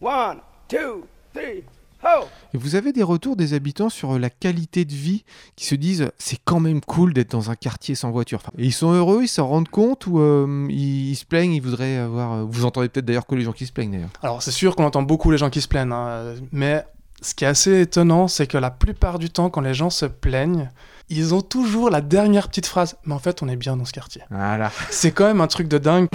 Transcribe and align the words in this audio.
One, 0.00 0.38
two, 0.68 1.06
three, 1.34 1.64
ho! 2.02 2.24
Et 2.52 2.58
vous 2.58 2.74
avez 2.74 2.92
des 2.92 3.02
retours 3.02 3.34
des 3.36 3.54
habitants 3.54 3.88
sur 3.88 4.18
la 4.18 4.28
qualité 4.30 4.84
de 4.84 4.92
vie 4.92 5.24
qui 5.56 5.64
se 5.66 5.74
disent 5.74 6.10
c'est 6.18 6.38
quand 6.44 6.60
même 6.60 6.80
cool 6.82 7.14
d'être 7.14 7.30
dans 7.30 7.50
un 7.50 7.54
quartier 7.56 7.94
sans 7.94 8.10
voiture. 8.10 8.40
Enfin, 8.42 8.52
et 8.58 8.64
ils 8.66 8.72
sont 8.72 8.92
heureux, 8.92 9.22
ils 9.22 9.28
s'en 9.28 9.46
rendent 9.46 9.68
compte 9.70 10.06
ou 10.06 10.20
euh, 10.20 10.66
ils, 10.68 11.10
ils 11.12 11.16
se 11.16 11.24
plaignent, 11.24 11.52
ils 11.54 11.62
voudraient 11.62 11.96
avoir. 11.96 12.32
euh, 12.34 12.44
Vous 12.48 12.64
entendez 12.66 12.88
peut-être 12.88 13.06
d'ailleurs 13.06 13.26
que 13.26 13.34
les 13.34 13.42
gens 13.42 13.52
qui 13.52 13.64
se 13.66 13.72
plaignent 13.72 13.92
d'ailleurs. 13.92 14.10
Alors 14.22 14.42
c'est 14.42 14.50
sûr 14.50 14.76
qu'on 14.76 14.84
entend 14.84 15.02
beaucoup 15.02 15.30
les 15.30 15.38
gens 15.38 15.48
qui 15.50 15.60
se 15.62 15.68
plaignent, 15.68 15.92
hein, 15.92 16.34
mais 16.52 16.84
ce 17.22 17.34
qui 17.34 17.44
est 17.44 17.48
assez 17.48 17.80
étonnant, 17.80 18.28
c'est 18.28 18.46
que 18.46 18.58
la 18.58 18.70
plupart 18.70 19.18
du 19.18 19.30
temps, 19.30 19.48
quand 19.48 19.62
les 19.62 19.72
gens 19.72 19.88
se 19.88 20.04
plaignent, 20.04 20.70
ils 21.08 21.32
ont 21.32 21.40
toujours 21.40 21.88
la 21.88 22.02
dernière 22.02 22.48
petite 22.48 22.66
phrase. 22.66 22.96
Mais 23.04 23.14
en 23.14 23.18
fait, 23.18 23.42
on 23.42 23.48
est 23.48 23.56
bien 23.56 23.78
dans 23.78 23.86
ce 23.86 23.92
quartier. 23.92 24.20
Voilà. 24.30 24.70
C'est 24.90 25.12
quand 25.12 25.24
même 25.24 25.40
un 25.40 25.46
truc 25.46 25.66
de 25.68 25.78
dingue. 25.78 26.08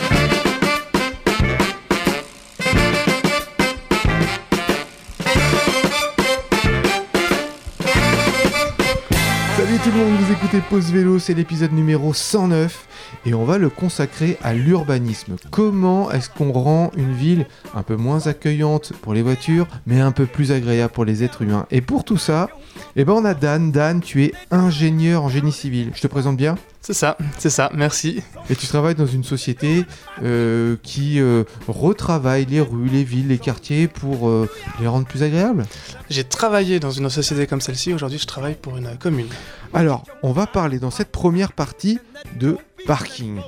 Pause 10.60 10.92
Vélo, 10.92 11.18
c'est 11.18 11.34
l'épisode 11.34 11.72
numéro 11.72 12.14
109 12.14 12.88
et 13.26 13.34
on 13.34 13.46
va 13.46 13.58
le 13.58 13.70
consacrer 13.70 14.38
à 14.44 14.54
l'urbanisme. 14.54 15.38
Comment 15.50 16.12
est-ce 16.12 16.30
qu'on 16.30 16.52
rend 16.52 16.92
une 16.98 17.14
ville 17.14 17.48
un 17.74 17.84
peu 17.84 17.96
moins 17.96 18.28
accueillante 18.28 18.92
pour 19.02 19.14
les 19.14 19.22
voitures, 19.22 19.68
mais 19.86 20.02
un 20.02 20.12
peu 20.12 20.26
plus 20.26 20.52
agréable 20.52 20.92
pour 20.92 21.06
les 21.06 21.24
êtres 21.24 21.44
humains? 21.44 21.68
Et 21.72 21.80
pour 21.80 22.04
tout 22.04 22.18
ça, 22.18 22.50
eh 22.98 23.06
ben 23.06 23.14
on 23.14 23.24
a 23.24 23.34
Dan. 23.34 23.72
Dan, 23.72 24.02
tu 24.02 24.26
es 24.26 24.34
ingénieur 24.52 25.24
en 25.24 25.30
génie 25.30 25.54
civil. 25.54 25.92
Je 25.96 26.02
te 26.02 26.08
présente 26.08 26.36
bien 26.36 26.58
C'est 26.84 26.94
ça, 26.94 27.16
c'est 27.38 27.52
ça, 27.52 27.70
merci. 27.76 28.24
Et 28.50 28.56
tu 28.56 28.66
travailles 28.66 28.96
dans 28.96 29.06
une 29.06 29.24
société 29.24 29.86
euh, 30.24 30.78
qui 30.82 31.20
euh, 31.20 31.44
retravaille 31.68 32.46
les 32.46 32.60
rues, 32.60 32.90
les 32.90 33.04
villes, 33.04 33.28
les 33.28 33.38
quartiers 33.38 33.88
pour 33.88 34.28
euh, 34.28 34.50
les 34.80 34.88
rendre 34.88 35.06
plus 35.06 35.22
agréables? 35.22 35.68
J'ai 36.10 36.24
travaillé 36.24 36.80
dans 36.80 36.90
une 36.90 37.08
société 37.12 37.46
comme 37.46 37.62
celle-ci, 37.62 37.94
aujourd'hui 37.94 38.18
je 38.18 38.26
travaille 38.26 38.56
pour 38.56 38.78
une 38.78 38.98
commune. 38.98 39.28
Alors, 39.76 40.06
on 40.24 40.32
va 40.32 40.48
parler 40.48 40.80
dans 40.80 40.90
cette 40.90 41.12
première 41.12 41.54
partie 41.54 42.00
de 42.40 42.58
parking. 42.88 43.42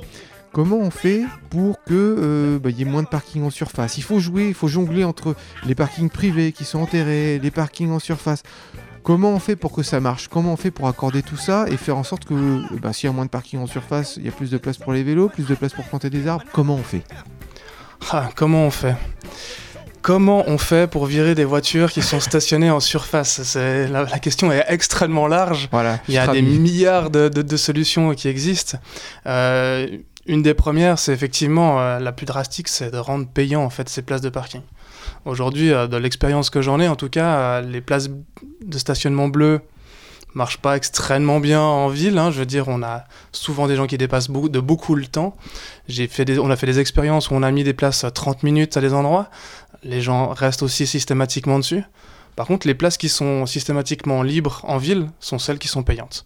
Comment 0.52 0.78
on 0.78 0.92
fait 0.92 1.24
pour 1.50 1.84
que 1.84 2.60
bah, 2.64 2.70
y 2.70 2.84
ait 2.84 2.86
moins 2.86 3.02
de 3.02 3.08
parking 3.08 3.44
en 3.44 3.50
surface? 3.50 3.98
Il 3.98 4.04
faut 4.04 4.20
jouer, 4.20 4.48
il 4.48 4.54
faut 4.54 4.68
jongler 4.68 5.04
entre 5.04 5.36
les 5.66 5.74
parkings 5.74 6.12
privés 6.12 6.52
qui 6.52 6.66
sont 6.66 6.78
enterrés, 6.78 7.40
les 7.40 7.50
parkings 7.50 7.90
en 7.90 7.98
surface. 7.98 8.44
Comment 9.04 9.32
on 9.32 9.40
fait 9.40 9.56
pour 9.58 9.74
que 9.74 9.84
ça 9.84 10.00
marche? 10.00 10.30
Comment 10.30 10.54
on 10.54 10.58
fait 10.58 10.72
pour 10.72 10.88
accorder 10.88 11.24
tout 11.24 11.36
ça 11.36 11.66
et 11.70 11.76
faire 11.78 11.98
en 11.98 12.04
sorte 12.04 12.24
que 12.26 12.34
bah, 12.80 12.94
s'il 12.94 13.08
y 13.08 13.10
a 13.10 13.14
moins 13.14 13.26
de 13.26 13.30
parking 13.30 13.60
en 13.60 13.68
surface, 13.68 14.16
il 14.18 14.26
y 14.26 14.30
a 14.30 14.32
plus 14.32 14.50
de 14.50 14.58
place 14.58 14.78
pour 14.78 14.94
les 14.94 15.04
vélos, 15.04 15.28
plus 15.30 15.46
de 15.46 15.56
place 15.56 15.74
pour 15.74 15.84
planter 15.86 16.10
des 16.10 16.26
arbres? 16.28 16.46
Comment 16.54 16.76
on 16.76 16.84
fait? 16.84 17.04
Ah, 18.12 18.30
comment 18.36 18.66
on 18.66 18.72
fait? 18.72 18.96
Comment 20.02 20.44
on 20.48 20.58
fait 20.58 20.90
pour 20.90 21.06
virer 21.06 21.36
des 21.36 21.46
voitures 21.46 21.92
qui 21.92 22.02
sont 22.02 22.20
stationnées 22.20 22.70
en 22.72 22.80
surface? 22.82 23.56
La, 23.56 23.88
la 24.04 24.20
question 24.20 24.52
est 24.52 24.66
extrêmement 24.68 25.28
large. 25.28 25.70
Voilà. 25.72 26.00
Il 26.08 26.14
y 26.14 26.18
a 26.18 26.28
des 26.28 26.42
milliards 26.42 27.10
de, 27.10 27.30
de- 27.30 27.42
de 27.42 27.58
solutions 27.58 28.14
qui 28.14 28.28
existent. 28.28 28.78
Euh, 29.28 29.88
une 30.26 30.42
des 30.42 30.54
premières, 30.54 31.00
c'est 31.00 31.14
effectivement 31.14 31.80
euh, 31.80 32.00
la 32.00 32.12
plus 32.14 32.26
drastique, 32.26 32.68
c'est 32.70 32.92
de 32.92 32.98
rendre 32.98 33.28
payant 33.28 33.64
en 33.64 33.70
fait 33.70 33.88
ces 33.90 34.02
places 34.02 34.22
de 34.22 34.30
parking. 34.30 34.62
Aujourd'hui, 35.26 35.72
euh, 35.72 35.88
de 35.88 35.98
l'expérience 35.98 36.50
que 36.50 36.62
j'en 36.62 36.80
ai, 36.80 36.88
en 36.88 36.96
tout 36.96 37.10
cas, 37.10 37.36
euh, 37.36 37.62
les 37.62 37.82
places 37.82 38.10
de 38.10 38.78
stationnement 38.78 39.28
bleu 39.28 39.62
marchent 40.34 40.58
pas 40.58 40.76
extrêmement 40.76 41.40
bien 41.40 41.62
en 41.62 41.90
ville. 41.90 42.18
hein. 42.18 42.32
Je 42.32 42.40
veux 42.40 42.46
dire, 42.46 42.68
on 42.68 42.82
a 42.82 43.04
souvent 43.32 43.68
des 43.68 43.76
gens 43.76 43.88
qui 43.88 43.98
dépassent 43.98 44.30
de 44.30 44.60
beaucoup 44.60 44.96
le 44.96 45.06
temps. 45.06 45.36
On 45.90 46.50
a 46.50 46.56
fait 46.56 46.66
des 46.66 46.80
expériences 46.80 47.30
où 47.30 47.36
on 47.36 47.44
a 47.44 47.52
mis 47.52 47.64
des 47.64 47.74
places 47.74 48.04
à 48.04 48.12
30 48.12 48.44
minutes 48.44 48.76
à 48.78 48.82
des 48.82 48.94
endroits. 48.94 49.30
Les 49.84 50.02
gens 50.02 50.30
restent 50.30 50.64
aussi 50.64 50.88
systématiquement 50.88 51.60
dessus. 51.60 51.84
Par 52.36 52.48
contre, 52.48 52.66
les 52.68 52.74
places 52.74 52.98
qui 52.98 53.10
sont 53.10 53.46
systématiquement 53.46 54.24
libres 54.24 54.62
en 54.64 54.78
ville 54.78 55.08
sont 55.20 55.38
celles 55.40 55.60
qui 55.60 55.68
sont 55.68 55.84
payantes. 55.84 56.26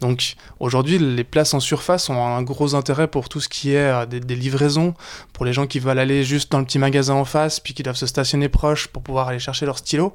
Donc 0.00 0.34
aujourd'hui, 0.60 0.98
les 0.98 1.24
places 1.24 1.54
en 1.54 1.60
surface 1.60 2.10
ont 2.10 2.22
un 2.26 2.42
gros 2.42 2.74
intérêt 2.74 3.08
pour 3.08 3.28
tout 3.28 3.40
ce 3.40 3.48
qui 3.48 3.72
est 3.72 3.76
euh, 3.78 4.04
des, 4.06 4.20
des 4.20 4.36
livraisons, 4.36 4.94
pour 5.32 5.44
les 5.44 5.52
gens 5.52 5.66
qui 5.66 5.78
veulent 5.78 5.98
aller 5.98 6.24
juste 6.24 6.52
dans 6.52 6.58
le 6.58 6.64
petit 6.64 6.78
magasin 6.78 7.14
en 7.14 7.24
face, 7.24 7.60
puis 7.60 7.72
qui 7.74 7.82
doivent 7.82 7.96
se 7.96 8.06
stationner 8.06 8.48
proche 8.48 8.88
pour 8.88 9.02
pouvoir 9.02 9.28
aller 9.28 9.38
chercher 9.38 9.64
leur 9.64 9.78
stylo. 9.78 10.14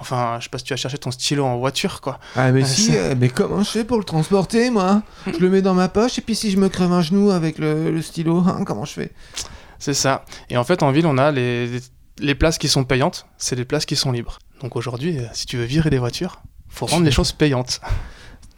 Enfin, 0.00 0.36
je 0.38 0.44
sais 0.44 0.50
pas 0.50 0.58
si 0.58 0.64
tu 0.64 0.72
vas 0.72 0.76
chercher 0.76 0.98
ton 0.98 1.10
stylo 1.10 1.44
en 1.44 1.58
voiture, 1.58 2.00
quoi. 2.00 2.20
Ah 2.36 2.52
mais 2.52 2.62
Ah, 2.62 2.66
si, 2.66 2.96
euh, 2.96 3.14
mais 3.18 3.28
comment 3.28 3.64
je 3.64 3.70
fais 3.70 3.84
pour 3.84 3.98
le 3.98 4.04
transporter 4.04 4.70
moi? 4.70 5.02
Je 5.26 5.38
le 5.38 5.50
mets 5.50 5.60
dans 5.62 5.74
ma 5.74 5.88
poche 5.88 6.18
et 6.18 6.22
puis 6.22 6.36
si 6.36 6.50
je 6.52 6.56
me 6.56 6.68
crève 6.68 6.92
un 6.92 7.02
genou 7.02 7.30
avec 7.32 7.58
le, 7.58 7.90
le 7.90 8.00
stylo, 8.02 8.44
hein, 8.46 8.62
comment 8.64 8.84
je 8.84 8.92
fais? 8.92 9.12
C'est 9.80 9.94
ça. 9.94 10.24
Et 10.50 10.56
en 10.56 10.62
fait, 10.64 10.82
en 10.84 10.92
ville, 10.92 11.06
on 11.06 11.18
a 11.18 11.30
les, 11.32 11.80
les 12.20 12.34
places 12.34 12.58
qui 12.58 12.68
sont 12.68 12.84
payantes, 12.84 13.26
c'est 13.36 13.56
les 13.56 13.64
places 13.64 13.86
qui 13.86 13.96
sont 13.96 14.12
libres. 14.12 14.38
Donc 14.60 14.76
aujourd'hui, 14.76 15.18
euh, 15.18 15.26
si 15.32 15.46
tu 15.46 15.56
veux 15.56 15.64
virer 15.64 15.90
des 15.90 15.98
voitures, 15.98 16.42
faut 16.68 16.86
rendre 16.86 17.04
les 17.04 17.10
choses 17.10 17.32
payantes. 17.32 17.80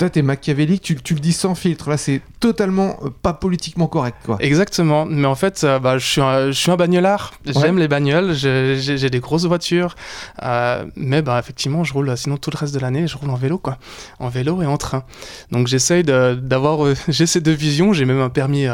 Toi 0.01 0.09
t'es 0.09 0.23
machiavélique, 0.23 0.81
tu, 0.81 0.97
tu 0.97 1.13
le 1.13 1.21
dis 1.21 1.35
sans 1.35 1.55
filtre, 1.55 1.91
là 1.91 1.99
c'est 1.99 2.23
totalement 2.41 2.97
euh, 3.03 3.11
pas 3.11 3.35
politiquement 3.35 3.87
correct 3.87 4.17
quoi. 4.25 4.39
Exactement. 4.41 5.05
Mais 5.05 5.27
en 5.27 5.35
fait, 5.35 5.63
euh, 5.63 5.79
bah, 5.79 5.99
je, 5.99 6.07
suis 6.07 6.23
un, 6.23 6.47
je 6.47 6.53
suis 6.53 6.71
un 6.71 6.77
bagnolard. 6.77 7.35
J'aime 7.45 7.77
les 7.77 7.87
bagnoles. 7.87 8.33
J'ai 8.33 9.11
des 9.11 9.21
grosses 9.21 9.45
voitures. 9.45 9.97
Euh, 10.43 10.87
mais 10.97 11.21
bah, 11.21 11.39
effectivement, 11.39 11.85
je 11.85 11.93
roule, 11.93 12.17
sinon 12.17 12.39
tout 12.39 12.51
le 12.51 12.57
reste 12.57 12.73
de 12.73 12.79
l'année, 12.79 13.07
je 13.07 13.19
roule 13.19 13.29
en 13.29 13.35
vélo, 13.35 13.59
quoi. 13.59 13.77
En 14.21 14.31
vélo 14.31 14.63
et 14.63 14.67
en 14.67 14.79
train. 14.79 15.05
Donc 15.51 15.67
j'essaye 15.67 16.03
d'avoir. 16.03 16.95
j'ai 17.09 17.27
ces 17.27 17.43
deux 17.43 17.53
visions. 17.53 17.93
J'ai 17.93 18.07
même 18.07 18.23
un 18.23 18.31
permis 18.31 18.69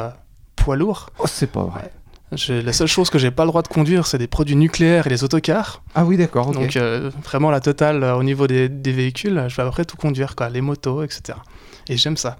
poids 0.54 0.76
lourd. 0.76 1.10
Oh 1.18 1.24
c'est 1.26 1.50
pas 1.50 1.64
vrai. 1.64 1.90
La 2.32 2.72
seule 2.72 2.88
chose 2.88 3.08
que 3.08 3.18
j'ai 3.18 3.30
pas 3.30 3.44
le 3.44 3.50
droit 3.50 3.62
de 3.62 3.68
conduire, 3.68 4.06
c'est 4.06 4.18
des 4.18 4.26
produits 4.26 4.56
nucléaires 4.56 5.06
et 5.06 5.10
les 5.10 5.22
autocars. 5.22 5.82
Ah 5.94 6.04
oui 6.04 6.16
d'accord. 6.16 6.50
Donc 6.50 6.76
euh, 6.76 7.10
vraiment 7.24 7.50
la 7.52 7.60
totale 7.60 8.02
euh, 8.02 8.16
au 8.16 8.24
niveau 8.24 8.48
des, 8.48 8.68
des 8.68 8.92
véhicules, 8.92 9.44
je 9.48 9.54
vais 9.56 9.62
à 9.62 9.66
peu 9.66 9.70
près 9.70 9.84
tout 9.84 9.96
conduire, 9.96 10.34
quoi, 10.34 10.48
les 10.48 10.60
motos, 10.60 11.04
etc. 11.04 11.38
Et 11.88 11.96
j'aime 11.96 12.16
ça. 12.16 12.36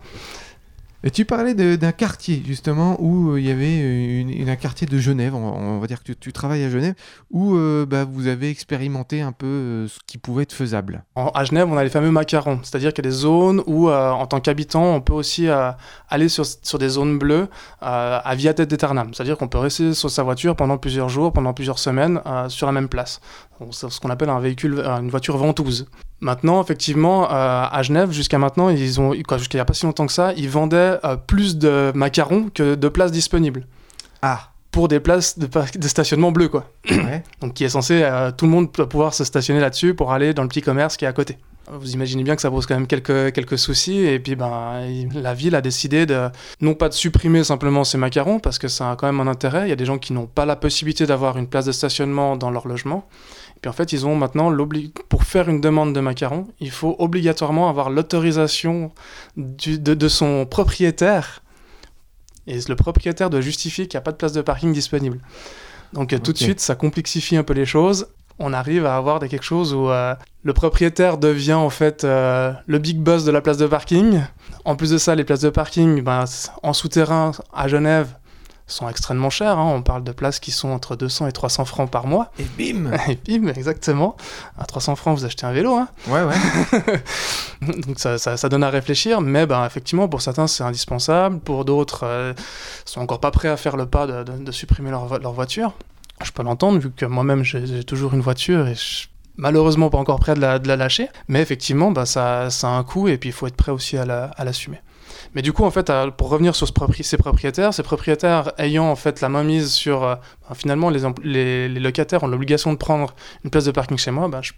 Et 1.06 1.10
tu 1.12 1.24
parlais 1.24 1.54
d'un 1.54 1.92
quartier 1.92 2.42
justement 2.44 2.96
où 3.00 3.30
euh, 3.30 3.40
il 3.40 3.46
y 3.46 3.52
avait 3.52 3.78
euh, 3.80 4.50
un 4.50 4.56
quartier 4.56 4.88
de 4.88 4.98
Genève, 4.98 5.36
on, 5.36 5.78
va 5.78 5.86
dire 5.86 6.02
que 6.02 6.10
tu, 6.10 6.32
travailles 6.32 6.64
à 6.64 6.68
Genève, 6.68 6.94
où 7.30 7.54
euh, 7.54 7.86
bah, 7.86 8.04
vous 8.04 8.26
avez 8.26 8.50
expérimenté 8.50 9.20
un 9.20 9.30
peu 9.30 9.86
ce 9.86 10.00
qui 10.04 10.18
pouvait 10.18 10.42
être 10.42 10.52
faisable. 10.52 11.04
En- 11.14 11.28
à 11.28 11.44
Genève, 11.44 11.68
on 11.70 11.76
a 11.76 11.84
les 11.84 11.90
fameux 11.90 12.10
macarons, 12.10 12.58
c'est-à-dire 12.64 12.92
qu'il 12.92 13.04
y 13.04 13.06
a 13.06 13.10
des 13.10 13.16
zones 13.16 13.62
où, 13.68 13.88
en 13.88 14.26
tant 14.26 14.40
qu'habitant, 14.40 14.96
on 14.96 15.00
peut 15.00 15.12
aussi 15.12 15.46
aller 16.08 16.28
sur, 16.28 16.44
sur 16.44 16.80
des 16.80 16.88
zones 16.88 17.18
bleues 17.18 17.46
à 17.80 18.34
via 18.34 18.52
tête 18.52 18.72
aeternam, 18.72 19.14
c'est-à-dire 19.14 19.38
qu'on 19.38 19.46
peut 19.46 19.58
rester 19.58 19.94
sur 19.94 20.10
sa 20.10 20.24
voiture 20.24 20.56
pendant 20.56 20.76
plusieurs 20.76 21.08
jours, 21.08 21.32
pendant 21.32 21.54
plusieurs 21.54 21.78
semaines, 21.78 22.20
sur 22.48 22.66
la 22.66 22.72
même 22.72 22.88
place. 22.88 23.20
Ce 23.70 24.00
qu'on 24.00 24.10
appelle 24.10 24.30
un 24.30 24.40
véhicule, 24.40 24.78
euh, 24.78 24.98
une 24.98 25.10
voiture 25.10 25.36
ventouse. 25.36 25.86
Maintenant, 26.20 26.62
effectivement, 26.62 27.24
euh, 27.24 27.66
à 27.70 27.82
Genève, 27.82 28.10
jusqu'à 28.10 28.38
maintenant, 28.38 28.70
ils 28.70 29.00
ont, 29.00 29.12
quoi, 29.26 29.38
jusqu'à 29.38 29.56
il 29.56 29.60
n'y 29.60 29.62
a 29.62 29.64
pas 29.66 29.74
si 29.74 29.84
longtemps 29.84 30.06
que 30.06 30.12
ça, 30.12 30.32
ils 30.36 30.48
vendaient 30.48 30.98
euh, 31.04 31.16
plus 31.16 31.58
de 31.58 31.92
macarons 31.94 32.50
que 32.52 32.74
de 32.74 32.88
places 32.88 33.12
disponibles 33.12 33.66
Ah 34.22 34.50
pour 34.76 34.88
des 34.88 35.00
places 35.00 35.38
de, 35.38 35.48
stationnement 35.88 36.32
bleu, 36.32 36.48
quoi. 36.48 36.70
ouais. 36.90 37.22
Donc 37.40 37.54
qui 37.54 37.64
est 37.64 37.70
censé, 37.70 38.02
euh, 38.02 38.30
tout 38.30 38.44
le 38.44 38.50
monde 38.50 38.68
doit 38.74 38.86
pouvoir 38.86 39.14
se 39.14 39.24
stationner 39.24 39.58
là-dessus 39.58 39.94
pour 39.94 40.12
aller 40.12 40.34
dans 40.34 40.42
le 40.42 40.48
petit 40.48 40.60
commerce 40.60 40.98
qui 40.98 41.06
est 41.06 41.08
à 41.08 41.14
côté. 41.14 41.38
Vous 41.72 41.94
imaginez 41.94 42.24
bien 42.24 42.36
que 42.36 42.42
ça 42.42 42.50
pose 42.50 42.66
quand 42.66 42.74
même 42.74 42.86
quelques, 42.86 43.32
quelques 43.32 43.58
soucis, 43.58 44.00
et 44.00 44.20
puis 44.20 44.36
ben, 44.36 44.82
la 45.14 45.32
ville 45.32 45.54
a 45.54 45.62
décidé 45.62 46.04
de, 46.04 46.28
non 46.60 46.74
pas 46.74 46.90
de 46.90 46.94
supprimer 46.94 47.42
simplement 47.42 47.84
ces 47.84 47.96
macarons, 47.96 48.38
parce 48.38 48.58
que 48.58 48.68
ça 48.68 48.90
a 48.90 48.96
quand 48.96 49.06
même 49.06 49.18
un 49.18 49.30
intérêt, 49.30 49.64
il 49.64 49.70
y 49.70 49.72
a 49.72 49.76
des 49.76 49.86
gens 49.86 49.96
qui 49.96 50.12
n'ont 50.12 50.26
pas 50.26 50.44
la 50.44 50.56
possibilité 50.56 51.06
d'avoir 51.06 51.38
une 51.38 51.46
place 51.46 51.64
de 51.64 51.72
stationnement 51.72 52.36
dans 52.36 52.50
leur 52.50 52.68
logement, 52.68 53.08
puis 53.60 53.68
en 53.68 53.72
fait 53.72 53.92
ils 53.92 54.06
ont 54.06 54.14
maintenant, 54.14 54.54
pour 55.08 55.24
faire 55.24 55.48
une 55.48 55.60
demande 55.60 55.94
de 55.94 56.00
macarons, 56.00 56.46
il 56.60 56.70
faut 56.70 56.96
obligatoirement 56.98 57.68
avoir 57.68 57.90
l'autorisation 57.90 58.92
de, 59.36 59.94
de 59.94 60.08
son 60.08 60.46
propriétaire, 60.46 61.42
et 62.46 62.58
le 62.68 62.76
propriétaire 62.76 63.30
doit 63.30 63.40
justifier 63.40 63.86
qu'il 63.86 63.96
n'y 63.96 64.02
a 64.02 64.02
pas 64.02 64.12
de 64.12 64.16
place 64.16 64.32
de 64.32 64.40
parking 64.40 64.72
disponible. 64.72 65.18
Donc 65.92 66.12
euh, 66.12 66.18
tout 66.18 66.32
de 66.32 66.38
suite, 66.38 66.60
ça 66.60 66.74
complexifie 66.74 67.36
un 67.36 67.42
peu 67.42 67.54
les 67.54 67.66
choses. 67.66 68.08
On 68.38 68.52
arrive 68.52 68.84
à 68.84 68.96
avoir 68.96 69.18
des, 69.18 69.28
quelque 69.28 69.44
chose 69.44 69.72
où 69.72 69.88
euh, 69.88 70.14
le 70.42 70.52
propriétaire 70.52 71.16
devient 71.16 71.54
en 71.54 71.70
fait 71.70 72.04
euh, 72.04 72.52
le 72.66 72.78
big 72.78 72.98
boss 72.98 73.24
de 73.24 73.30
la 73.30 73.40
place 73.40 73.56
de 73.56 73.66
parking. 73.66 74.22
En 74.64 74.76
plus 74.76 74.90
de 74.90 74.98
ça, 74.98 75.14
les 75.14 75.24
places 75.24 75.40
de 75.40 75.50
parking 75.50 76.02
ben, 76.02 76.24
en 76.62 76.72
souterrain 76.72 77.32
à 77.52 77.66
Genève 77.66 78.14
sont 78.66 78.88
extrêmement 78.88 79.30
chères. 79.30 79.58
hein. 79.58 79.72
On 79.74 79.82
parle 79.82 80.02
de 80.04 80.12
places 80.12 80.40
qui 80.40 80.50
sont 80.50 80.68
entre 80.70 80.96
200 80.96 81.28
et 81.28 81.32
300 81.32 81.64
francs 81.64 81.90
par 81.90 82.06
mois. 82.06 82.32
Et 82.38 82.44
bim 82.58 82.90
Et 83.08 83.16
bim, 83.38 83.48
exactement. 83.48 84.16
À 84.58 84.64
300 84.64 84.96
francs, 84.96 85.18
vous 85.18 85.24
achetez 85.24 85.46
un 85.46 85.52
vélo. 85.52 85.74
Hein. 85.74 85.88
Ouais 86.08 86.22
ouais. 86.22 86.34
Donc 87.86 87.98
ça, 87.98 88.18
ça- 88.18 88.36
ça 88.36 88.48
donne 88.48 88.64
à 88.64 88.70
réfléchir, 88.70 89.20
mais 89.20 89.46
ben, 89.46 89.64
effectivement, 89.64 90.08
pour 90.08 90.20
certains, 90.22 90.46
c'est 90.46 90.64
indispensable. 90.64 91.38
Pour 91.40 91.64
d'autres, 91.64 92.00
euh, 92.04 92.32
sont 92.84 93.00
encore 93.00 93.20
pas 93.20 93.30
prêts 93.30 93.48
à 93.48 93.56
faire 93.56 93.76
le 93.76 93.86
pas 93.86 94.06
de, 94.06 94.24
de- 94.24 94.44
de 94.44 94.52
supprimer 94.52 94.90
leur, 94.90 95.18
leur 95.20 95.32
voiture. 95.32 95.72
Je 96.24 96.30
peux 96.32 96.42
l'entendre, 96.42 96.78
vu 96.78 96.90
que 96.90 97.04
moi-même, 97.06 97.42
j'ai 97.44 97.84
toujours 97.84 98.14
une 98.14 98.20
voiture 98.22 98.66
et 98.68 98.74
je 98.74 98.80
suis 98.80 99.08
malheureusement 99.36 99.90
pas 99.90 99.98
encore 99.98 100.18
prêt 100.18 100.34
de 100.34 100.40
la, 100.40 100.58
de 100.58 100.66
la 100.66 100.76
lâcher. 100.76 101.08
Mais 101.28 101.40
effectivement, 101.42 101.90
ben, 101.92 102.06
ça, 102.06 102.48
ça 102.50 102.68
a 102.68 102.70
un 102.70 102.84
coût 102.84 103.06
et 103.08 103.18
puis 103.18 103.28
il 103.28 103.32
faut 103.32 103.46
être 103.46 103.56
prêt 103.56 103.70
aussi 103.72 103.96
à 103.98 104.04
la- 104.06 104.24
à 104.36 104.44
l'assumer. 104.44 104.80
Mais 105.34 105.42
du 105.42 105.52
coup, 105.52 105.64
en 105.64 105.70
fait, 105.70 105.90
pour 106.16 106.28
revenir 106.28 106.54
sur 106.54 106.66
ces 106.66 107.16
propriétaires, 107.16 107.74
ces 107.74 107.82
propriétaires 107.82 108.52
ayant 108.58 108.90
en 108.90 108.96
fait 108.96 109.20
la 109.20 109.28
main 109.28 109.44
mise 109.44 109.72
sur, 109.72 110.00
ben, 110.00 110.54
finalement, 110.54 110.90
les, 110.90 111.68
les, 111.68 111.80
locataires 111.80 112.22
ont 112.22 112.28
l'obligation 112.28 112.72
de 112.72 112.78
prendre 112.78 113.14
une 113.44 113.50
place 113.50 113.64
de 113.64 113.70
parking 113.70 113.98
chez 113.98 114.10
moi, 114.10 114.28
ben, 114.28 114.42
je 114.42 114.52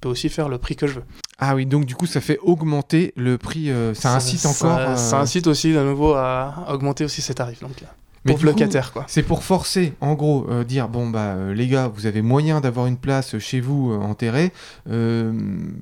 peux 0.00 0.08
aussi 0.08 0.28
faire 0.28 0.48
le 0.48 0.58
prix 0.58 0.76
que 0.76 0.86
je 0.86 0.94
veux. 0.94 1.04
Ah 1.38 1.54
oui, 1.54 1.66
donc 1.66 1.86
du 1.86 1.94
coup, 1.94 2.06
ça 2.06 2.20
fait 2.20 2.38
augmenter 2.42 3.12
le 3.16 3.38
prix. 3.38 3.72
ça, 3.94 4.14
incite 4.14 4.44
encore. 4.46 4.98
Ça, 4.98 5.20
incite 5.20 5.46
aussi 5.46 5.72
de 5.72 5.82
nouveau 5.82 6.14
à, 6.14 6.66
augmenter 6.68 7.04
aussi 7.04 7.22
ces 7.22 7.34
tarifs. 7.34 7.60
Donc, 7.60 7.82
locataire, 8.24 8.92
quoi. 8.92 9.04
C'est 9.08 9.22
pour 9.22 9.42
forcer, 9.42 9.94
en 10.00 10.14
gros, 10.14 10.46
euh, 10.50 10.64
dire 10.64 10.88
bon 10.88 11.08
bah 11.08 11.34
euh, 11.34 11.54
les 11.54 11.66
gars, 11.66 11.88
vous 11.88 12.06
avez 12.06 12.22
moyen 12.22 12.60
d'avoir 12.60 12.86
une 12.86 12.96
place 12.96 13.38
chez 13.38 13.60
vous 13.60 13.92
euh, 13.92 13.98
enterrée. 13.98 14.52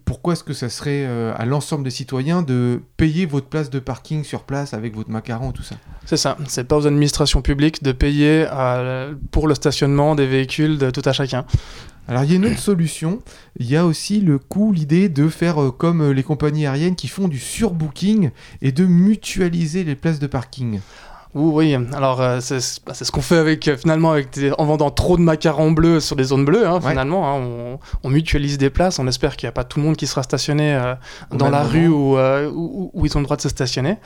pourquoi 0.05 0.35
est-ce 0.35 0.45
que 0.45 0.53
ça 0.53 0.69
serait 0.69 1.07
à 1.07 1.45
l'ensemble 1.45 1.85
des 1.85 1.91
citoyens 1.91 2.43
de 2.43 2.81
payer 2.97 3.27
votre 3.27 3.47
place 3.47 3.71
de 3.71 3.79
parking 3.79 4.25
sur 4.25 4.43
place 4.43 4.75
avec 4.75 4.95
votre 4.95 5.11
macaron 5.11 5.53
tout 5.53 5.63
ça? 5.63 5.77
C'est 6.05 6.17
ça. 6.17 6.37
C'est 6.47 6.65
pas 6.65 6.77
aux 6.77 6.87
administrations 6.87 7.43
publiques 7.43 7.83
de 7.83 7.93
payer 7.93 8.47
pour 9.31 9.49
le 9.49 9.55
stationnement 9.55 10.15
des 10.15 10.27
véhicules 10.27 10.79
de 10.79 10.91
tout 10.91 11.03
à 11.05 11.13
chacun. 11.13 11.45
Alors 12.07 12.25
il 12.25 12.31
y 12.31 12.33
a 12.33 12.37
une 12.37 12.47
autre 12.47 12.59
solution, 12.59 13.21
il 13.59 13.69
y 13.69 13.77
a 13.77 13.85
aussi 13.85 14.21
le 14.21 14.39
coup, 14.39 14.73
l'idée 14.73 15.11
de 15.11 15.29
faire 15.29 15.57
comme 15.77 16.11
les 16.11 16.23
compagnies 16.23 16.67
aériennes 16.67 16.97
qui 16.97 17.09
font 17.09 17.29
du 17.29 17.39
surbooking 17.39 18.31
et 18.63 18.73
de 18.73 18.87
mutualiser 18.87 19.85
les 19.85 19.95
places 19.95 20.19
de 20.19 20.27
parking. 20.27 20.81
Oui, 21.35 21.77
alors 21.95 22.23
euh, 22.23 22.37
bah, 22.87 22.95
c'est 22.95 23.05
ce 23.05 23.13
qu'on 23.13 23.21
fait 23.21 23.37
avec 23.37 23.69
euh, 23.69 23.77
finalement 23.77 24.13
avec 24.13 24.29
en 24.57 24.65
vendant 24.65 24.91
trop 24.91 25.19
de 25.19 25.23
macarons 25.23 25.73
bleus 25.73 26.01
sur 26.01 26.17
des 26.17 26.25
zones 26.25 26.47
bleues. 26.47 26.67
Hein, 26.67 26.81
finalement, 26.81 27.29
hein, 27.29 27.79
on, 28.03 28.09
mutualise 28.09 28.57
des 28.57 28.71
places. 28.71 28.99
On 28.99 29.07
espère 29.07 29.37
qu'il 29.37 29.47
n'y 29.47 29.51
a 29.51 29.53
pas 29.53 29.65
tout 29.65 29.79
le 29.79 29.85
monde 29.85 29.97
qui 29.97 30.07
sera 30.07 30.23
stationné 30.23 30.75
euh, 30.75 30.95
dans 31.31 31.51
la 31.51 31.63
rue 31.63 31.89
où, 31.89 32.17
où, 32.17 33.07
ils 33.07 33.17
ont 33.17 33.21
le 33.21 33.25
droit 33.25 33.37
de 33.37 33.43
se 33.43 33.49
stationner. 33.51 33.99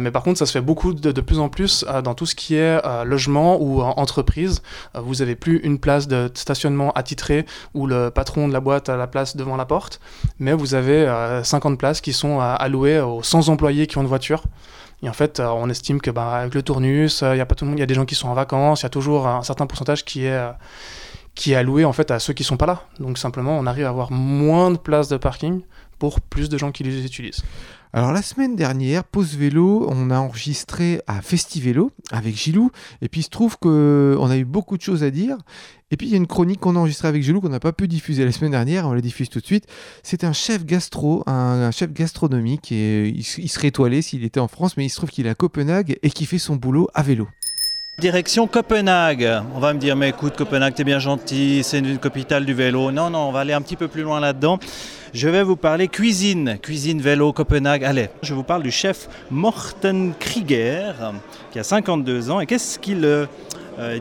mais 0.00 0.10
par 0.10 0.22
contre, 0.22 0.38
ça 0.38 0.46
se 0.46 0.52
fait 0.52 0.60
beaucoup 0.60 0.92
de, 0.92 1.12
de 1.12 1.20
plus 1.20 1.38
en 1.38 1.48
plus 1.48 1.84
dans 2.02 2.14
tout 2.14 2.26
ce 2.26 2.34
qui 2.34 2.56
est 2.56 2.80
logement 3.04 3.60
ou 3.60 3.80
entreprise. 3.80 4.62
vous 4.94 5.16
n'avez 5.16 5.36
plus 5.36 5.58
une 5.58 5.78
place 5.78 6.08
de 6.08 6.30
stationnement 6.34 6.90
attitrée 6.92 7.46
où 7.74 7.86
le 7.86 8.10
patron 8.10 8.48
de 8.48 8.52
la 8.52 8.60
boîte 8.60 8.88
a 8.88 8.96
la 8.96 9.06
place 9.06 9.36
devant 9.36 9.56
la 9.56 9.64
porte, 9.64 10.00
mais 10.38 10.52
vous 10.52 10.74
avez 10.74 11.06
50 11.42 11.78
places 11.78 12.00
qui 12.00 12.12
sont 12.12 12.40
allouées 12.40 13.00
aux 13.00 13.22
100 13.22 13.48
employés 13.48 13.86
qui 13.86 13.98
ont 13.98 14.02
une 14.02 14.08
voiture. 14.08 14.42
Et 15.02 15.08
en 15.08 15.12
fait, 15.12 15.38
euh, 15.38 15.48
on 15.48 15.68
estime 15.68 16.00
que 16.00 16.10
bah, 16.10 16.32
avec 16.32 16.54
le 16.54 16.62
tournus, 16.62 17.20
il 17.20 17.24
euh, 17.24 17.36
y 17.36 17.82
a 17.82 17.86
des 17.86 17.94
gens 17.94 18.04
qui 18.04 18.14
sont 18.14 18.28
en 18.28 18.34
vacances, 18.34 18.80
il 18.80 18.84
y 18.84 18.86
a 18.86 18.90
toujours 18.90 19.28
un 19.28 19.42
certain 19.42 19.66
pourcentage 19.66 20.04
qui 20.04 20.24
est 20.24 20.32
euh, 20.32 20.50
qui 21.34 21.52
est 21.52 21.54
alloué 21.54 21.84
en 21.84 21.92
fait 21.92 22.10
à 22.10 22.18
ceux 22.18 22.32
qui 22.32 22.42
sont 22.42 22.56
pas 22.56 22.66
là. 22.66 22.82
Donc 22.98 23.16
simplement, 23.16 23.56
on 23.56 23.66
arrive 23.66 23.86
à 23.86 23.90
avoir 23.90 24.10
moins 24.10 24.72
de 24.72 24.76
places 24.76 25.08
de 25.08 25.16
parking 25.16 25.62
pour 26.00 26.20
plus 26.20 26.48
de 26.48 26.58
gens 26.58 26.72
qui 26.72 26.82
les 26.82 27.04
utilisent. 27.04 27.44
Alors 27.94 28.12
la 28.12 28.20
semaine 28.20 28.54
dernière, 28.54 29.02
Pause 29.02 29.36
Vélo, 29.36 29.86
on 29.88 30.10
a 30.10 30.18
enregistré 30.18 31.00
à 31.06 31.22
Festivélo 31.22 31.90
avec 32.10 32.36
Gilou, 32.36 32.70
et 33.00 33.08
puis 33.08 33.20
il 33.20 33.24
se 33.24 33.30
trouve 33.30 33.56
qu'on 33.56 34.30
a 34.30 34.36
eu 34.36 34.44
beaucoup 34.44 34.76
de 34.76 34.82
choses 34.82 35.02
à 35.02 35.10
dire, 35.10 35.38
et 35.90 35.96
puis 35.96 36.06
il 36.06 36.10
y 36.10 36.14
a 36.14 36.18
une 36.18 36.26
chronique 36.26 36.60
qu'on 36.60 36.76
a 36.76 36.80
enregistrée 36.80 37.08
avec 37.08 37.22
Gilou 37.22 37.40
qu'on 37.40 37.48
n'a 37.48 37.60
pas 37.60 37.72
pu 37.72 37.88
diffuser 37.88 38.26
la 38.26 38.32
semaine 38.32 38.50
dernière, 38.50 38.86
on 38.86 38.92
la 38.92 39.00
diffuse 39.00 39.30
tout 39.30 39.40
de 39.40 39.46
suite. 39.46 39.64
C'est 40.02 40.24
un 40.24 40.34
chef 40.34 40.66
gastro, 40.66 41.22
un, 41.26 41.70
chef 41.70 41.92
gastronomique, 41.92 42.72
et 42.72 43.08
il, 43.08 43.20
il 43.20 43.48
serait 43.48 43.68
étoilé 43.68 44.02
s'il 44.02 44.22
était 44.22 44.40
en 44.40 44.48
France, 44.48 44.76
mais 44.76 44.84
il 44.84 44.90
se 44.90 44.96
trouve 44.96 45.08
qu'il 45.08 45.26
est 45.26 45.30
à 45.30 45.34
Copenhague 45.34 45.98
et 46.02 46.10
qu'il 46.10 46.26
fait 46.26 46.38
son 46.38 46.56
boulot 46.56 46.88
à 46.92 47.02
vélo. 47.02 47.26
Direction 47.98 48.46
Copenhague. 48.46 49.28
On 49.56 49.58
va 49.58 49.72
me 49.72 49.80
dire, 49.80 49.96
mais 49.96 50.10
écoute, 50.10 50.36
Copenhague, 50.36 50.74
t'es 50.74 50.84
bien 50.84 51.00
gentil, 51.00 51.62
c'est 51.64 51.80
une 51.80 51.98
capitale 51.98 52.44
du 52.44 52.54
vélo. 52.54 52.92
Non, 52.92 53.10
non, 53.10 53.28
on 53.28 53.32
va 53.32 53.40
aller 53.40 53.54
un 53.54 53.60
petit 53.60 53.74
peu 53.74 53.88
plus 53.88 54.02
loin 54.02 54.20
là-dedans. 54.20 54.60
Je 55.14 55.28
vais 55.28 55.42
vous 55.42 55.56
parler 55.56 55.88
cuisine, 55.88 56.58
cuisine 56.60 57.00
vélo 57.00 57.32
Copenhague. 57.32 57.84
Allez, 57.84 58.08
je 58.22 58.34
vous 58.34 58.42
parle 58.42 58.62
du 58.62 58.70
chef 58.70 59.08
Morten 59.30 60.12
Krieger, 60.18 60.94
qui 61.50 61.58
a 61.58 61.64
52 61.64 62.30
ans. 62.30 62.40
Et 62.40 62.46
qu'est-ce 62.46 62.78
qu'il 62.78 63.04
euh, 63.04 63.26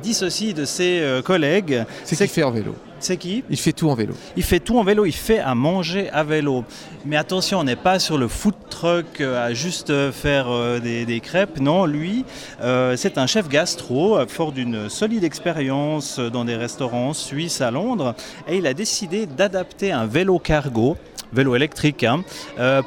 dissocie 0.01 0.54
de 0.54 0.65
ses 0.65 1.00
euh, 1.00 1.21
collègues? 1.21 1.83
C'est 2.04 2.18
qu'il 2.18 2.27
fait 2.27 2.44
en 2.44 2.51
vélo. 2.51 2.75
C'est 2.99 3.17
qui? 3.17 3.44
Il 3.49 3.57
fait 3.57 3.73
tout 3.73 3.89
en 3.89 3.94
vélo. 3.94 4.15
Il 4.35 4.44
fait 4.44 4.59
tout 4.59 4.77
en 4.79 4.83
vélo, 4.83 5.05
il 5.05 5.13
fait 5.13 5.39
à 5.39 5.53
manger 5.53 6.09
à 6.09 6.23
vélo. 6.23 6.63
Mais 7.05 7.15
attention, 7.15 7.59
on 7.59 7.63
n'est 7.63 7.75
pas 7.75 7.99
sur 7.99 8.17
le 8.17 8.27
food 8.27 8.55
truck 8.69 9.21
euh, 9.21 9.45
à 9.45 9.53
juste 9.53 10.11
faire 10.11 10.47
euh, 10.49 10.79
des, 10.79 11.19
crêpes. 11.19 11.59
Non, 11.59 11.85
lui, 11.85 12.25
euh, 12.61 12.95
c'est 12.97 13.17
un 13.17 13.27
chef 13.27 13.49
gastro, 13.49 14.17
fort 14.27 14.51
d'une 14.51 14.89
solide 14.89 15.23
expérience 15.23 16.19
dans 16.19 16.44
des 16.44 16.55
restaurants 16.55 17.13
suisses 17.13 17.61
à 17.61 17.69
Londres. 17.69 18.15
Et 18.47 18.57
il 18.57 18.65
a 18.65 18.73
décidé 18.73 19.27
d'adapter 19.27 19.91
un 19.91 20.07
vélo 20.07 20.39
cargo, 20.39 20.97
vélo 21.31 21.55
électrique, 21.55 22.03
hein, 22.03 22.23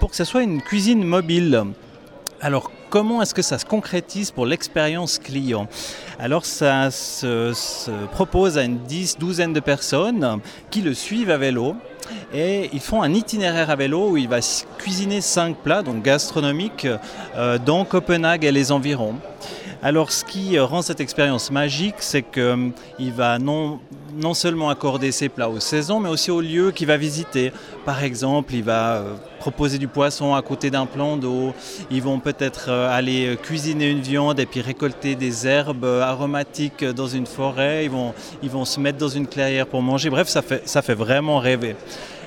pour 0.01 0.11
que 0.11 0.17
ce 0.17 0.25
soit 0.25 0.43
une 0.43 0.61
cuisine 0.61 1.05
mobile. 1.05 1.65
Alors 2.41 2.73
comment 2.91 3.23
est-ce 3.23 3.35
que 3.35 3.43
ça 3.43 3.59
se 3.59 3.65
concrétise 3.65 4.33
pour 4.33 4.45
l'expérience 4.45 5.19
client? 5.19 5.69
Alors 6.19 6.45
ça 6.45 6.91
se, 6.91 7.55
propose 8.09 8.59
à 8.59 8.65
une 8.65 8.79
dix, 8.79 9.17
douzaine 9.17 9.53
de 9.53 9.61
personnes 9.61 10.41
qui 10.71 10.83
le 10.83 10.93
suivent 10.93 11.31
à 11.31 11.39
vélo 11.39 11.77
et 12.35 12.69
ils 12.73 12.81
font 12.81 13.03
un 13.03 13.15
itinéraire 13.15 13.71
à 13.71 13.77
vélo 13.77 14.11
où 14.11 14.17
il 14.17 14.29
va 14.29 14.41
cuisiner 14.79 15.21
cinq 15.21 15.57
plats, 15.57 15.83
donc 15.83 16.03
gastronomiques, 16.03 16.89
euh, 17.37 17.59
dans 17.59 17.85
Copenhague 17.85 18.45
et 18.45 18.53
les 18.53 18.73
environs. 18.73 19.15
Alors 19.83 20.11
ce 20.11 20.25
qui 20.25 20.59
rend 20.59 20.83
cette 20.83 21.01
expérience 21.01 21.51
magique, 21.51 21.97
c'est 22.01 22.23
qu'il 22.23 22.43
euh, 22.43 22.71
va 23.15 23.39
non, 23.39 23.79
non 24.21 24.35
seulement 24.35 24.71
accorder 24.71 25.13
ses 25.13 25.29
plats 25.29 25.49
aux 25.49 25.61
saisons, 25.61 26.01
mais 26.01 26.09
aussi 26.09 26.31
aux 26.31 26.41
lieux 26.41 26.71
qu'il 26.71 26.87
va 26.87 26.97
visiter. 26.97 27.53
Par 27.85 28.05
exemple, 28.05 28.55
il 28.55 28.63
va 28.63 28.97
euh, 28.97 29.15
proposer 29.39 29.79
du 29.79 29.89
poisson 29.89 30.35
à 30.35 30.43
côté 30.43 30.71
d'un 30.71 30.87
plan 30.87 31.17
d'eau. 31.17 31.53
Ils 31.91 32.03
vont 32.03 32.21
peut-être 32.21 32.67
euh, 32.69 32.97
aller 32.97 33.37
cuisiner 33.43 33.91
une 33.91 34.01
viande 34.01 34.39
et 34.39 34.47
puis 34.47 34.61
récolter 34.61 35.15
des 35.17 35.47
herbes 35.47 35.85
aromatiques 35.85 36.85
dans 36.85 37.09
une 37.09 37.27
forêt. 37.27 37.85
Ils 37.85 38.51
vont, 38.51 38.65
se 38.65 38.79
mettre 38.79 38.99
dans 38.99 39.09
une 39.09 39.27
clairière 39.27 39.67
pour 39.67 39.83
manger. 39.83 40.11
Bref, 40.11 40.29
ça 40.29 40.83
fait 40.83 40.95
vraiment 40.95 41.39
rêver. 41.39 41.75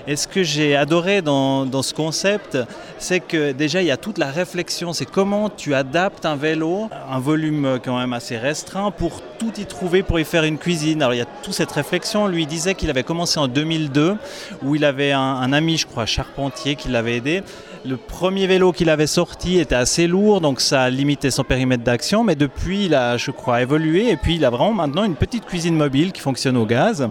Et 0.05 0.17
ce 0.17 0.27
que 0.27 0.43
j'ai 0.43 0.75
adoré 0.75 1.21
dans, 1.21 1.81
ce 1.81 1.93
concept, 1.93 2.57
c'est 2.97 3.21
que 3.21 3.53
déjà 3.53 3.81
il 3.81 3.87
y 3.87 3.91
a 3.91 3.95
toute 3.95 4.17
la 4.17 4.31
réflexion, 4.31 4.91
c'est 4.91 5.05
comment 5.05 5.49
tu 5.49 5.73
adaptes 5.73 6.25
un 6.25 6.35
vélo, 6.35 6.89
un 7.09 7.19
volume 7.19 7.79
quand 7.83 7.97
même 7.97 8.11
assez 8.11 8.37
restreint, 8.37 8.91
pour 8.91 9.21
tout 9.39 9.53
y 9.57 9.65
trouver, 9.65 10.03
pour 10.03 10.19
y 10.19 10.25
faire 10.25 10.43
une 10.43 10.57
cuisine. 10.57 11.01
Alors 11.01 11.13
il 11.13 11.19
y 11.19 11.21
a 11.21 11.27
toute 11.41 11.53
cette 11.53 11.71
réflexion. 11.71 12.27
Lui 12.27 12.45
disait 12.45 12.75
qu'il 12.75 12.89
avait 12.89 13.03
commencé 13.03 13.39
en 13.39 13.47
2002, 13.47 14.17
où 14.61 14.75
il 14.75 14.83
avait 14.83 15.13
un, 15.13 15.53
ami, 15.53 15.77
je 15.77 15.87
crois, 15.87 16.05
charpentier, 16.05 16.75
qui 16.75 16.89
l'avait 16.89 17.17
aidé. 17.17 17.41
Le 17.85 17.95
premier 17.95 18.45
vélo 18.47 18.73
qu'il 18.73 18.89
avait 18.89 19.07
sorti 19.07 19.59
était 19.59 19.75
assez 19.75 20.07
lourd, 20.07 20.41
donc 20.41 20.59
ça 20.59 20.83
a 20.83 20.89
limité 20.89 21.31
son 21.31 21.43
périmètre 21.43 21.83
d'action. 21.83 22.25
Mais 22.25 22.35
depuis, 22.35 22.85
il 22.85 22.95
a, 22.95 23.15
je 23.15 23.31
crois, 23.31 23.61
évolué. 23.61 24.09
Et 24.09 24.17
puis, 24.17 24.35
il 24.35 24.43
a 24.43 24.49
vraiment 24.49 24.73
maintenant 24.73 25.05
une 25.05 25.15
petite 25.15 25.45
cuisine 25.45 25.75
mobile 25.75 26.11
qui 26.11 26.21
fonctionne 26.21 26.57
au 26.57 26.65
gaz 26.65 27.09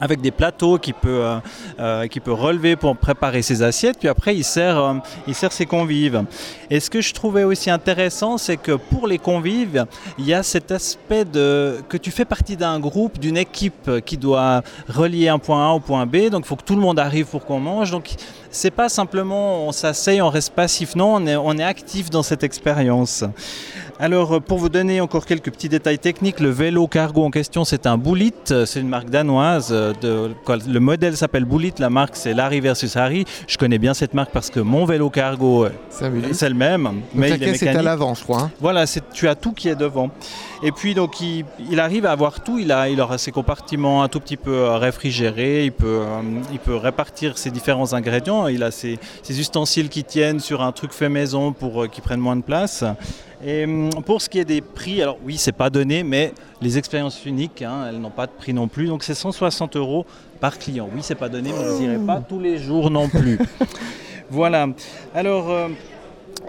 avec 0.00 0.20
des 0.20 0.30
plateaux 0.30 0.78
qu'il 0.78 0.94
peut, 0.94 1.22
euh, 1.22 1.38
euh, 1.78 2.06
peut 2.24 2.32
relever 2.32 2.76
pour 2.76 2.96
préparer 2.96 3.42
ses 3.42 3.62
assiettes, 3.62 3.98
puis 3.98 4.08
après 4.08 4.34
il 4.34 4.44
sert, 4.44 4.78
euh, 4.78 4.94
il 5.26 5.34
sert 5.34 5.52
ses 5.52 5.66
convives. 5.66 6.24
Et 6.70 6.80
ce 6.80 6.90
que 6.90 7.00
je 7.00 7.12
trouvais 7.12 7.44
aussi 7.44 7.70
intéressant, 7.70 8.38
c'est 8.38 8.56
que 8.56 8.72
pour 8.72 9.06
les 9.06 9.18
convives, 9.18 9.86
il 10.18 10.26
y 10.26 10.34
a 10.34 10.42
cet 10.42 10.70
aspect 10.70 11.24
de 11.24 11.80
que 11.88 11.96
tu 11.96 12.10
fais 12.10 12.24
partie 12.24 12.56
d'un 12.56 12.80
groupe, 12.80 13.18
d'une 13.18 13.36
équipe 13.36 13.90
qui 14.04 14.16
doit 14.16 14.62
relier 14.88 15.28
un 15.28 15.38
point 15.38 15.70
A 15.70 15.72
au 15.72 15.80
point 15.80 16.06
B, 16.06 16.28
donc 16.30 16.44
il 16.44 16.48
faut 16.48 16.56
que 16.56 16.64
tout 16.64 16.76
le 16.76 16.80
monde 16.80 16.98
arrive 16.98 17.26
pour 17.26 17.44
qu'on 17.44 17.60
mange. 17.60 17.90
Donc 17.90 18.10
c'est 18.50 18.70
pas 18.70 18.88
simplement 18.88 19.66
on 19.66 19.72
s'asseye, 19.72 20.20
on 20.20 20.30
reste 20.30 20.54
passif, 20.54 20.96
non, 20.96 21.14
on 21.16 21.26
est, 21.26 21.36
on 21.36 21.56
est 21.58 21.64
actif 21.64 22.10
dans 22.10 22.22
cette 22.22 22.42
expérience. 22.42 23.24
Alors, 24.02 24.32
euh, 24.32 24.40
pour 24.40 24.56
vous 24.56 24.70
donner 24.70 25.02
encore 25.02 25.26
quelques 25.26 25.50
petits 25.50 25.68
détails 25.68 25.98
techniques, 25.98 26.40
le 26.40 26.48
vélo 26.48 26.86
cargo 26.86 27.22
en 27.22 27.30
question, 27.30 27.66
c'est 27.66 27.86
un 27.86 27.98
Bullitt. 27.98 28.64
C'est 28.64 28.80
une 28.80 28.88
marque 28.88 29.10
danoise. 29.10 29.68
Euh, 29.72 29.92
de, 30.00 30.30
le 30.66 30.80
modèle 30.80 31.18
s'appelle 31.18 31.44
Bullitt. 31.44 31.78
La 31.78 31.90
marque, 31.90 32.16
c'est 32.16 32.32
Larry 32.32 32.60
versus 32.60 32.96
Harry. 32.96 33.26
Je 33.46 33.58
connais 33.58 33.76
bien 33.76 33.92
cette 33.92 34.14
marque 34.14 34.32
parce 34.32 34.48
que 34.48 34.58
mon 34.58 34.86
vélo 34.86 35.10
cargo, 35.10 35.66
euh, 35.66 35.70
c'est 36.32 36.48
le 36.48 36.54
même. 36.54 37.02
mais 37.14 37.32
il 37.32 37.42
est 37.42 37.54
c'est 37.58 37.68
à 37.68 37.82
l'avant, 37.82 38.14
je 38.14 38.22
crois. 38.22 38.44
Hein. 38.44 38.50
Voilà, 38.58 38.86
tu 39.12 39.28
as 39.28 39.34
tout 39.34 39.52
qui 39.52 39.68
est 39.68 39.76
devant. 39.76 40.10
Et 40.62 40.72
puis, 40.72 40.94
donc, 40.94 41.20
il, 41.20 41.78
arrive 41.78 42.06
à 42.06 42.12
avoir 42.12 42.42
tout. 42.42 42.58
Il, 42.58 42.72
a, 42.72 42.88
il 42.88 43.02
aura 43.02 43.18
ses 43.18 43.32
compartiments 43.32 44.02
un 44.02 44.08
tout 44.08 44.20
petit 44.20 44.38
peu 44.38 44.64
réfrigérés. 44.76 45.66
Il 45.66 45.72
peut, 45.72 46.00
il 46.52 46.58
peut 46.58 46.76
répartir 46.76 47.36
ses 47.36 47.50
différents 47.50 47.92
ingrédients. 47.92 48.46
Il 48.46 48.62
a 48.62 48.70
ses, 48.70 48.98
ses 49.22 49.38
ustensiles 49.40 49.90
qui 49.90 50.04
tiennent 50.04 50.40
sur 50.40 50.62
un 50.62 50.72
truc 50.72 50.92
fait 50.94 51.10
maison 51.10 51.52
pour 51.52 51.86
qu'ils 51.90 52.02
prennent 52.02 52.20
moins 52.20 52.36
de 52.36 52.42
place. 52.42 52.82
Et 53.44 53.64
hum, 53.64 53.90
pour 54.04 54.20
ce 54.20 54.28
qui 54.28 54.38
est 54.38 54.44
des 54.44 54.60
prix, 54.60 55.02
alors 55.02 55.18
oui, 55.24 55.36
c'est 55.38 55.52
pas 55.52 55.70
donné, 55.70 56.02
mais 56.02 56.32
les 56.60 56.78
expériences 56.78 57.24
uniques, 57.24 57.62
hein, 57.62 57.86
elles 57.88 57.98
n'ont 57.98 58.10
pas 58.10 58.26
de 58.26 58.32
prix 58.32 58.52
non 58.52 58.68
plus. 58.68 58.86
Donc 58.86 59.02
c'est 59.02 59.14
160 59.14 59.76
euros 59.76 60.06
par 60.40 60.58
client. 60.58 60.88
Oui, 60.94 61.00
c'est 61.02 61.14
pas 61.14 61.28
donné, 61.28 61.50
mais 61.52 61.64
vous 61.64 61.80
n'irez 61.80 61.98
pas 61.98 62.20
tous 62.20 62.40
les 62.40 62.58
jours 62.58 62.90
non 62.90 63.08
plus. 63.08 63.38
voilà. 64.30 64.68
Alors. 65.14 65.50
Euh, 65.50 65.68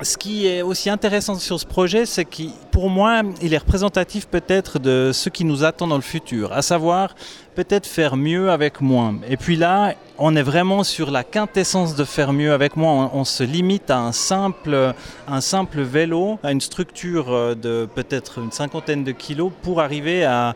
ce 0.03 0.17
qui 0.17 0.48
est 0.48 0.62
aussi 0.62 0.89
intéressant 0.89 1.36
sur 1.36 1.60
ce 1.60 1.65
projet, 1.65 2.05
c'est 2.05 2.25
qu'il 2.25 2.51
pour 2.71 2.89
moi, 2.89 3.21
il 3.41 3.53
est 3.53 3.57
représentatif 3.57 4.25
peut-être 4.25 4.79
de 4.79 5.12
ce 5.13 5.29
qui 5.29 5.43
nous 5.43 5.63
attend 5.63 5.86
dans 5.86 5.98
le 5.98 6.01
futur, 6.01 6.53
à 6.53 6.62
savoir 6.62 7.13
peut-être 7.55 7.88
faire 7.88 8.15
mieux 8.15 8.50
avec 8.51 8.81
moins. 8.81 9.15
Et 9.27 9.38
puis 9.38 9.55
là, 9.55 9.96
on 10.17 10.36
est 10.36 10.43
vraiment 10.43 10.84
sur 10.84 11.10
la 11.10 11.24
quintessence 11.24 11.96
de 11.96 12.03
faire 12.03 12.31
mieux 12.31 12.53
avec 12.53 12.77
moins. 12.77 13.10
On, 13.13 13.24
se 13.24 13.43
limite 13.43 13.89
à 13.89 14.00
un 14.00 14.12
simple, 14.12 14.93
un 15.27 15.41
simple 15.41 15.81
vélo, 15.81 16.38
à 16.43 16.51
une 16.51 16.62
structure 16.62 17.31
euh, 17.31 17.55
de 17.55 17.88
peut-être 17.93 18.39
une 18.39 18.51
cinquantaine 18.51 19.03
de 19.03 19.12
kilos 19.12 19.51
pour 19.63 19.81
arriver 19.81 20.24
à, 20.24 20.53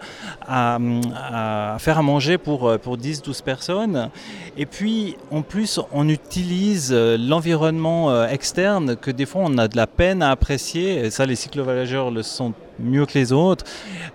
faire 1.79 1.97
à 1.97 2.01
manger 2.01 2.37
pour, 2.37 2.69
euh, 2.69 2.77
pour 2.77 2.97
10-12 2.97 3.43
personnes. 3.43 4.09
Et 4.57 4.65
puis, 4.65 5.17
en 5.31 5.41
plus, 5.41 5.79
on 5.91 6.07
utilise 6.09 6.91
euh, 6.93 7.17
l'environnement 7.17 8.25
externe 8.25 8.95
que 8.95 9.09
des 9.09 9.25
fois 9.25 9.41
on 9.45 9.57
a 9.57 9.67
de 9.67 9.77
la 9.77 9.87
peine 9.87 10.21
à 10.21 10.31
apprécier. 10.31 11.05
Et 11.05 11.09
ça, 11.09 11.25
les 11.25 11.35
cyclovoyageurs 11.35 12.11
le 12.11 12.21
sont 12.23 12.53
mieux 12.79 13.05
que 13.05 13.17
les 13.17 13.31
autres. 13.31 13.65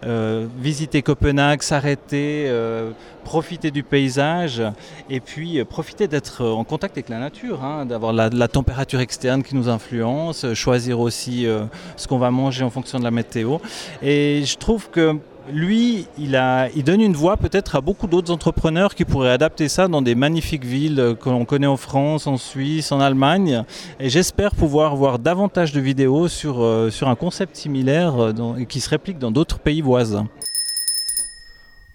Euh, 0.05 0.47
visiter 0.59 1.03
Copenhague, 1.03 1.63
s'arrêter, 1.63 2.47
euh, 2.49 2.91
profiter 3.25 3.71
du 3.71 3.83
paysage 3.83 4.63
et 5.09 5.21
puis 5.21 5.59
euh, 5.59 5.65
profiter 5.65 6.09
d'être 6.09 6.45
en 6.45 6.65
contact 6.65 6.97
avec 6.97 7.09
la 7.09 7.19
nature, 7.19 7.65
hein, 7.65 7.87
d'avoir 7.87 8.13
la, 8.13 8.29
la, 8.29 8.49
température 8.49 9.01
externe 9.01 9.43
qui 9.43 9.55
nous 9.55 9.69
influence, 9.69 10.53
choisir 10.55 11.01
aussi 11.01 11.47
ce 11.97 12.09
qu'on 12.09 12.19
va 12.19 12.31
manger 12.31 12.65
en 12.65 12.71
fonction 12.71 12.99
de 12.99 13.05
la 13.05 13.11
météo. 13.11 13.59
Et 14.03 14.43
je 14.45 14.57
trouve 14.57 14.91
que 14.91 15.17
lui, 15.53 16.07
il, 16.19 16.33
donne 16.85 17.01
une 17.01 17.15
voix 17.15 17.37
peut-être 17.37 17.77
à 17.77 17.81
beaucoup 17.81 18.07
d'autres 18.07 18.33
entrepreneurs 18.33 18.95
qui 18.95 19.05
pourraient 19.05 19.31
adapter 19.31 19.69
ça 19.69 19.89
dans 19.89 20.03
des 20.03 20.15
magnifiques 20.15 20.65
villes 20.65 21.17
que 21.21 21.29
l'on 21.29 21.45
connaît 21.45 21.67
en 21.67 21.77
France, 21.77 22.27
en 22.27 22.37
Suisse, 22.37 22.93
en 22.93 23.01
Allemagne. 23.01 23.65
Et 23.99 24.09
j'espère 24.09 24.55
pouvoir 24.55 24.97
voir 24.97 25.19
davantage 25.19 25.73
de 25.73 25.81
vidéos 25.81 26.29
sur, 26.29 26.63
euh, 26.63 26.91
un 27.03 27.15
concept 27.15 27.57
similaire 27.57 28.19
euh, 28.19 28.65
qui 28.69 28.81
se 28.81 28.91
réplique 28.91 29.19
dans 29.19 29.31
d'autres 29.31 29.59
pays 29.59 29.81
voisins. 29.81 30.29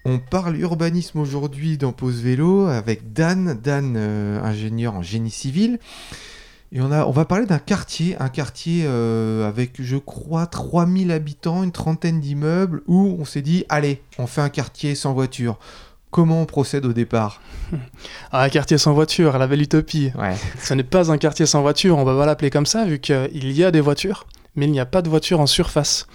On 0.04 0.18
parle 0.18 0.56
urbanisme 0.56 1.18
aujourd'hui 1.18 1.78
dans 1.78 1.92
Pause 1.92 2.22
Vélo 2.22 2.66
avec 2.66 3.12
Dan, 3.12 3.58
Dan, 3.60 3.94
euh, 3.96 4.40
ingénieur 4.40 4.94
en 4.94 5.02
génie 5.02 5.30
civil. 5.30 5.78
Et 6.72 6.80
on, 6.80 6.90
a, 6.90 7.04
on 7.06 7.10
va 7.10 7.24
parler 7.24 7.46
d'un 7.46 7.58
quartier, 7.58 8.16
un 8.20 8.28
quartier 8.28 8.84
euh, 8.86 9.48
avec, 9.48 9.80
je 9.80 9.96
crois, 9.96 10.46
3000 10.46 11.12
habitants, 11.12 11.62
une 11.62 11.72
trentaine 11.72 12.20
d'immeubles, 12.20 12.82
où 12.86 13.16
on 13.20 13.24
s'est 13.24 13.42
dit, 13.42 13.64
allez, 13.68 14.02
on 14.18 14.26
fait 14.26 14.40
un 14.40 14.48
quartier 14.48 14.94
sans 14.94 15.12
voiture. 15.12 15.58
Comment 16.10 16.42
on 16.42 16.46
procède 16.46 16.86
au 16.86 16.92
départ? 16.92 17.40
Ah, 18.32 18.42
Un 18.42 18.48
quartier 18.48 18.78
sans 18.78 18.92
voiture, 18.94 19.38
la 19.38 19.46
belle 19.46 19.62
utopie. 19.62 20.10
Ouais. 20.18 20.34
Ce 20.60 20.74
n'est 20.74 20.82
pas 20.82 21.10
un 21.10 21.18
quartier 21.18 21.46
sans 21.46 21.62
voiture, 21.62 21.98
on 21.98 22.04
va 22.04 22.16
pas 22.16 22.26
l'appeler 22.26 22.50
comme 22.50 22.66
ça, 22.66 22.84
vu 22.84 22.98
qu'il 22.98 23.52
y 23.52 23.64
a 23.64 23.70
des 23.70 23.80
voitures, 23.80 24.26
mais 24.54 24.66
il 24.66 24.72
n'y 24.72 24.80
a 24.80 24.86
pas 24.86 25.02
de 25.02 25.08
voitures 25.08 25.40
en 25.40 25.46
surface. 25.46 26.06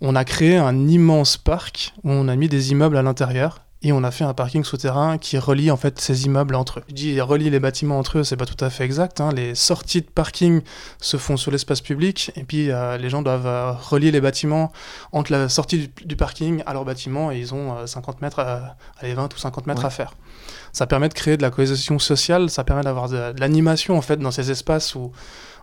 On 0.00 0.14
a 0.14 0.24
créé 0.24 0.56
un 0.56 0.88
immense 0.88 1.36
parc 1.38 1.94
où 2.04 2.10
on 2.10 2.28
a 2.28 2.36
mis 2.36 2.48
des 2.48 2.70
immeubles 2.72 2.96
à 2.98 3.02
l'intérieur 3.02 3.62
et 3.82 3.92
on 3.92 4.02
a 4.04 4.10
fait 4.10 4.24
un 4.24 4.32
parking 4.32 4.64
souterrain 4.64 5.18
qui 5.18 5.36
relie 5.38 5.70
en 5.70 5.76
fait 5.76 6.00
ces 6.00 6.24
immeubles 6.24 6.54
entre 6.54 6.80
eux. 6.80 6.82
Je 6.88 6.94
dis 6.94 7.20
relie 7.20 7.50
les 7.50 7.60
bâtiments 7.60 7.98
entre 7.98 8.18
eux, 8.18 8.24
c'est 8.24 8.36
pas 8.36 8.46
tout 8.46 8.62
à 8.64 8.70
fait 8.70 8.84
exact. 8.84 9.20
Hein. 9.20 9.30
Les 9.34 9.54
sorties 9.54 10.00
de 10.00 10.06
parking 10.06 10.62
se 11.00 11.18
font 11.18 11.36
sur 11.36 11.50
l'espace 11.50 11.82
public 11.82 12.32
et 12.36 12.44
puis 12.44 12.70
euh, 12.70 12.96
les 12.96 13.10
gens 13.10 13.22
doivent 13.22 13.46
euh, 13.46 13.72
relier 13.72 14.10
les 14.10 14.20
bâtiments 14.20 14.72
entre 15.12 15.30
la 15.30 15.48
sortie 15.48 15.90
du, 16.04 16.16
parking 16.16 16.62
à 16.64 16.72
leur 16.72 16.84
bâtiment 16.84 17.30
et 17.30 17.38
ils 17.38 17.54
ont 17.54 17.86
50 17.86 18.16
euh, 18.16 18.18
mètres, 18.22 18.38
à, 18.38 18.76
allez 18.98 19.14
20 19.14 19.34
ou 19.34 19.36
50 19.36 19.66
mètres 19.66 19.84
à 19.84 19.90
faire. 19.90 20.14
Ça 20.72 20.86
permet 20.86 21.08
de 21.08 21.14
créer 21.14 21.36
de 21.36 21.42
la 21.42 21.50
cohésion 21.50 21.98
sociale, 21.98 22.48
ça 22.48 22.64
permet 22.64 22.82
d'avoir 22.82 23.08
de, 23.08 23.34
l'animation 23.38 23.96
en 23.98 24.02
fait 24.02 24.16
dans 24.16 24.30
ces 24.30 24.50
espaces 24.50 24.94
où 24.94 25.12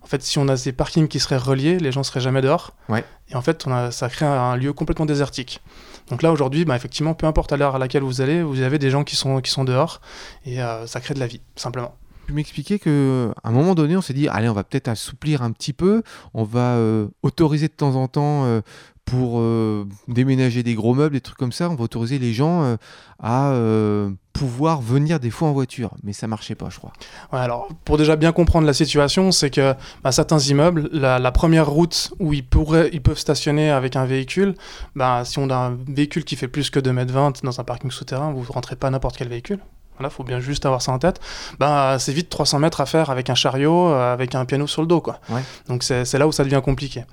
en 0.03 0.07
fait, 0.07 0.21
si 0.21 0.37
on 0.37 0.47
a 0.49 0.57
ces 0.57 0.73
parkings 0.73 1.07
qui 1.07 1.19
seraient 1.19 1.37
reliés, 1.37 1.79
les 1.79 1.91
gens 1.91 2.03
seraient 2.03 2.19
jamais 2.19 2.41
dehors. 2.41 2.73
Ouais. 2.89 3.05
Et 3.29 3.35
en 3.35 3.41
fait, 3.41 3.65
on 3.65 3.71
a, 3.71 3.91
ça 3.91 4.09
crée 4.09 4.25
un 4.25 4.57
lieu 4.57 4.73
complètement 4.73 5.05
désertique. 5.05 5.61
Donc 6.09 6.21
là, 6.21 6.31
aujourd'hui, 6.31 6.65
bah, 6.65 6.75
effectivement, 6.75 7.13
peu 7.13 7.25
importe 7.25 7.53
à 7.53 7.57
l'heure 7.57 7.75
à 7.75 7.79
laquelle 7.79 8.03
vous 8.03 8.21
allez, 8.21 8.43
vous 8.43 8.61
avez 8.61 8.79
des 8.79 8.89
gens 8.89 9.03
qui 9.03 9.15
sont, 9.15 9.39
qui 9.39 9.49
sont 9.49 9.63
dehors 9.63 10.01
et 10.45 10.61
euh, 10.61 10.85
ça 10.87 10.99
crée 10.99 11.13
de 11.13 11.19
la 11.19 11.27
vie, 11.27 11.41
simplement. 11.55 11.95
Tu 12.27 12.33
m'expliquais 12.33 12.79
qu'à 12.79 12.89
un 12.89 13.51
moment 13.51 13.75
donné, 13.75 13.97
on 13.97 14.01
s'est 14.01 14.13
dit, 14.13 14.27
allez, 14.27 14.47
on 14.47 14.53
va 14.53 14.63
peut-être 14.63 14.87
assouplir 14.87 15.41
un 15.41 15.51
petit 15.51 15.73
peu, 15.73 16.03
on 16.33 16.43
va 16.43 16.75
euh, 16.75 17.07
autoriser 17.21 17.67
de 17.67 17.73
temps 17.73 17.95
en 17.95 18.07
temps 18.07 18.45
euh, 18.45 18.61
pour 19.05 19.39
euh, 19.39 19.87
déménager 20.07 20.63
des 20.63 20.75
gros 20.75 20.93
meubles, 20.93 21.13
des 21.13 21.21
trucs 21.21 21.37
comme 21.37 21.51
ça, 21.51 21.69
on 21.69 21.75
va 21.75 21.83
autoriser 21.83 22.19
les 22.19 22.33
gens 22.33 22.63
euh, 22.63 22.77
à 23.21 23.51
euh, 23.51 24.09
pouvoir 24.31 24.81
venir 24.81 25.19
des 25.19 25.29
fois 25.29 25.49
en 25.49 25.51
voiture. 25.51 25.91
Mais 26.03 26.13
ça 26.13 26.27
marchait 26.27 26.55
pas, 26.55 26.69
je 26.69 26.77
crois. 26.77 26.93
Ouais, 27.31 27.39
alors, 27.39 27.67
pour 27.85 27.97
déjà 27.97 28.15
bien 28.15 28.31
comprendre 28.31 28.65
la 28.65 28.73
situation, 28.73 29.31
c'est 29.31 29.49
que 29.49 29.75
bah, 30.03 30.11
certains 30.11 30.39
immeubles, 30.39 30.89
la, 30.93 31.31
première 31.31 31.69
route 31.69 32.13
où 32.19 32.33
ils, 32.33 32.45
pourraient, 32.45 32.89
ils 32.93 33.01
peuvent 33.01 33.17
stationner 33.17 33.71
avec 33.71 33.95
un 33.95 34.05
véhicule, 34.05 34.55
bah, 34.95 35.23
si 35.25 35.37
on 35.39 35.49
a 35.49 35.55
un 35.55 35.77
véhicule 35.87 36.23
qui 36.23 36.35
fait 36.35 36.47
plus 36.47 36.69
que 36.69 36.79
2,20 36.79 37.17
m 37.17 37.33
dans 37.43 37.59
un 37.59 37.63
parking 37.63 37.91
souterrain, 37.91 38.31
vous 38.31 38.41
ne 38.41 38.53
rentrez 38.53 38.75
pas 38.75 38.89
n'importe 38.89 39.17
quel 39.17 39.27
véhicule. 39.27 39.59
Voilà, 39.97 40.09
faut 40.09 40.23
bien 40.23 40.39
juste 40.39 40.65
avoir 40.65 40.81
ça 40.81 40.91
en 40.91 40.97
tête. 40.97 41.19
Ben, 41.59 41.99
c'est 41.99 42.13
vite 42.13 42.29
300 42.29 42.57
mètres 42.57 42.81
à 42.81 42.87
faire 42.87 43.11
avec 43.11 43.29
un 43.29 43.35
chariot, 43.35 43.89
avec 43.89 44.33
un 44.33 44.45
piano 44.45 44.65
sur 44.65 44.81
le 44.81 44.87
dos, 44.87 45.01
quoi. 45.01 45.19
Ouais. 45.29 45.41
Donc 45.67 45.83
c'est 45.83 46.17
là 46.17 46.27
où 46.27 46.31
ça 46.31 46.43
devient 46.43 46.61
compliqué. 46.63 47.03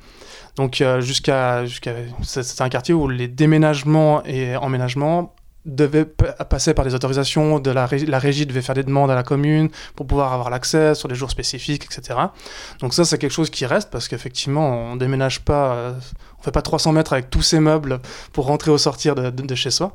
Donc 0.56 0.80
euh, 0.80 1.00
jusqu'à, 1.00 1.64
jusqu'à 1.64 1.94
c'est 2.22 2.60
un 2.60 2.68
quartier 2.68 2.94
où 2.94 3.08
les 3.08 3.28
déménagements 3.28 4.22
et 4.24 4.56
emménagements 4.56 5.34
devaient 5.66 6.06
passer 6.06 6.72
par 6.72 6.84
des 6.86 6.94
autorisations 6.94 7.58
de 7.58 7.70
la, 7.70 7.86
la 8.06 8.18
régie 8.18 8.46
devait 8.46 8.62
faire 8.62 8.74
des 8.74 8.82
demandes 8.82 9.10
à 9.10 9.14
la 9.14 9.22
commune 9.22 9.68
pour 9.94 10.06
pouvoir 10.06 10.32
avoir 10.32 10.48
l'accès 10.48 10.94
sur 10.94 11.06
des 11.06 11.14
jours 11.14 11.30
spécifiques 11.30 11.84
etc 11.84 12.18
donc 12.80 12.94
ça 12.94 13.04
c'est 13.04 13.18
quelque 13.18 13.30
chose 13.32 13.50
qui 13.50 13.66
reste 13.66 13.90
parce 13.90 14.08
qu'effectivement 14.08 14.92
on 14.92 14.96
déménage 14.96 15.40
pas 15.40 15.74
euh, 15.74 15.92
on 16.38 16.42
fait 16.42 16.50
pas 16.50 16.62
300 16.62 16.92
mètres 16.92 17.12
avec 17.12 17.28
tous 17.28 17.42
ces 17.42 17.60
meubles 17.60 18.00
pour 18.32 18.46
rentrer 18.46 18.70
au 18.70 18.78
sortir 18.78 19.14
de, 19.14 19.54
chez 19.54 19.70
soi. 19.70 19.92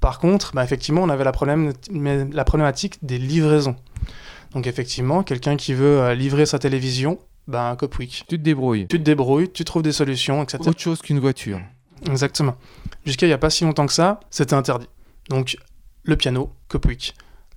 Par 0.00 0.20
contre 0.20 0.52
bah, 0.54 0.62
effectivement 0.62 1.02
on 1.02 1.08
avait 1.08 1.24
la 1.24 2.44
problématique 2.44 3.04
des 3.04 3.18
livraisons. 3.18 3.74
Donc 4.54 4.68
effectivement 4.68 5.24
quelqu'un 5.24 5.56
qui 5.56 5.74
veut 5.74 6.00
euh, 6.00 6.14
livrer 6.14 6.46
sa 6.46 6.60
télévision 6.60 7.18
ben, 7.48 7.76
Copwick. 7.76 8.24
Tu 8.28 8.38
te 8.38 8.42
débrouilles. 8.42 8.86
Tu 8.88 8.98
te 8.98 9.02
débrouilles, 9.02 9.50
tu 9.50 9.64
trouves 9.64 9.82
des 9.82 9.92
solutions, 9.92 10.42
etc. 10.42 10.62
Autre 10.66 10.80
chose 10.80 11.02
qu'une 11.02 11.18
voiture. 11.18 11.60
Exactement. 12.08 12.56
Jusqu'à 13.04 13.26
il 13.26 13.30
n'y 13.30 13.34
a 13.34 13.38
pas 13.38 13.50
si 13.50 13.64
longtemps 13.64 13.86
que 13.86 13.92
ça, 13.92 14.20
c'était 14.30 14.54
interdit. 14.54 14.88
Donc, 15.28 15.56
le 16.04 16.16
piano, 16.16 16.52
Copwick. 16.68 17.14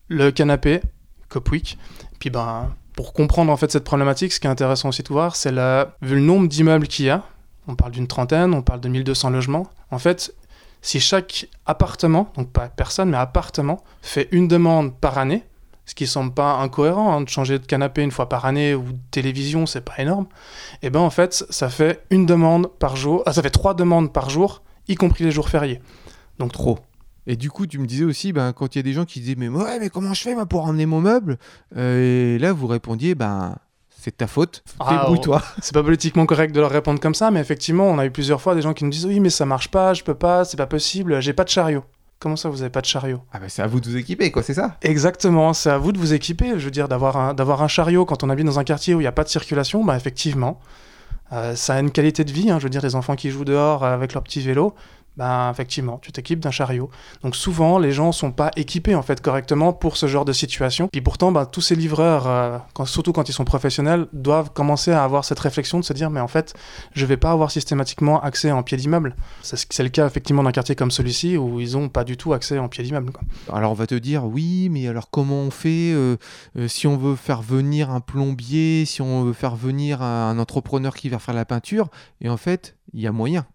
Le 0.07 0.31
canapé, 0.31 0.81
Copwick. 1.29 1.77
Puis, 2.19 2.29
ben, 2.29 2.73
pour 2.95 3.13
comprendre 3.13 3.51
en 3.51 3.57
fait 3.57 3.71
cette 3.71 3.83
problématique, 3.83 4.33
ce 4.33 4.39
qui 4.39 4.47
est 4.47 4.49
intéressant 4.49 4.89
aussi 4.89 5.03
de 5.03 5.07
voir, 5.09 5.35
c'est 5.35 5.51
la... 5.51 5.95
vu 6.01 6.15
le 6.15 6.21
nombre 6.21 6.47
d'immeubles 6.47 6.87
qu'il 6.87 7.05
y 7.05 7.09
a, 7.09 7.23
on 7.67 7.75
parle 7.75 7.91
d'une 7.91 8.07
trentaine, 8.07 8.53
on 8.53 8.61
parle 8.61 8.79
de 8.79 8.87
1200 8.87 9.31
logements, 9.31 9.67
en 9.91 9.99
fait, 9.99 10.35
si 10.81 10.99
chaque 10.99 11.47
appartement, 11.65 12.31
donc 12.35 12.51
pas 12.51 12.69
personne, 12.69 13.09
mais 13.09 13.17
appartement, 13.17 13.83
fait 14.01 14.27
une 14.31 14.47
demande 14.47 14.95
par 14.95 15.17
année, 15.17 15.43
ce 15.85 15.95
qui 15.95 16.07
semble 16.07 16.33
pas 16.33 16.55
incohérent 16.55 17.15
hein, 17.15 17.21
de 17.21 17.29
changer 17.29 17.59
de 17.59 17.65
canapé 17.65 18.01
une 18.01 18.11
fois 18.11 18.27
par 18.29 18.45
année 18.45 18.73
ou 18.75 18.83
de 18.83 18.99
télévision, 19.11 19.65
c'est 19.65 19.81
pas 19.81 19.95
énorme. 19.99 20.25
Et 20.81 20.87
eh 20.87 20.89
ben 20.89 20.99
en 20.99 21.09
fait, 21.09 21.45
ça 21.49 21.69
fait 21.69 22.03
une 22.09 22.25
demande 22.25 22.67
par 22.79 22.95
jour, 22.95 23.23
ah, 23.25 23.33
ça 23.33 23.41
fait 23.41 23.49
trois 23.49 23.73
demandes 23.73 24.11
par 24.11 24.29
jour, 24.29 24.63
y 24.87 24.95
compris 24.95 25.23
les 25.23 25.31
jours 25.31 25.49
fériés. 25.49 25.81
Donc 26.39 26.51
trop. 26.51 26.79
Et 27.27 27.35
du 27.35 27.49
coup, 27.49 27.65
tu 27.65 27.79
me 27.79 27.87
disais 27.87 28.05
aussi, 28.05 28.33
ben, 28.33 28.53
quand 28.53 28.75
il 28.75 28.77
y 28.77 28.81
a 28.81 28.83
des 28.83 28.93
gens 28.93 29.05
qui 29.05 29.19
disaient, 29.19 29.35
mais 29.37 29.47
ouais, 29.47 29.79
mais 29.79 29.89
comment 29.89 30.13
je 30.13 30.21
fais 30.21 30.35
moi, 30.35 30.45
pour 30.45 30.65
emmener 30.65 30.85
mon 30.85 31.01
meuble? 31.01 31.37
Euh, 31.75 32.35
Et 32.35 32.39
là, 32.39 32.53
vous 32.53 32.67
répondiez, 32.67 33.15
ben, 33.15 33.55
c'est 33.89 34.17
ta 34.17 34.27
faute, 34.27 34.63
ah, 34.79 34.91
débrouille-toi. 34.91 35.41
c'est 35.61 35.73
pas 35.73 35.81
politiquement 35.81 36.27
correct 36.27 36.53
de 36.53 36.61
leur 36.61 36.69
répondre 36.69 36.99
comme 36.99 37.15
ça, 37.15 37.31
mais 37.31 37.39
effectivement, 37.39 37.87
on 37.87 37.97
a 37.97 38.05
eu 38.05 38.11
plusieurs 38.11 38.41
fois 38.41 38.53
des 38.53 38.61
gens 38.61 38.73
qui 38.73 38.83
nous 38.83 38.91
disent, 38.91 39.07
oui, 39.07 39.19
mais 39.19 39.31
ça 39.31 39.45
marche 39.45 39.71
pas, 39.71 39.95
je 39.95 40.03
peux 40.03 40.13
pas, 40.13 40.45
c'est 40.45 40.57
pas 40.57 40.67
possible, 40.67 41.19
j'ai 41.21 41.33
pas 41.33 41.43
de 41.43 41.49
chariot. 41.49 41.83
Comment 42.25 42.35
ça, 42.35 42.49
vous 42.49 42.57
n'avez 42.57 42.71
pas 42.71 42.81
de 42.81 42.87
chariot? 42.87 43.21
Ah 43.33 43.37
bah 43.37 43.49
c'est 43.49 43.61
à 43.61 43.67
vous 43.67 43.79
de 43.79 43.87
vous 43.87 43.97
équiper, 43.97 44.31
quoi, 44.31 44.41
c'est 44.41 44.55
ça? 44.55 44.77
Exactement, 44.81 45.53
c'est 45.53 45.69
à 45.69 45.77
vous 45.77 45.91
de 45.91 45.99
vous 45.99 46.15
équiper. 46.15 46.57
Je 46.57 46.65
veux 46.65 46.71
dire, 46.71 46.87
d'avoir 46.87 47.17
un, 47.17 47.35
d'avoir 47.35 47.61
un 47.61 47.67
chariot 47.67 48.03
quand 48.03 48.23
on 48.23 48.31
habite 48.31 48.47
dans 48.47 48.57
un 48.57 48.63
quartier 48.63 48.95
où 48.95 48.99
il 48.99 49.03
n'y 49.03 49.07
a 49.07 49.11
pas 49.11 49.23
de 49.23 49.29
circulation, 49.29 49.85
bah 49.85 49.95
effectivement, 49.95 50.59
euh, 51.33 51.55
ça 51.55 51.75
a 51.75 51.79
une 51.79 51.91
qualité 51.91 52.23
de 52.23 52.31
vie. 52.31 52.49
Hein. 52.49 52.57
je 52.57 52.63
veux 52.63 52.71
dire, 52.71 52.81
les 52.81 52.95
enfants 52.95 53.15
qui 53.15 53.29
jouent 53.29 53.45
dehors 53.45 53.85
avec 53.85 54.15
leur 54.15 54.23
petit 54.23 54.41
vélo, 54.41 54.73
ben 55.17 55.49
effectivement, 55.49 55.99
tu 56.01 56.11
t'équipes 56.11 56.39
d'un 56.39 56.51
chariot. 56.51 56.89
Donc 57.23 57.35
souvent, 57.35 57.79
les 57.79 57.91
gens 57.91 58.11
sont 58.11 58.31
pas 58.31 58.51
équipés 58.55 58.95
en 58.95 59.01
fait 59.01 59.21
correctement 59.21 59.73
pour 59.73 59.97
ce 59.97 60.07
genre 60.07 60.25
de 60.25 60.33
situation. 60.33 60.89
Puis 60.91 61.01
pourtant, 61.01 61.31
ben, 61.31 61.45
tous 61.45 61.61
ces 61.61 61.75
livreurs, 61.75 62.27
euh, 62.27 62.57
surtout 62.85 63.13
quand 63.13 63.29
ils 63.29 63.33
sont 63.33 63.45
professionnels, 63.45 64.07
doivent 64.13 64.51
commencer 64.51 64.91
à 64.91 65.03
avoir 65.03 65.23
cette 65.23 65.39
réflexion 65.39 65.79
de 65.79 65.85
se 65.85 65.93
dire, 65.93 66.09
mais 66.09 66.19
en 66.19 66.27
fait, 66.27 66.53
je 66.93 67.05
vais 67.05 67.17
pas 67.17 67.31
avoir 67.31 67.51
systématiquement 67.51 68.21
accès 68.21 68.51
en 68.51 68.63
pied 68.63 68.77
d'immeuble. 68.77 69.15
C'est 69.41 69.83
le 69.83 69.89
cas 69.89 70.05
effectivement 70.05 70.43
d'un 70.43 70.51
quartier 70.51 70.75
comme 70.75 70.91
celui-ci 70.91 71.37
où 71.37 71.59
ils 71.59 71.77
ont 71.77 71.89
pas 71.89 72.03
du 72.03 72.17
tout 72.17 72.33
accès 72.33 72.59
en 72.59 72.67
pied 72.67 72.83
d'immeuble. 72.83 73.11
Alors 73.51 73.71
on 73.71 73.75
va 73.75 73.87
te 73.87 73.95
dire, 73.95 74.25
oui, 74.25 74.69
mais 74.69 74.87
alors 74.87 75.09
comment 75.09 75.41
on 75.41 75.51
fait 75.51 75.93
euh, 75.93 76.17
euh, 76.57 76.67
si 76.67 76.87
on 76.87 76.97
veut 76.97 77.15
faire 77.15 77.41
venir 77.41 77.89
un 77.89 78.01
plombier, 78.01 78.85
si 78.85 79.01
on 79.01 79.23
veut 79.23 79.33
faire 79.33 79.55
venir 79.55 80.01
un 80.01 80.37
entrepreneur 80.39 80.95
qui 80.95 81.09
va 81.09 81.19
faire 81.19 81.35
la 81.35 81.45
peinture? 81.45 81.87
Et 82.21 82.29
en 82.29 82.37
fait, 82.37 82.75
il 82.93 83.01
y 83.01 83.07
a 83.07 83.11
moyen. 83.11 83.45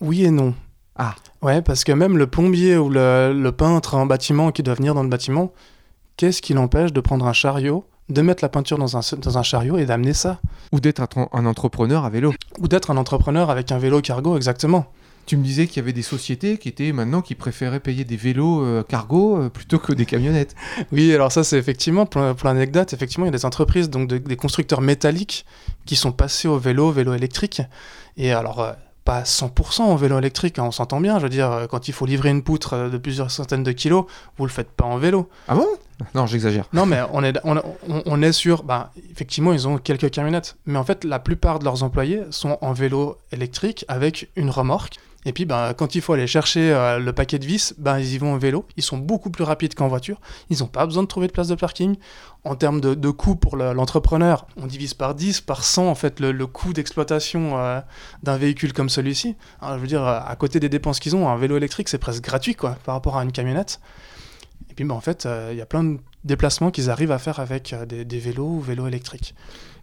Oui 0.00 0.24
et 0.24 0.30
non. 0.30 0.54
Ah. 0.96 1.14
Ouais, 1.40 1.62
parce 1.62 1.84
que 1.84 1.92
même 1.92 2.18
le 2.18 2.26
plombier 2.26 2.76
ou 2.76 2.88
le, 2.90 3.50
peintre 3.50 3.94
en 3.94 4.06
bâtiment 4.06 4.52
qui 4.52 4.62
doit 4.62 4.74
venir 4.74 4.94
dans 4.94 5.02
le 5.02 5.08
bâtiment, 5.08 5.52
qu'est-ce 6.16 6.42
qui 6.42 6.54
l'empêche 6.54 6.92
de 6.92 7.00
prendre 7.00 7.26
un 7.26 7.32
chariot, 7.32 7.84
de 8.08 8.22
mettre 8.22 8.44
la 8.44 8.48
peinture 8.48 8.78
dans 8.78 8.96
un, 8.96 9.00
dans 9.18 9.38
un 9.38 9.42
chariot 9.42 9.78
et 9.78 9.86
d'amener 9.86 10.12
ça? 10.12 10.40
Ou 10.70 10.80
d'être 10.80 11.00
un, 11.00 11.28
un 11.32 11.46
entrepreneur 11.46 12.04
à 12.04 12.10
vélo. 12.10 12.32
Ou 12.60 12.68
d'être 12.68 12.90
un 12.90 12.96
entrepreneur 12.96 13.50
avec 13.50 13.72
un 13.72 13.78
vélo 13.78 14.00
cargo, 14.00 14.36
exactement. 14.36 14.86
Tu 15.24 15.36
me 15.36 15.44
disais 15.44 15.66
qu'il 15.68 15.76
y 15.76 15.80
avait 15.80 15.92
des 15.92 16.02
sociétés 16.02 16.58
qui 16.58 16.68
étaient 16.68 16.92
maintenant 16.92 17.22
qui 17.22 17.36
préféraient 17.36 17.78
payer 17.80 18.04
des 18.04 18.16
vélos 18.16 18.62
euh, 18.64 18.82
cargo 18.82 19.36
euh, 19.38 19.48
plutôt 19.48 19.78
que 19.78 19.92
des 19.92 20.04
camionnettes. 20.04 20.54
Oui, 20.92 21.14
alors 21.14 21.30
ça 21.30 21.44
c'est 21.44 21.56
effectivement 21.56 22.06
pour, 22.06 22.34
pour 22.34 22.48
l'anecdote, 22.48 22.92
effectivement 22.92 23.24
il 23.24 23.28
y 23.28 23.34
a 23.34 23.38
des 23.38 23.44
entreprises 23.46 23.88
donc 23.88 24.08
de- 24.08 24.18
des 24.18 24.36
constructeurs 24.36 24.80
métalliques 24.80 25.46
qui 25.86 25.94
sont 25.94 26.10
passés 26.10 26.48
au 26.48 26.58
vélo, 26.58 26.90
vélo 26.90 27.14
électrique. 27.14 27.62
Et 28.16 28.32
alors 28.32 28.60
euh, 28.60 28.72
pas 29.04 29.22
100% 29.22 29.82
au 29.92 29.96
vélo 29.96 30.18
électrique, 30.18 30.58
hein, 30.58 30.64
on 30.64 30.70
s'entend 30.70 31.00
bien. 31.00 31.18
Je 31.18 31.24
veux 31.24 31.28
dire, 31.28 31.50
euh, 31.50 31.66
quand 31.66 31.88
il 31.88 31.92
faut 31.92 32.06
livrer 32.06 32.30
une 32.30 32.42
poutre 32.42 32.74
euh, 32.74 32.88
de 32.88 32.98
plusieurs 32.98 33.30
centaines 33.30 33.62
de 33.62 33.72
kilos, 33.72 34.04
vous 34.38 34.44
le 34.46 34.50
faites 34.50 34.70
pas 34.70 34.84
en 34.84 34.98
vélo. 34.98 35.28
Ah 35.48 35.54
bon? 35.54 35.66
Non, 36.14 36.26
j'exagère. 36.26 36.64
Non, 36.72 36.84
mais 36.86 37.00
on 37.12 37.22
est, 37.22 37.38
on, 37.44 37.56
on- 37.56 38.02
on 38.06 38.22
est 38.22 38.32
sur. 38.32 38.64
Bah, 38.64 38.90
effectivement, 39.12 39.52
ils 39.52 39.68
ont 39.68 39.78
quelques 39.78 40.10
camionnettes. 40.10 40.56
Mais 40.66 40.78
en 40.78 40.84
fait, 40.84 41.04
la 41.04 41.18
plupart 41.18 41.58
de 41.60 41.64
leurs 41.64 41.82
employés 41.84 42.22
sont 42.30 42.58
en 42.60 42.72
vélo 42.72 43.18
électrique 43.30 43.84
avec 43.88 44.28
une 44.36 44.50
remorque. 44.50 44.98
Et 45.24 45.32
puis, 45.32 45.44
bah, 45.44 45.72
quand 45.76 45.94
il 45.94 46.00
faut 46.00 46.12
aller 46.14 46.26
chercher 46.26 46.72
euh, 46.72 46.98
le 46.98 47.12
paquet 47.12 47.38
de 47.38 47.46
vis, 47.46 47.74
bah, 47.78 48.00
ils 48.00 48.12
y 48.14 48.18
vont 48.18 48.34
en 48.34 48.38
vélo. 48.38 48.66
Ils 48.76 48.82
sont 48.82 48.98
beaucoup 48.98 49.30
plus 49.30 49.44
rapides 49.44 49.74
qu'en 49.74 49.86
voiture. 49.86 50.20
Ils 50.50 50.58
n'ont 50.60 50.66
pas 50.66 50.84
besoin 50.84 51.04
de 51.04 51.08
trouver 51.08 51.28
de 51.28 51.32
place 51.32 51.48
de 51.48 51.54
parking. 51.54 51.96
En 52.44 52.56
termes 52.56 52.80
de, 52.80 53.10
coût 53.10 53.36
pour 53.36 53.56
le- 53.56 53.72
l'entrepreneur, 53.72 54.46
on 54.56 54.66
divise 54.66 54.94
par 54.94 55.14
10, 55.14 55.40
par 55.42 55.62
100, 55.62 55.86
en 55.88 55.94
fait, 55.94 56.18
le, 56.18 56.46
coût 56.48 56.72
d'exploitation 56.72 57.56
euh, 57.56 57.80
d'un 58.24 58.36
véhicule 58.36 58.72
comme 58.72 58.88
celui-ci. 58.88 59.36
Alors, 59.60 59.76
je 59.76 59.82
veux 59.82 59.86
dire, 59.86 60.04
à 60.04 60.34
côté 60.34 60.58
des 60.58 60.68
dépenses 60.68 60.98
qu'ils 60.98 61.14
ont, 61.14 61.28
un 61.28 61.36
vélo 61.36 61.56
électrique, 61.56 61.88
c'est 61.88 61.98
presque 61.98 62.22
gratuit, 62.24 62.56
quoi, 62.56 62.76
par 62.84 62.96
rapport 62.96 63.16
à 63.16 63.22
une 63.22 63.30
camionnette. 63.30 63.80
Et 64.70 64.74
puis, 64.74 64.84
bah, 64.84 64.94
en 64.94 65.00
fait, 65.00 65.26
euh, 65.26 65.50
il 65.52 65.58
y 65.58 65.60
a 65.60 65.66
plein 65.66 65.84
de 65.84 65.98
déplacements 66.24 66.72
qu'ils 66.72 66.90
arrivent 66.90 67.12
à 67.12 67.18
faire 67.18 67.38
avec 67.38 67.74
des, 67.88 68.04
des 68.04 68.18
vélos 68.18 68.46
ou 68.46 68.60
vélos 68.60 68.88
électriques. 68.88 69.36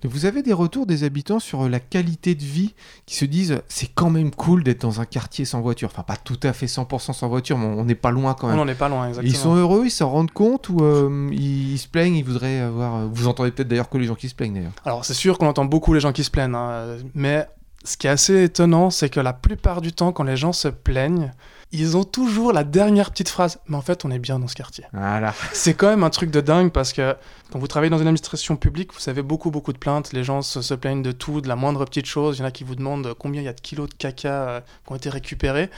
Vous 0.04 0.26
avez 0.26 0.44
des 0.44 0.54
retours 0.54 0.86
des 0.86 1.04
habitants 1.04 1.40
sur 1.40 1.68
la 1.68 1.80
qualité 1.80 2.36
de 2.36 2.44
vie 2.44 2.74
qui 3.06 3.16
se 3.16 3.26
disent 3.26 3.62
c'est 3.68 3.90
quand 3.94 4.10
même 4.10 4.32
cool 4.32 4.64
d'être 4.64 4.82
dans 4.82 5.02
un 5.02 5.06
quartier 5.06 5.44
sans 5.46 5.62
voiture. 5.62 5.90
Enfin, 5.92 6.04
pas 6.04 6.16
tout 6.18 6.40
à 6.44 6.54
fait 6.54 6.68
100% 6.68 7.14
sans 7.14 7.28
voiture, 7.28 7.58
mais 7.58 7.66
on 7.66 7.84
n'est 7.86 7.96
pas 7.96 8.12
loin 8.12 8.34
quand 8.34 8.48
On 8.48 8.52
même. 8.52 8.60
n'en 8.60 8.68
est 8.68 8.76
pas 8.76 8.90
loin, 8.90 9.08
exactement. 9.10 9.32
Ils 9.34 9.38
sont 9.38 9.56
heureux, 9.56 9.84
ils 9.86 9.92
s'en 9.92 10.10
rendent 10.10 10.32
compte 10.32 10.70
ou 10.70 10.78
euh, 10.84 11.28
ils, 11.32 11.74
ils 11.74 11.78
se 11.78 11.88
plaignent, 11.88 12.16
ils 12.16 12.24
voudraient 12.24 12.60
avoir. 12.60 13.08
Vous 13.08 13.28
entendez 13.28 13.52
peut-être 13.52 13.68
d'ailleurs 13.68 13.90
que 13.90 13.98
les 13.98 14.06
gens 14.06 14.16
qui 14.16 14.30
se 14.30 14.36
plaignent 14.36 14.54
d'ailleurs. 14.54 14.72
Alors, 14.86 15.04
c'est 15.04 15.14
sûr 15.14 15.38
qu'on 15.38 15.48
entend 15.48 15.66
beaucoup 15.66 15.94
les 15.94 16.00
gens 16.00 16.14
qui 16.14 16.24
se 16.24 16.32
plaignent, 16.32 16.56
hein, 16.56 16.98
mais 17.14 17.46
ce 17.84 17.98
qui 17.98 18.08
est 18.08 18.10
assez 18.10 18.44
étonnant, 18.44 18.90
c'est 18.90 19.10
que 19.10 19.20
la 19.20 19.34
plupart 19.34 19.82
du 19.82 19.94
temps, 19.94 20.12
quand 20.12 20.24
les 20.24 20.38
gens 20.38 20.54
se 20.54 20.68
plaignent, 20.68 21.32
ils 21.72 21.96
ont 21.96 22.04
toujours 22.04 22.52
la 22.52 22.64
dernière 22.64 23.12
petite 23.12 23.30
phrase. 23.30 23.60
Mais 23.68 23.78
en 23.78 23.82
fait, 23.82 24.04
on 24.04 24.12
est 24.12 24.20
bien 24.20 24.40
dans 24.40 24.48
ce 24.48 24.56
quartier. 24.56 24.86
Voilà. 24.92 25.34
C'est 25.54 25.76
quand 25.76 25.88
même 25.88 26.04
un 26.04 26.10
truc 26.10 26.32
de 26.32 26.42
dingue 26.42 26.72
parce 26.72 26.94
que 26.94 27.16
quand 27.52 27.60
vous 27.60 27.68
travaillez 27.68 27.92
dans 27.92 28.00
une 28.00 28.08
administration 28.08 28.58
publique, 28.58 28.92
vous 28.94 29.10
avez 29.10 29.22
beaucoup, 29.22 29.52
beaucoup 29.52 29.72
de 29.72 29.78
plaintes. 29.78 30.12
Les 30.12 30.24
gens 30.24 30.42
se, 30.42 30.62
se 30.62 30.74
plaignent 30.74 31.04
de 31.04 31.12
tout, 31.12 31.42
de 31.42 31.48
la 31.48 31.56
moindre 31.56 31.86
petite 31.86 32.08
chose. 32.08 32.38
Il 32.38 32.42
y 32.42 32.44
en 32.44 32.48
a 32.48 32.52
qui 32.52 32.64
vous 32.64 32.76
demandent 32.76 33.14
combien 33.14 33.42
il 33.42 33.46
y 33.46 33.50
a 33.50 33.54
de 33.54 33.62
kilos 33.62 33.88
de 33.88 33.94
caca 33.94 34.30
euh, 34.30 34.62
qui 34.86 34.92
ont 34.92 34.96
été 34.96 35.10
récupérés. 35.10 35.70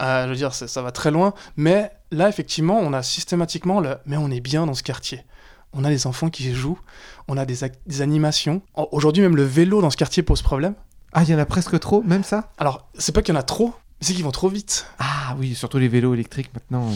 Euh, 0.00 0.24
je 0.24 0.30
veux 0.30 0.36
dire, 0.36 0.54
ça 0.54 0.82
va 0.82 0.92
très 0.92 1.10
loin. 1.10 1.34
Mais 1.56 1.90
là, 2.12 2.28
effectivement, 2.28 2.78
on 2.78 2.92
a 2.92 3.02
systématiquement 3.02 3.80
le 3.80 3.96
mais 4.06 4.16
on 4.16 4.30
est 4.30 4.40
bien 4.40 4.66
dans 4.66 4.74
ce 4.74 4.82
quartier. 4.82 5.24
On 5.74 5.84
a 5.84 5.88
des 5.88 6.06
enfants 6.06 6.28
qui 6.28 6.54
jouent, 6.54 6.78
on 7.28 7.36
a 7.38 7.46
des, 7.46 7.64
animations. 8.02 8.60
Aujourd'hui, 8.92 9.22
même 9.22 9.36
le 9.36 9.44
vélo 9.44 9.80
dans 9.80 9.90
ce 9.90 9.96
quartier 9.96 10.22
pose 10.22 10.42
problème. 10.42 10.74
Ah, 11.12 11.22
il 11.22 11.28
y 11.30 11.34
en 11.34 11.38
a 11.38 11.46
presque 11.46 11.78
trop, 11.78 12.02
même 12.02 12.24
ça? 12.24 12.50
Alors, 12.58 12.88
c'est 12.98 13.12
pas 13.12 13.22
qu'il 13.22 13.34
y 13.34 13.36
en 13.36 13.40
a 13.40 13.44
trop, 13.44 13.68
mais 14.00 14.06
c'est 14.06 14.14
qu'ils 14.14 14.24
vont 14.24 14.30
trop 14.30 14.48
vite. 14.48 14.86
Ah 14.98 15.36
oui, 15.38 15.54
surtout 15.54 15.78
les 15.78 15.88
vélos 15.88 16.14
électriques 16.14 16.50
maintenant. 16.54 16.88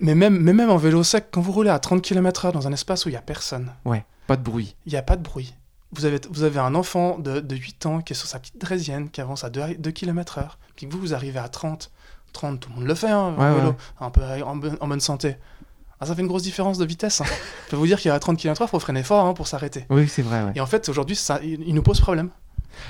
Mais 0.00 0.14
même, 0.14 0.36
mais 0.38 0.52
même 0.52 0.70
en 0.70 0.76
vélo 0.78 1.04
sec, 1.04 1.26
quand 1.30 1.40
vous 1.40 1.52
roulez 1.52 1.70
à 1.70 1.78
30 1.78 2.02
km/h 2.02 2.52
dans 2.52 2.66
un 2.66 2.72
espace 2.72 3.06
où 3.06 3.08
il 3.08 3.12
y 3.12 3.16
a 3.16 3.22
personne, 3.22 3.70
Ouais, 3.84 4.04
pas 4.26 4.36
de 4.36 4.42
bruit. 4.42 4.74
il 4.86 4.92
n'y 4.92 4.98
a 4.98 5.02
pas 5.02 5.16
de 5.16 5.22
bruit. 5.22 5.54
Vous 5.92 6.06
avez, 6.06 6.20
vous 6.30 6.42
avez 6.42 6.58
un 6.58 6.74
enfant 6.74 7.18
de, 7.18 7.38
de 7.40 7.54
8 7.54 7.86
ans 7.86 8.00
qui 8.00 8.14
est 8.14 8.16
sur 8.16 8.26
sa 8.26 8.38
petite 8.40 8.58
draisienne, 8.58 9.10
qui 9.10 9.20
avance 9.20 9.44
à 9.44 9.50
2, 9.50 9.90
km/h, 9.92 10.44
puis 10.74 10.86
que 10.88 10.92
vous, 10.92 10.98
vous 10.98 11.14
arrivez 11.14 11.38
à 11.38 11.48
30. 11.48 11.90
30, 12.32 12.60
tout 12.60 12.70
le 12.70 12.76
monde 12.76 12.84
le 12.86 12.94
fait, 12.94 13.10
hein, 13.10 13.34
Ouais, 13.38 13.54
vélo, 13.54 13.68
ouais. 13.68 13.76
un 14.00 14.10
peu 14.10 14.22
en, 14.42 14.56
bonne- 14.56 14.78
en 14.80 14.88
bonne 14.88 15.00
santé. 15.00 15.36
Ah, 16.00 16.06
ça 16.06 16.14
fait 16.16 16.22
une 16.22 16.26
grosse 16.28 16.42
différence 16.42 16.78
de 16.78 16.84
vitesse. 16.86 17.20
hein. 17.20 17.24
Je 17.66 17.70
peux 17.70 17.76
vous 17.76 17.86
dire 17.86 18.00
qu'à 18.00 18.18
30 18.18 18.38
km/h, 18.38 18.64
il 18.66 18.70
faut 18.70 18.80
freiner 18.80 19.02
fort 19.02 19.26
hein, 19.26 19.34
pour 19.34 19.46
s'arrêter. 19.46 19.84
Oui, 19.90 20.08
c'est 20.08 20.22
vrai, 20.22 20.42
ouais. 20.42 20.52
Et 20.56 20.60
en 20.60 20.66
fait, 20.66 20.88
aujourd'hui, 20.88 21.14
ça, 21.14 21.38
il, 21.44 21.62
il 21.68 21.74
nous 21.74 21.82
pose 21.82 22.00
problème. 22.00 22.30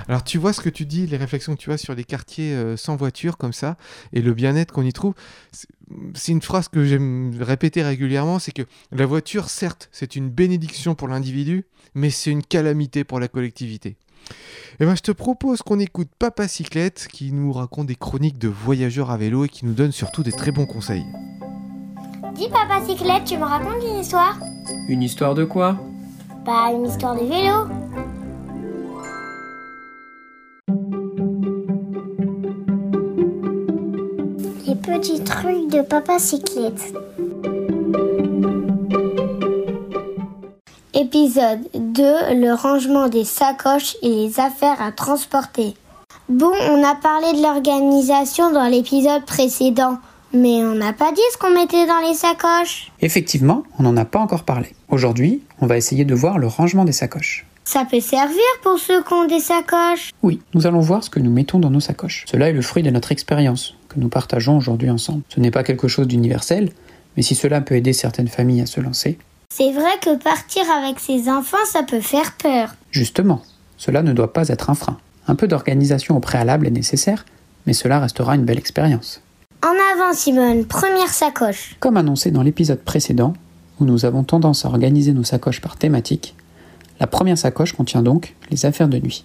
Alors 0.08 0.24
tu 0.24 0.38
vois 0.38 0.52
ce 0.52 0.60
que 0.60 0.68
tu 0.68 0.86
dis, 0.86 1.06
les 1.06 1.16
réflexions 1.16 1.54
que 1.54 1.60
tu 1.60 1.72
as 1.72 1.78
sur 1.78 1.94
les 1.94 2.04
quartiers 2.04 2.52
euh, 2.54 2.76
sans 2.76 2.96
voiture 2.96 3.36
comme 3.38 3.52
ça, 3.52 3.76
et 4.12 4.22
le 4.22 4.32
bien-être 4.34 4.72
qu'on 4.72 4.82
y 4.82 4.92
trouve, 4.92 5.14
c'est- 5.52 6.32
une 6.32 6.40
phrase 6.42 6.68
que 6.68 6.84
j'aime 6.84 7.32
répéter 7.40 7.82
régulièrement, 7.82 8.38
c'est 8.38 8.52
que 8.52 8.62
la 8.92 9.04
voiture, 9.06 9.48
certes, 9.50 9.88
c'est 9.92 10.16
une 10.16 10.30
bénédiction 10.30 10.94
pour 10.94 11.08
l'individu, 11.08 11.64
mais 11.94 12.08
c'est 12.10 12.30
une 12.30 12.42
calamité 12.42 13.04
pour 13.04 13.20
la 13.20 13.28
collectivité. 13.28 13.96
Et 14.80 14.86
ben, 14.86 14.94
je 14.96 15.02
te 15.02 15.10
propose 15.12 15.60
qu'on 15.62 15.78
écoute 15.80 16.08
Papa 16.18 16.48
Cyclette 16.48 17.08
qui 17.12 17.32
nous 17.32 17.52
raconte 17.52 17.88
des 17.88 17.96
chroniques 17.96 18.38
de 18.38 18.48
voyageurs 18.48 19.10
à 19.10 19.16
vélo 19.18 19.44
et 19.44 19.48
qui 19.48 19.66
nous 19.66 19.74
donne 19.74 19.92
surtout 19.92 20.22
des 20.22 20.32
très 20.32 20.52
bons 20.52 20.64
conseils. 20.66 21.04
Dis 22.34 22.48
papa 22.48 22.80
cyclette, 22.86 23.24
tu 23.26 23.36
me 23.36 23.44
racontes 23.44 23.82
une 23.86 23.98
histoire? 24.00 24.38
Une 24.88 25.02
histoire 25.02 25.34
de 25.34 25.44
quoi? 25.44 25.78
Bah 26.46 26.70
une 26.72 26.86
histoire 26.86 27.14
de 27.14 27.26
vélo. 27.26 27.68
Petits 34.82 35.22
trucs 35.22 35.70
de 35.70 35.80
papa 35.80 36.18
cyclette. 36.18 36.92
Épisode 40.92 41.60
2 41.74 42.04
Le 42.34 42.52
rangement 42.54 43.08
des 43.08 43.24
sacoches 43.24 43.96
et 44.02 44.08
les 44.08 44.40
affaires 44.40 44.82
à 44.82 44.90
transporter. 44.92 45.74
Bon, 46.28 46.52
on 46.70 46.82
a 46.84 46.94
parlé 46.96 47.32
de 47.32 47.42
l'organisation 47.42 48.52
dans 48.52 48.66
l'épisode 48.66 49.24
précédent, 49.24 49.98
mais 50.32 50.64
on 50.64 50.74
n'a 50.74 50.92
pas 50.92 51.12
dit 51.12 51.20
ce 51.32 51.38
qu'on 51.38 51.54
mettait 51.54 51.86
dans 51.86 52.00
les 52.06 52.14
sacoches. 52.14 52.90
Effectivement, 53.00 53.62
on 53.78 53.84
n'en 53.84 53.96
a 53.96 54.04
pas 54.04 54.18
encore 54.18 54.44
parlé. 54.44 54.74
Aujourd'hui, 54.88 55.42
on 55.60 55.66
va 55.66 55.76
essayer 55.76 56.04
de 56.04 56.14
voir 56.14 56.38
le 56.38 56.48
rangement 56.48 56.84
des 56.84 56.92
sacoches. 56.92 57.46
Ça 57.64 57.84
peut 57.88 58.00
servir 58.00 58.42
pour 58.62 58.78
ceux 58.78 59.02
qui 59.02 59.12
ont 59.12 59.26
des 59.26 59.38
sacoches. 59.38 60.10
Oui, 60.22 60.40
nous 60.52 60.66
allons 60.66 60.80
voir 60.80 61.04
ce 61.04 61.10
que 61.10 61.20
nous 61.20 61.30
mettons 61.30 61.60
dans 61.60 61.70
nos 61.70 61.80
sacoches. 61.80 62.24
Cela 62.28 62.48
est 62.48 62.52
le 62.52 62.62
fruit 62.62 62.82
de 62.82 62.90
notre 62.90 63.12
expérience, 63.12 63.76
que 63.92 64.00
nous 64.00 64.08
partageons 64.08 64.56
aujourd'hui 64.56 64.90
ensemble. 64.90 65.22
Ce 65.28 65.40
n'est 65.40 65.50
pas 65.50 65.62
quelque 65.62 65.88
chose 65.88 66.06
d'universel, 66.08 66.70
mais 67.16 67.22
si 67.22 67.34
cela 67.34 67.60
peut 67.60 67.74
aider 67.76 67.92
certaines 67.92 68.28
familles 68.28 68.62
à 68.62 68.66
se 68.66 68.80
lancer, 68.80 69.18
C'est 69.54 69.72
vrai 69.72 69.92
que 70.00 70.16
partir 70.16 70.62
avec 70.70 70.98
ses 70.98 71.28
enfants, 71.28 71.64
ça 71.70 71.82
peut 71.82 72.00
faire 72.00 72.32
peur. 72.42 72.74
justement, 72.90 73.42
cela 73.76 74.02
ne 74.02 74.12
doit 74.12 74.32
pas 74.32 74.48
être 74.48 74.70
un 74.70 74.74
frein. 74.74 74.98
Un 75.28 75.34
peu 75.34 75.46
d'organisation 75.46 76.16
au 76.16 76.20
préalable 76.20 76.66
est 76.66 76.70
nécessaire, 76.70 77.24
mais 77.66 77.72
cela 77.74 78.00
restera 78.00 78.34
une 78.34 78.44
belle 78.44 78.58
expérience. 78.58 79.20
En 79.64 79.74
avant, 79.94 80.12
Simone, 80.14 80.64
première 80.64 81.08
sacoche. 81.12 81.76
Comme 81.80 81.96
annoncé 81.96 82.30
dans 82.30 82.42
l'épisode 82.42 82.80
précédent, 82.80 83.34
où 83.78 83.84
nous 83.84 84.04
avons 84.04 84.24
tendance 84.24 84.64
à 84.64 84.68
organiser 84.68 85.12
nos 85.12 85.22
sacoches 85.24 85.60
par 85.60 85.76
thématique, 85.76 86.34
la 86.98 87.06
première 87.06 87.38
sacoche 87.38 87.72
contient 87.72 88.02
donc 88.02 88.34
les 88.50 88.66
affaires 88.66 88.88
de 88.88 88.98
nuit. 88.98 89.24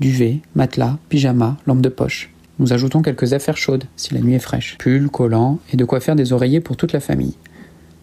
Duvet, 0.00 0.40
matelas, 0.54 0.96
pyjama, 1.08 1.56
lampe 1.66 1.80
de 1.80 1.88
poche. 1.88 2.30
Nous 2.58 2.72
ajoutons 2.72 3.02
quelques 3.02 3.32
affaires 3.32 3.56
chaudes 3.56 3.84
si 3.96 4.14
la 4.14 4.20
nuit 4.20 4.34
est 4.34 4.38
fraîche. 4.40 4.76
Pull, 4.78 5.08
collants 5.10 5.58
et 5.72 5.76
de 5.76 5.84
quoi 5.84 6.00
faire 6.00 6.16
des 6.16 6.32
oreillers 6.32 6.60
pour 6.60 6.76
toute 6.76 6.92
la 6.92 7.00
famille. 7.00 7.34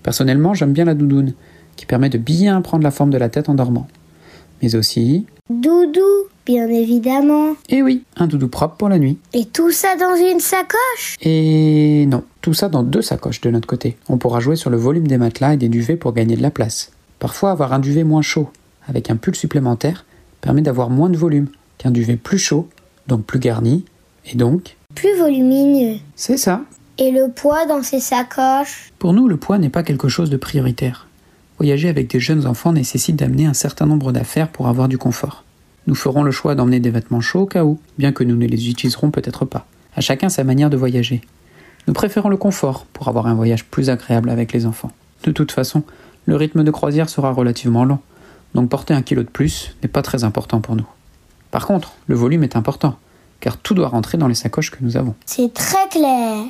Personnellement, 0.04 0.54
j'aime 0.54 0.72
bien 0.72 0.86
la 0.86 0.94
doudoune, 0.94 1.34
qui 1.76 1.86
permet 1.86 2.10
de 2.10 2.18
bien 2.18 2.62
prendre 2.62 2.84
la 2.84 2.92
forme 2.92 3.10
de 3.10 3.18
la 3.18 3.30
tête 3.30 3.50
en 3.50 3.54
dormant. 3.56 3.88
Mais 4.62 4.76
aussi, 4.76 5.26
Doudou, 5.50 6.00
bien 6.46 6.68
évidemment. 6.70 7.54
et 7.70 7.82
oui, 7.82 8.04
un 8.16 8.28
doudou 8.28 8.48
propre 8.48 8.78
pour 8.78 8.88
la 8.90 8.98
nuit. 8.98 9.18
Et 9.34 9.46
tout 9.46 9.72
ça 9.72 9.96
dans 10.00 10.16
une 10.16 10.40
sacoche? 10.40 11.18
Et 11.22 12.06
non, 12.08 12.24
tout 12.42 12.54
ça 12.54 12.70
dans 12.70 12.84
deux 12.84 13.02
sacoches 13.02 13.42
de 13.42 13.50
notre 13.52 13.68
côté. 13.68 13.98
On 14.08 14.18
pourra 14.18 14.40
jouer 14.40 14.56
sur 14.56 14.70
le 14.70 14.78
volume 14.78 15.08
des 15.08 15.18
matelas 15.18 15.54
et 15.56 15.58
des 15.58 15.70
duvets 15.70 15.98
pour 15.98 16.14
gagner 16.14 16.38
de 16.38 16.42
la 16.42 16.52
place. 16.52 16.92
Parfois, 17.20 17.52
avoir 17.52 17.74
un 17.74 17.80
duvet 17.80 18.04
moins 18.04 18.22
chaud, 18.22 18.50
avec 18.88 19.10
un 19.10 19.18
pull 19.18 19.36
supplémentaire, 19.36 20.06
permet 20.42 20.62
d'avoir 20.62 20.90
moins 20.90 21.10
de 21.10 21.18
volume 21.18 21.48
qu'un 21.78 21.92
duvet 21.92 22.16
plus 22.16 22.40
chaud, 22.40 22.70
donc 23.08 23.26
plus 23.26 23.40
garni, 23.40 23.84
et 24.26 24.36
donc, 24.36 24.76
Plus 24.96 25.18
volumineux. 25.18 25.98
c'est 26.16 26.38
ça. 26.38 26.62
Et 26.98 27.12
le 27.12 27.30
poids 27.30 27.66
dans 27.66 27.84
ces 27.84 28.00
sacoches? 28.00 28.92
Pour 29.00 29.14
nous, 29.14 29.28
le 29.28 29.38
poids 29.38 29.58
n'est 29.58 29.70
pas 29.70 29.84
quelque 29.84 30.08
chose 30.08 30.30
de 30.30 30.38
prioritaire. 30.38 31.08
Voyager 31.58 31.90
avec 31.90 32.10
des 32.10 32.20
jeunes 32.20 32.48
enfants 32.48 32.74
nécessite 32.74 33.16
d'amener 33.18 33.46
un 33.46 33.54
certain 33.54 33.86
nombre 33.86 34.12
d'affaires 34.12 34.50
pour 34.50 34.68
avoir 34.68 34.88
du 34.88 34.98
confort. 34.98 35.44
Nous 35.88 35.96
ferons 35.96 36.24
le 36.24 36.32
choix 36.32 36.56
d'emmener 36.56 36.80
des 36.80 36.90
vêtements 36.90 37.22
chauds 37.22 37.42
au 37.42 37.46
cas 37.46 37.64
où, 37.64 37.80
bien 37.98 38.12
que 38.12 38.24
nous 38.24 38.36
ne 38.36 38.48
les 38.48 38.70
utiliserons 38.70 39.12
peut-être 39.12 39.46
pas. 39.46 39.66
À 39.96 40.02
chacun 40.02 40.30
sa 40.30 40.44
manière 40.44 40.70
de 40.70 40.78
voyager. 40.78 41.22
Nous 41.88 41.94
préférons 41.94 42.30
le 42.30 42.38
confort 42.38 42.86
pour 42.92 43.08
avoir 43.08 43.28
un 43.28 43.36
voyage 43.36 43.66
plus 43.66 43.90
agréable 43.90 44.30
avec 44.30 44.52
les 44.54 44.66
enfants. 44.66 44.92
De 45.24 45.32
toute 45.32 45.52
façon, 45.52 45.84
le 46.26 46.36
rythme 46.36 46.64
de 46.64 46.72
croisière 46.72 47.10
sera 47.10 47.32
relativement 47.32 47.86
lent, 47.86 48.02
donc 48.56 48.70
porter 48.70 48.94
un 48.94 49.02
kilo 49.02 49.22
de 49.24 49.30
plus 49.30 49.76
n'est 49.84 49.90
pas 49.90 50.02
très 50.02 50.24
important 50.24 50.60
pour 50.62 50.76
nous. 50.76 50.88
Par 51.52 51.68
contre, 51.68 51.94
le 52.08 52.16
volume 52.16 52.44
est 52.44 52.56
important, 52.56 52.98
car 53.40 53.58
tout 53.58 53.74
doit 53.74 53.88
rentrer 53.88 54.18
dans 54.18 54.28
les 54.28 54.36
sacoches 54.36 54.72
que 54.72 54.78
nous 54.82 54.98
avons. 54.98 55.16
C'est 55.26 55.54
très 55.54 55.88
clair. 55.90 56.44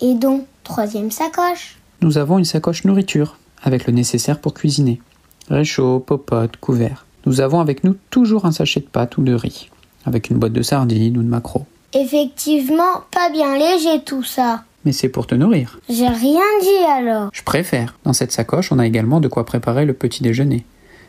Et 0.00 0.14
donc, 0.14 0.44
troisième 0.64 1.10
sacoche. 1.10 1.78
Nous 2.00 2.18
avons 2.18 2.38
une 2.38 2.44
sacoche 2.44 2.84
nourriture, 2.84 3.36
avec 3.62 3.86
le 3.86 3.92
nécessaire 3.92 4.40
pour 4.40 4.54
cuisiner. 4.54 5.00
Réchaud, 5.48 5.98
popote, 5.98 6.56
couvert. 6.58 7.06
Nous 7.26 7.40
avons 7.40 7.60
avec 7.60 7.84
nous 7.84 7.96
toujours 8.10 8.46
un 8.46 8.52
sachet 8.52 8.80
de 8.80 8.86
pâtes 8.86 9.18
ou 9.18 9.22
de 9.22 9.34
riz, 9.34 9.70
avec 10.04 10.30
une 10.30 10.38
boîte 10.38 10.52
de 10.52 10.62
sardines 10.62 11.18
ou 11.18 11.22
de 11.22 11.28
maquereau. 11.28 11.66
Effectivement, 11.92 13.02
pas 13.10 13.30
bien 13.30 13.56
léger 13.56 14.04
tout 14.04 14.22
ça. 14.22 14.64
Mais 14.84 14.92
c'est 14.92 15.08
pour 15.08 15.26
te 15.26 15.34
nourrir. 15.34 15.80
J'ai 15.88 16.06
rien 16.06 16.44
dit 16.62 16.84
alors. 16.88 17.30
Je 17.32 17.42
préfère. 17.42 17.96
Dans 18.04 18.12
cette 18.12 18.32
sacoche, 18.32 18.70
on 18.70 18.78
a 18.78 18.86
également 18.86 19.20
de 19.20 19.28
quoi 19.28 19.44
préparer 19.44 19.84
le 19.84 19.94
petit 19.94 20.22
déjeuner. 20.22 20.64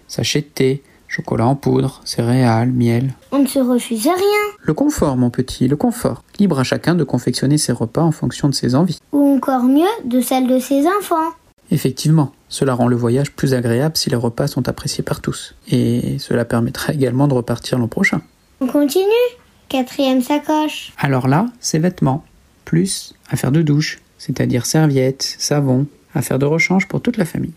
Sachet 0.08 0.41
de 0.41 0.47
thé, 0.47 0.84
chocolat 1.10 1.48
en 1.48 1.56
poudre, 1.56 2.00
céréales, 2.06 2.72
miel. 2.72 3.13
On 3.32 3.39
ne 3.39 3.48
se 3.48 3.60
refuse 3.60 4.06
rien. 4.06 4.56
Le 4.62 4.74
confort, 4.74 5.17
mon 5.17 5.30
petit, 5.30 5.67
le 5.67 5.76
confort. 5.76 6.24
Libre 6.39 6.60
à 6.60 6.63
chacun 6.63 6.95
de 6.95 7.04
confectionner 7.04 7.58
ses 7.58 7.74
repas 7.74 8.04
en 8.04 8.12
fonction 8.12 8.48
de 8.48 8.54
ses 8.54 8.76
envies. 8.76 9.00
Ou 9.12 9.36
encore 9.36 9.63
mieux, 9.63 9.89
de 10.06 10.22
celle 10.22 10.48
de 10.48 10.60
ses 10.60 10.86
enfants. 10.88 11.34
Effectivement, 11.72 12.32
cela 12.48 12.74
rend 12.74 12.88
le 12.88 12.95
voyage 12.95 13.32
plus 13.32 13.54
agréable 13.54 13.98
si 13.98 14.10
les 14.10 14.15
repas 14.15 14.48
sont 14.48 14.69
appréciés 14.69 15.04
par 15.04 15.19
tous. 15.19 15.56
Et 15.67 16.17
cela 16.19 16.45
permettra 16.45 16.93
également 16.93 17.28
de 17.28 17.34
repartir 17.34 17.78
l'an 17.78 17.88
prochain. 17.88 18.22
On 18.62 18.67
continue 18.67 19.06
Quatrième 19.69 20.24
sacoche. 20.24 20.93
Alors 20.98 21.28
là, 21.28 21.45
c'est 21.60 21.78
vêtements, 21.78 22.26
plus 22.65 23.13
affaires 23.30 23.52
de 23.52 23.62
douche, 23.62 24.00
c'est-à-dire 24.17 24.65
serviettes, 24.65 25.36
savon, 25.38 25.86
affaires 26.15 26.39
de 26.39 26.45
rechange 26.48 26.88
pour 26.88 27.02
toute 27.02 27.17
la 27.17 27.26
famille. 27.26 27.54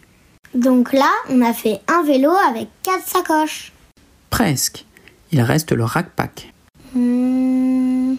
Donc 0.54 0.92
là, 0.92 1.10
on 1.30 1.40
a 1.40 1.52
fait 1.52 1.80
un 1.88 2.02
vélo 2.02 2.30
avec 2.48 2.68
quatre 2.82 3.06
sacoches. 3.06 3.72
Presque. 4.30 4.84
Il 5.32 5.40
reste 5.40 5.72
le 5.72 5.84
rack-pack, 5.84 6.52
Hmm. 6.94 8.16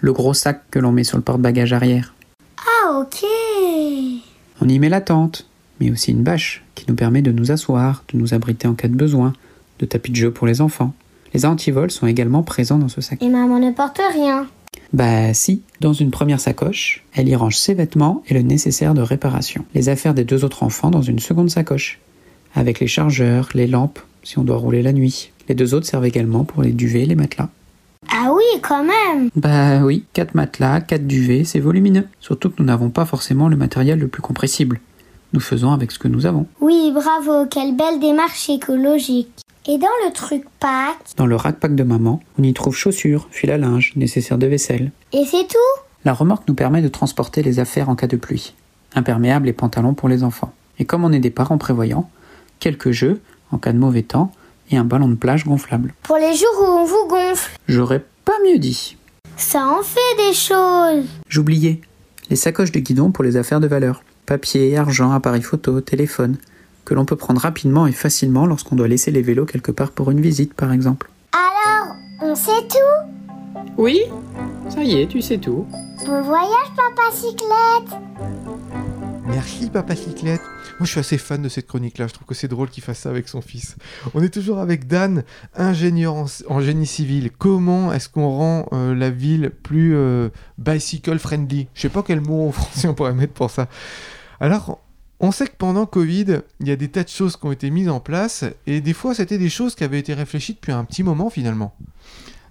le 0.00 0.12
gros 0.12 0.32
sac 0.32 0.62
que 0.70 0.78
l'on 0.78 0.92
met 0.92 1.02
sur 1.02 1.16
le 1.16 1.24
porte-bagages 1.24 1.72
arrière. 1.72 2.14
Ah 2.58 3.00
ok. 3.00 3.24
On 4.60 4.68
y 4.68 4.78
met 4.78 4.88
la 4.88 5.00
tente, 5.00 5.48
mais 5.80 5.90
aussi 5.90 6.12
une 6.12 6.22
bâche 6.22 6.62
qui 6.76 6.84
nous 6.88 6.94
permet 6.94 7.20
de 7.22 7.32
nous 7.32 7.50
asseoir, 7.50 8.04
de 8.12 8.18
nous 8.18 8.32
abriter 8.32 8.68
en 8.68 8.74
cas 8.74 8.86
de 8.86 8.94
besoin, 8.94 9.32
de 9.80 9.86
tapis 9.86 10.12
de 10.12 10.16
jeu 10.16 10.30
pour 10.30 10.46
les 10.46 10.60
enfants. 10.60 10.94
Les 11.34 11.44
antivols 11.46 11.90
sont 11.90 12.06
également 12.06 12.44
présents 12.44 12.78
dans 12.78 12.88
ce 12.88 13.00
sac. 13.00 13.20
Et 13.20 13.28
maman 13.28 13.58
ne 13.58 13.72
porte 13.72 14.00
rien. 14.12 14.46
Bah 14.92 15.32
si, 15.32 15.62
dans 15.80 15.94
une 15.94 16.10
première 16.10 16.40
sacoche, 16.40 17.04
elle 17.14 17.28
y 17.28 17.34
range 17.34 17.56
ses 17.56 17.72
vêtements 17.72 18.22
et 18.28 18.34
le 18.34 18.42
nécessaire 18.42 18.92
de 18.92 19.00
réparation. 19.00 19.64
Les 19.74 19.88
affaires 19.88 20.12
des 20.12 20.24
deux 20.24 20.44
autres 20.44 20.62
enfants 20.62 20.90
dans 20.90 21.02
une 21.02 21.18
seconde 21.18 21.50
sacoche, 21.50 21.98
avec 22.54 22.78
les 22.78 22.86
chargeurs, 22.86 23.48
les 23.54 23.66
lampes, 23.66 24.00
si 24.22 24.38
on 24.38 24.44
doit 24.44 24.56
rouler 24.56 24.82
la 24.82 24.92
nuit. 24.92 25.32
Les 25.48 25.54
deux 25.54 25.74
autres 25.74 25.86
servent 25.86 26.04
également 26.04 26.44
pour 26.44 26.62
les 26.62 26.72
duvets 26.72 27.02
et 27.02 27.06
les 27.06 27.14
matelas. 27.14 27.48
Ah 28.10 28.32
oui, 28.34 28.60
quand 28.60 28.84
même. 28.84 29.30
Bah 29.34 29.82
oui, 29.82 30.04
4 30.12 30.34
matelas, 30.34 30.80
4 30.80 31.06
duvets, 31.06 31.44
c'est 31.44 31.60
volumineux. 31.60 32.06
Surtout 32.20 32.50
que 32.50 32.56
nous 32.58 32.66
n'avons 32.66 32.90
pas 32.90 33.06
forcément 33.06 33.48
le 33.48 33.56
matériel 33.56 33.98
le 33.98 34.08
plus 34.08 34.22
compressible. 34.22 34.80
Nous 35.32 35.40
faisons 35.40 35.72
avec 35.72 35.90
ce 35.92 35.98
que 35.98 36.08
nous 36.08 36.26
avons. 36.26 36.46
Oui, 36.60 36.92
bravo, 36.92 37.46
quelle 37.46 37.74
belle 37.74 38.00
démarche 38.00 38.50
écologique. 38.50 39.41
Et 39.66 39.78
dans 39.78 39.86
le 40.04 40.12
truc 40.12 40.44
pack, 40.58 40.96
Dans 41.16 41.26
le 41.26 41.36
rack-pack 41.36 41.74
de 41.76 41.84
maman, 41.84 42.20
on 42.38 42.42
y 42.42 42.52
trouve 42.52 42.74
chaussures, 42.74 43.28
fil 43.30 43.50
à 43.50 43.58
linge, 43.58 43.92
nécessaire 43.96 44.38
de 44.38 44.46
vaisselle. 44.46 44.90
et 45.12 45.24
c'est 45.24 45.46
tout? 45.46 45.80
La 46.04 46.12
remorque 46.14 46.48
nous 46.48 46.54
permet 46.54 46.82
de 46.82 46.88
transporter 46.88 47.42
les 47.44 47.60
affaires 47.60 47.88
en 47.88 47.94
cas 47.94 48.08
de 48.08 48.16
pluie. 48.16 48.54
Imperméables 48.96 49.48
et 49.48 49.52
pantalons 49.52 49.94
pour 49.94 50.08
les 50.08 50.24
enfants. 50.24 50.52
Et 50.80 50.84
comme 50.84 51.04
on 51.04 51.12
est 51.12 51.20
des 51.20 51.30
parents 51.30 51.58
prévoyants, 51.58 52.10
quelques 52.58 52.90
jeux 52.90 53.20
en 53.52 53.58
cas 53.58 53.72
de 53.72 53.78
mauvais 53.78 54.02
temps 54.02 54.32
et 54.70 54.76
un 54.76 54.84
ballon 54.84 55.06
de 55.08 55.14
plage 55.14 55.44
gonflable. 55.44 55.94
Pour 56.02 56.16
les 56.16 56.34
jours 56.34 56.56
où 56.60 56.64
on 56.64 56.84
vous 56.84 57.06
gonfle. 57.08 57.56
J'aurais 57.68 58.04
pas 58.24 58.32
mieux 58.44 58.58
dit. 58.58 58.96
Ça 59.36 59.64
en 59.68 59.82
fait 59.82 60.00
des 60.28 60.34
choses. 60.34 61.06
J'oubliais. 61.28 61.80
Les 62.30 62.36
sacoches 62.36 62.72
de 62.72 62.80
guidon 62.80 63.12
pour 63.12 63.22
les 63.22 63.36
affaires 63.36 63.60
de 63.60 63.68
valeur. 63.68 64.02
Papier, 64.26 64.76
argent, 64.76 65.12
appareil 65.12 65.42
photo, 65.42 65.80
téléphone. 65.80 66.36
Que 66.84 66.94
l'on 66.94 67.04
peut 67.04 67.16
prendre 67.16 67.40
rapidement 67.40 67.86
et 67.86 67.92
facilement 67.92 68.46
lorsqu'on 68.46 68.76
doit 68.76 68.88
laisser 68.88 69.10
les 69.10 69.22
vélos 69.22 69.46
quelque 69.46 69.70
part 69.72 69.92
pour 69.92 70.10
une 70.10 70.20
visite 70.20 70.54
par 70.54 70.72
exemple. 70.72 71.10
Alors, 71.32 71.96
on 72.20 72.34
sait 72.34 72.66
tout? 72.68 73.12
Oui 73.78 74.00
Ça 74.68 74.82
y 74.82 75.00
est, 75.00 75.06
tu 75.06 75.22
sais 75.22 75.38
tout. 75.38 75.66
Bon 76.06 76.22
voyage, 76.22 76.72
papa 76.76 77.10
cyclette 77.12 78.00
Merci 79.26 79.70
Papa 79.70 79.94
Cyclette. 79.96 80.40
Moi 80.78 80.86
je 80.86 80.90
suis 80.90 81.00
assez 81.00 81.16
fan 81.16 81.40
de 81.40 81.48
cette 81.48 81.66
chronique-là, 81.66 82.06
je 82.06 82.12
trouve 82.12 82.26
que 82.26 82.34
c'est 82.34 82.48
drôle 82.48 82.68
qu'il 82.68 82.82
fasse 82.82 82.98
ça 82.98 83.08
avec 83.08 83.28
son 83.28 83.40
fils. 83.40 83.76
On 84.14 84.22
est 84.22 84.28
toujours 84.28 84.58
avec 84.58 84.86
Dan, 84.86 85.22
ingénieur 85.54 86.14
en, 86.14 86.26
en 86.48 86.60
génie 86.60 86.86
civil. 86.86 87.30
Comment 87.30 87.92
est-ce 87.92 88.08
qu'on 88.08 88.28
rend 88.28 88.68
euh, 88.72 88.94
la 88.94 89.10
ville 89.10 89.50
plus 89.62 89.94
euh, 89.94 90.28
bicycle 90.58 91.18
friendly? 91.18 91.68
Je 91.74 91.82
sais 91.82 91.88
pas 91.88 92.02
quel 92.02 92.20
mot 92.20 92.48
en 92.48 92.52
français 92.52 92.88
on 92.88 92.94
pourrait 92.94 93.14
mettre 93.14 93.32
pour 93.32 93.50
ça. 93.50 93.68
Alors, 94.40 94.80
on 95.22 95.32
sait 95.32 95.46
que 95.46 95.56
pendant 95.56 95.86
Covid, 95.86 96.40
il 96.60 96.68
y 96.68 96.70
a 96.72 96.76
des 96.76 96.88
tas 96.88 97.04
de 97.04 97.08
choses 97.08 97.36
qui 97.36 97.46
ont 97.46 97.52
été 97.52 97.70
mises 97.70 97.88
en 97.88 98.00
place, 98.00 98.44
et 98.66 98.80
des 98.80 98.92
fois 98.92 99.14
c'était 99.14 99.38
des 99.38 99.48
choses 99.48 99.74
qui 99.74 99.84
avaient 99.84 99.98
été 100.00 100.12
réfléchies 100.14 100.54
depuis 100.54 100.72
un 100.72 100.84
petit 100.84 101.02
moment 101.02 101.30
finalement. 101.30 101.74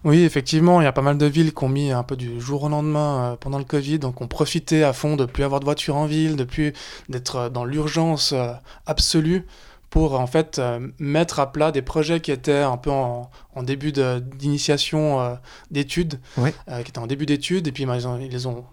Oui, 0.04 0.24
effectivement, 0.24 0.82
il 0.82 0.86
y 0.86 0.88
a 0.88 0.92
pas 0.92 1.04
mal 1.04 1.20
de 1.20 1.28
villes 1.28 1.54
qui 1.54 1.64
ont 1.64 1.70
mis 1.70 1.92
un 1.92 2.02
peu 2.02 2.16
du 2.16 2.42
jour 2.42 2.64
au 2.64 2.70
lendemain 2.70 3.34
euh, 3.34 3.36
pendant 3.36 3.60
le 3.60 3.66
Covid, 3.66 4.00
donc 4.00 4.20
on 4.22 4.28
profitait 4.28 4.82
à 4.82 4.94
fond 4.94 5.16
de 5.16 5.26
plus 5.26 5.44
avoir 5.44 5.60
de 5.60 5.66
voiture 5.66 5.96
en 5.96 6.08
ville, 6.08 6.36
de 6.38 6.44
plus 6.44 6.74
d'être 7.08 7.36
euh, 7.36 7.50
dans 7.50 7.66
l'urgence 7.66 8.32
euh, 8.34 8.52
absolue 8.88 9.46
pour 9.92 10.20
en 10.20 10.26
fait 10.26 10.58
euh, 10.58 10.88
mettre 10.98 11.40
à 11.40 11.52
plat 11.52 11.72
des 11.72 11.84
projets 11.84 12.20
qui 12.20 12.32
étaient 12.32 12.62
un 12.64 12.78
peu 12.78 12.90
en, 12.90 13.30
en 13.54 13.62
début 13.62 13.92
d'initiation 13.92 15.38
d'études, 15.70 16.20
Ouais. 16.38 16.54
qui 16.84 16.90
étaient 16.90 16.98
en 17.00 17.08
début 17.08 17.26
d'études, 17.26 17.68
et 17.68 17.72
puis 17.72 17.86
ben, 17.86 17.96
ils, 17.96 18.08
ont- 18.08 18.18
ils 18.20 18.32
les 18.32 18.46
ont 18.48 18.64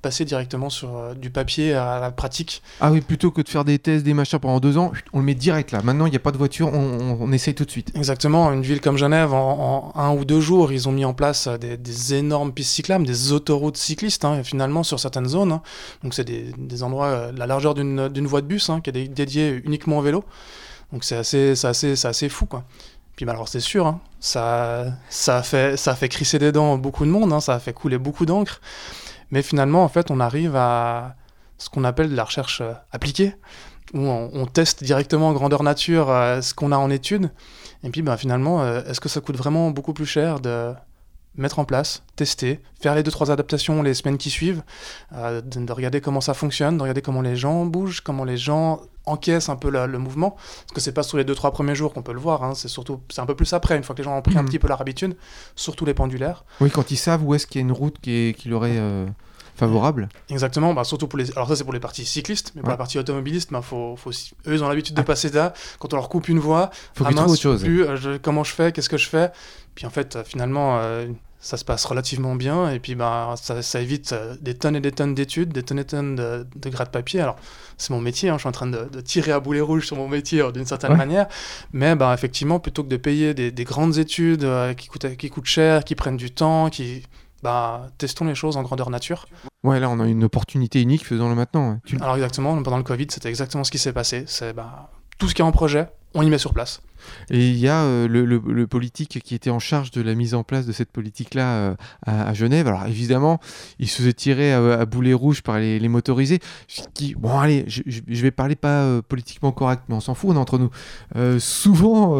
passés 0.00 0.24
directement 0.24 0.70
sur 0.70 0.96
euh, 0.96 1.14
du 1.14 1.30
papier 1.30 1.74
à 1.74 1.98
la 2.00 2.10
pratique. 2.10 2.62
Ah 2.80 2.90
oui, 2.92 3.00
plutôt 3.00 3.30
que 3.30 3.40
de 3.42 3.48
faire 3.48 3.64
des 3.64 3.78
tests, 3.78 4.04
des 4.04 4.14
machins 4.14 4.38
pendant 4.38 4.60
deux 4.60 4.78
ans, 4.78 4.92
on 5.12 5.18
le 5.18 5.24
met 5.24 5.34
direct 5.34 5.72
là. 5.72 5.80
Maintenant 5.82 6.06
il 6.06 6.10
n'y 6.10 6.16
a 6.16 6.20
pas 6.20 6.30
de 6.32 6.36
voiture, 6.38 6.68
on, 6.72 6.76
on- 6.78 7.18
on 7.20 7.32
essaye 7.32 7.54
tout 7.54 7.64
de 7.64 7.70
suite. 7.70 7.90
Exactement, 7.96 8.52
une 8.52 8.62
ville 8.62 8.80
comme 8.80 8.96
Genève, 8.96 9.32
en, 9.32 9.92
en 9.94 10.00
un 10.00 10.14
ou 10.14 10.24
deux 10.24 10.40
jours, 10.40 10.72
ils 10.72 10.88
ont 10.88 10.92
mis 10.92 11.04
en 11.04 11.14
place 11.14 11.46
euh, 11.48 11.58
des, 11.58 11.76
des 11.76 12.14
énormes 12.14 12.52
pistes 12.52 12.72
cyclables, 12.72 13.04
des 13.06 13.32
autoroutes 13.32 13.76
cyclistes, 13.76 14.24
hein, 14.24 14.42
finalement, 14.44 14.82
sur 14.82 15.00
certaines 15.00 15.28
zones. 15.28 15.52
hein. 15.52 15.62
Donc, 16.04 16.14
c'est 16.14 16.24
des, 16.24 16.52
des 16.56 16.82
endroits, 16.82 17.06
euh, 17.06 17.32
la 17.32 17.46
largeur 17.46 17.74
d'une 17.74 18.26
voie 18.26 18.40
de 18.40 18.46
bus, 18.46 18.70
hein, 18.70 18.80
qui 18.80 18.90
est 18.90 18.92
dé- 18.92 19.08
dédiée 19.08 19.60
uniquement 19.64 19.98
au 19.98 20.02
vélo. 20.02 20.24
Donc, 20.92 21.04
c'est 21.04 21.16
assez, 21.16 21.64
assez, 21.66 22.06
assez 22.06 22.28
fou, 22.28 22.46
quoi. 22.46 22.64
Puis, 23.16 23.26
bah, 23.26 23.32
alors, 23.32 23.48
c'est 23.48 23.60
sûr, 23.60 23.86
hein, 23.86 24.00
ça, 24.20 24.86
ça, 25.08 25.38
a 25.38 25.42
fait, 25.42 25.76
ça 25.76 25.90
a 25.90 25.94
fait 25.96 26.08
crisser 26.08 26.38
des 26.38 26.52
dents 26.52 26.78
beaucoup 26.78 27.04
de 27.04 27.10
monde, 27.10 27.32
hein, 27.32 27.40
ça 27.40 27.54
a 27.54 27.58
fait 27.58 27.72
couler 27.72 27.98
beaucoup 27.98 28.26
d'encre. 28.26 28.60
Mais 29.30 29.42
finalement, 29.42 29.84
en 29.84 29.88
fait, 29.88 30.10
on 30.10 30.20
arrive 30.20 30.56
à 30.56 31.16
ce 31.58 31.68
qu'on 31.68 31.84
appelle 31.84 32.10
de 32.10 32.16
la 32.16 32.24
recherche 32.24 32.60
euh, 32.60 32.72
appliquée, 32.92 33.34
où 33.94 34.00
on, 34.00 34.46
teste 34.46 34.84
directement 34.84 35.28
en 35.28 35.32
grandeur 35.32 35.62
nature 35.62 36.10
euh, 36.10 36.40
ce 36.40 36.54
qu'on 36.54 36.72
a 36.72 36.76
en 36.76 36.90
étude. 36.90 37.30
Et 37.82 37.90
puis 37.90 38.02
bah, 38.02 38.16
finalement, 38.16 38.62
euh, 38.62 38.82
est-ce 38.84 39.00
que 39.00 39.08
ça 39.08 39.20
coûte 39.20 39.36
vraiment 39.36 39.70
beaucoup 39.70 39.92
plus 39.92 40.06
cher 40.06 40.40
de 40.40 40.72
mettre 41.36 41.58
en 41.58 41.64
place, 41.64 42.02
tester, 42.16 42.60
faire 42.80 42.94
les 42.94 43.02
deux 43.02 43.10
trois 43.10 43.30
adaptations 43.30 43.82
les 43.82 43.94
semaines 43.94 44.18
qui 44.18 44.28
suivent, 44.28 44.62
de 45.12 45.72
regarder 45.72 46.00
comment 46.00 46.20
ça 46.20 46.34
fonctionne, 46.34 46.76
de 46.78 46.82
regarder 46.82 47.00
comment 47.00 47.22
les 47.22 47.36
gens 47.36 47.64
bougent, 47.64 48.00
comment 48.00 48.24
les 48.24 48.36
gens 48.36 48.80
encaissent 49.08 49.48
un 49.48 49.56
peu 49.56 49.70
la- 49.70 49.86
le 49.86 49.98
mouvement, 49.98 50.30
parce 50.32 50.72
que 50.74 50.80
c'est 50.80 50.92
pas 50.92 51.02
sur 51.02 51.16
les 51.18 51.24
deux 51.24 51.34
trois 51.34 51.50
premiers 51.50 51.74
jours 51.74 51.92
qu'on 51.92 52.02
peut 52.02 52.12
le 52.12 52.20
voir, 52.20 52.42
hein, 52.44 52.54
c'est 52.54 52.68
surtout 52.68 53.00
c'est 53.10 53.20
un 53.20 53.26
peu 53.26 53.34
plus 53.34 53.52
après, 53.52 53.76
une 53.76 53.82
fois 53.84 53.94
que 53.94 54.00
les 54.00 54.04
gens 54.04 54.16
ont 54.16 54.22
pris 54.22 54.36
un 54.36 54.42
Mhm. 54.42 54.48
petit 54.48 54.58
peu 54.58 54.68
leur 54.68 54.80
habitude, 54.80 55.16
surtout 55.56 55.84
les 55.84 55.94
pendulaires. 55.94 56.44
Oui, 56.60 56.70
quand 56.70 56.90
ils 56.90 56.96
savent 56.96 57.24
où 57.24 57.34
est-ce 57.34 57.46
qu'il 57.46 57.60
y 57.60 57.64
a 57.64 57.66
une 57.66 57.72
route 57.72 57.96
qui, 58.00 58.12
est, 58.12 58.34
qui 58.38 58.48
leur 58.48 58.64
est 58.66 58.78
euh, 58.78 59.06
favorable. 59.56 60.08
Exactement, 60.30 60.72
bah, 60.72 60.84
surtout 60.84 61.08
pour 61.08 61.18
les. 61.18 61.32
Alors 61.32 61.48
ça 61.48 61.56
c'est 61.56 61.64
pour 61.64 61.72
les 61.72 61.80
parties 61.80 62.04
cyclistes, 62.04 62.52
mais 62.54 62.60
pour 62.62 62.70
la 62.70 62.76
partie 62.76 62.96
automobiliste, 62.98 63.50
bah, 63.52 63.60
faut, 63.62 63.96
faut 63.96 64.10
aussi- 64.10 64.32
eux 64.46 64.54
ils 64.54 64.62
ont 64.62 64.68
l'habitude 64.68 64.94
de 64.94 65.02
passer 65.02 65.30
là. 65.30 65.52
Quand 65.80 65.92
on 65.92 65.96
leur 65.96 66.08
coupe 66.08 66.28
une 66.28 66.38
voie, 66.38 66.70
Faut 66.94 67.04
ah 67.06 67.10
mince, 67.10 67.32
autre 67.32 67.42
chose. 67.42 67.62
plus, 67.64 67.82
euh, 67.84 67.96
je- 67.96 68.16
comment 68.18 68.44
je 68.44 68.52
fais, 68.54 68.70
qu'est-ce 68.70 68.88
que 68.88 68.96
je 68.98 69.08
fais? 69.08 69.30
Puis 69.74 69.84
en 69.86 69.90
fait, 69.90 70.14
euh, 70.16 70.22
finalement, 70.24 70.78
euh, 70.78 71.06
ça 71.40 71.56
se 71.56 71.64
passe 71.64 71.84
relativement 71.84 72.34
bien, 72.34 72.70
et 72.70 72.80
puis 72.80 72.94
bah, 72.94 73.34
ça, 73.40 73.62
ça 73.62 73.80
évite 73.80 74.12
euh, 74.12 74.34
des 74.40 74.54
tonnes 74.54 74.74
et 74.76 74.80
des 74.80 74.90
tonnes 74.92 75.14
d'études, 75.14 75.52
des 75.52 75.62
tonnes 75.62 75.78
et 75.78 75.84
tonnes 75.84 76.16
de, 76.16 76.46
de 76.56 76.68
gras 76.70 76.84
de 76.84 76.90
papier. 76.90 77.20
Alors, 77.20 77.36
c'est 77.76 77.90
mon 77.90 78.00
métier, 78.00 78.28
hein, 78.28 78.34
je 78.34 78.40
suis 78.40 78.48
en 78.48 78.52
train 78.52 78.66
de, 78.66 78.88
de 78.92 79.00
tirer 79.00 79.30
à 79.32 79.38
boulet 79.40 79.60
rouge 79.60 79.86
sur 79.86 79.96
mon 79.96 80.08
métier 80.08 80.40
euh, 80.40 80.50
d'une 80.50 80.66
certaine 80.66 80.90
Ouais. 80.92 80.96
manière, 80.98 81.28
mais 81.72 81.94
bah, 81.94 82.12
effectivement, 82.12 82.58
plutôt 82.58 82.82
que 82.82 82.88
de 82.88 82.96
payer 82.96 83.34
des, 83.34 83.50
des 83.52 83.64
grandes 83.64 83.98
études 83.98 84.44
euh, 84.44 84.74
qui, 84.74 84.88
coûtent, 84.88 85.16
qui 85.16 85.30
coûtent 85.30 85.44
cher, 85.46 85.84
qui 85.84 85.94
prennent 85.94 86.16
du 86.16 86.30
temps, 86.30 86.70
qui. 86.70 87.04
Bah, 87.40 87.86
testons 87.98 88.24
les 88.24 88.34
choses 88.34 88.56
en 88.56 88.64
grandeur 88.64 88.90
nature. 88.90 89.26
Ouais, 89.62 89.78
là 89.78 89.88
on 89.90 90.00
a 90.00 90.08
une 90.08 90.24
opportunité 90.24 90.82
unique, 90.82 91.06
faisons-le 91.06 91.36
maintenant. 91.36 91.70
ouais. 91.70 91.76
Tu- 91.86 91.94
Alors 92.00 92.16
exactement, 92.16 92.60
pendant 92.64 92.78
le 92.78 92.82
Covid, 92.82 93.06
c'était 93.10 93.28
exactement 93.28 93.62
ce 93.62 93.70
qui 93.70 93.78
s'est 93.78 93.92
passé. 93.92 94.24
C'est 94.26 94.52
bah, 94.52 94.90
tout 95.20 95.28
ce 95.28 95.36
qui 95.36 95.42
est 95.42 95.44
en 95.44 95.52
projet, 95.52 95.86
on 96.14 96.22
y 96.22 96.30
met 96.30 96.38
sur 96.38 96.52
place. 96.52 96.80
Et 97.30 97.48
il 97.48 97.56
y 97.56 97.68
a 97.68 97.82
euh, 97.84 98.08
le, 98.08 98.66
politique 98.66 99.20
qui 99.22 99.34
était 99.34 99.50
en 99.50 99.58
charge 99.58 99.90
de 99.90 100.02
la 100.02 100.14
mise 100.14 100.34
en 100.34 100.42
place 100.42 100.66
de 100.66 100.72
cette 100.72 100.90
politique-là 100.90 101.46
euh, 101.46 101.74
à, 102.06 102.34
Genève. 102.34 102.68
Alors 102.68 102.86
évidemment, 102.86 103.40
il 103.78 103.88
se 103.88 103.98
faisait 103.98 104.12
tirer 104.12 104.52
à, 104.52 104.80
à 104.80 104.84
boulet 104.84 105.14
rouge 105.14 105.42
par 105.42 105.58
les, 105.58 105.88
motorisés. 105.88 106.40
Bon 107.16 107.38
allez, 107.38 107.64
je, 107.66 108.22
vais 108.22 108.30
parler 108.30 108.56
pas 108.56 108.82
euh, 108.82 109.02
politiquement 109.02 109.52
correct, 109.52 109.84
mais 109.88 109.94
on 109.94 110.00
s'en 110.00 110.14
fout, 110.14 110.30
on 110.30 110.34
est 110.34 110.38
entre 110.38 110.58
nous. 110.58 110.70
Souvent, 111.38 112.18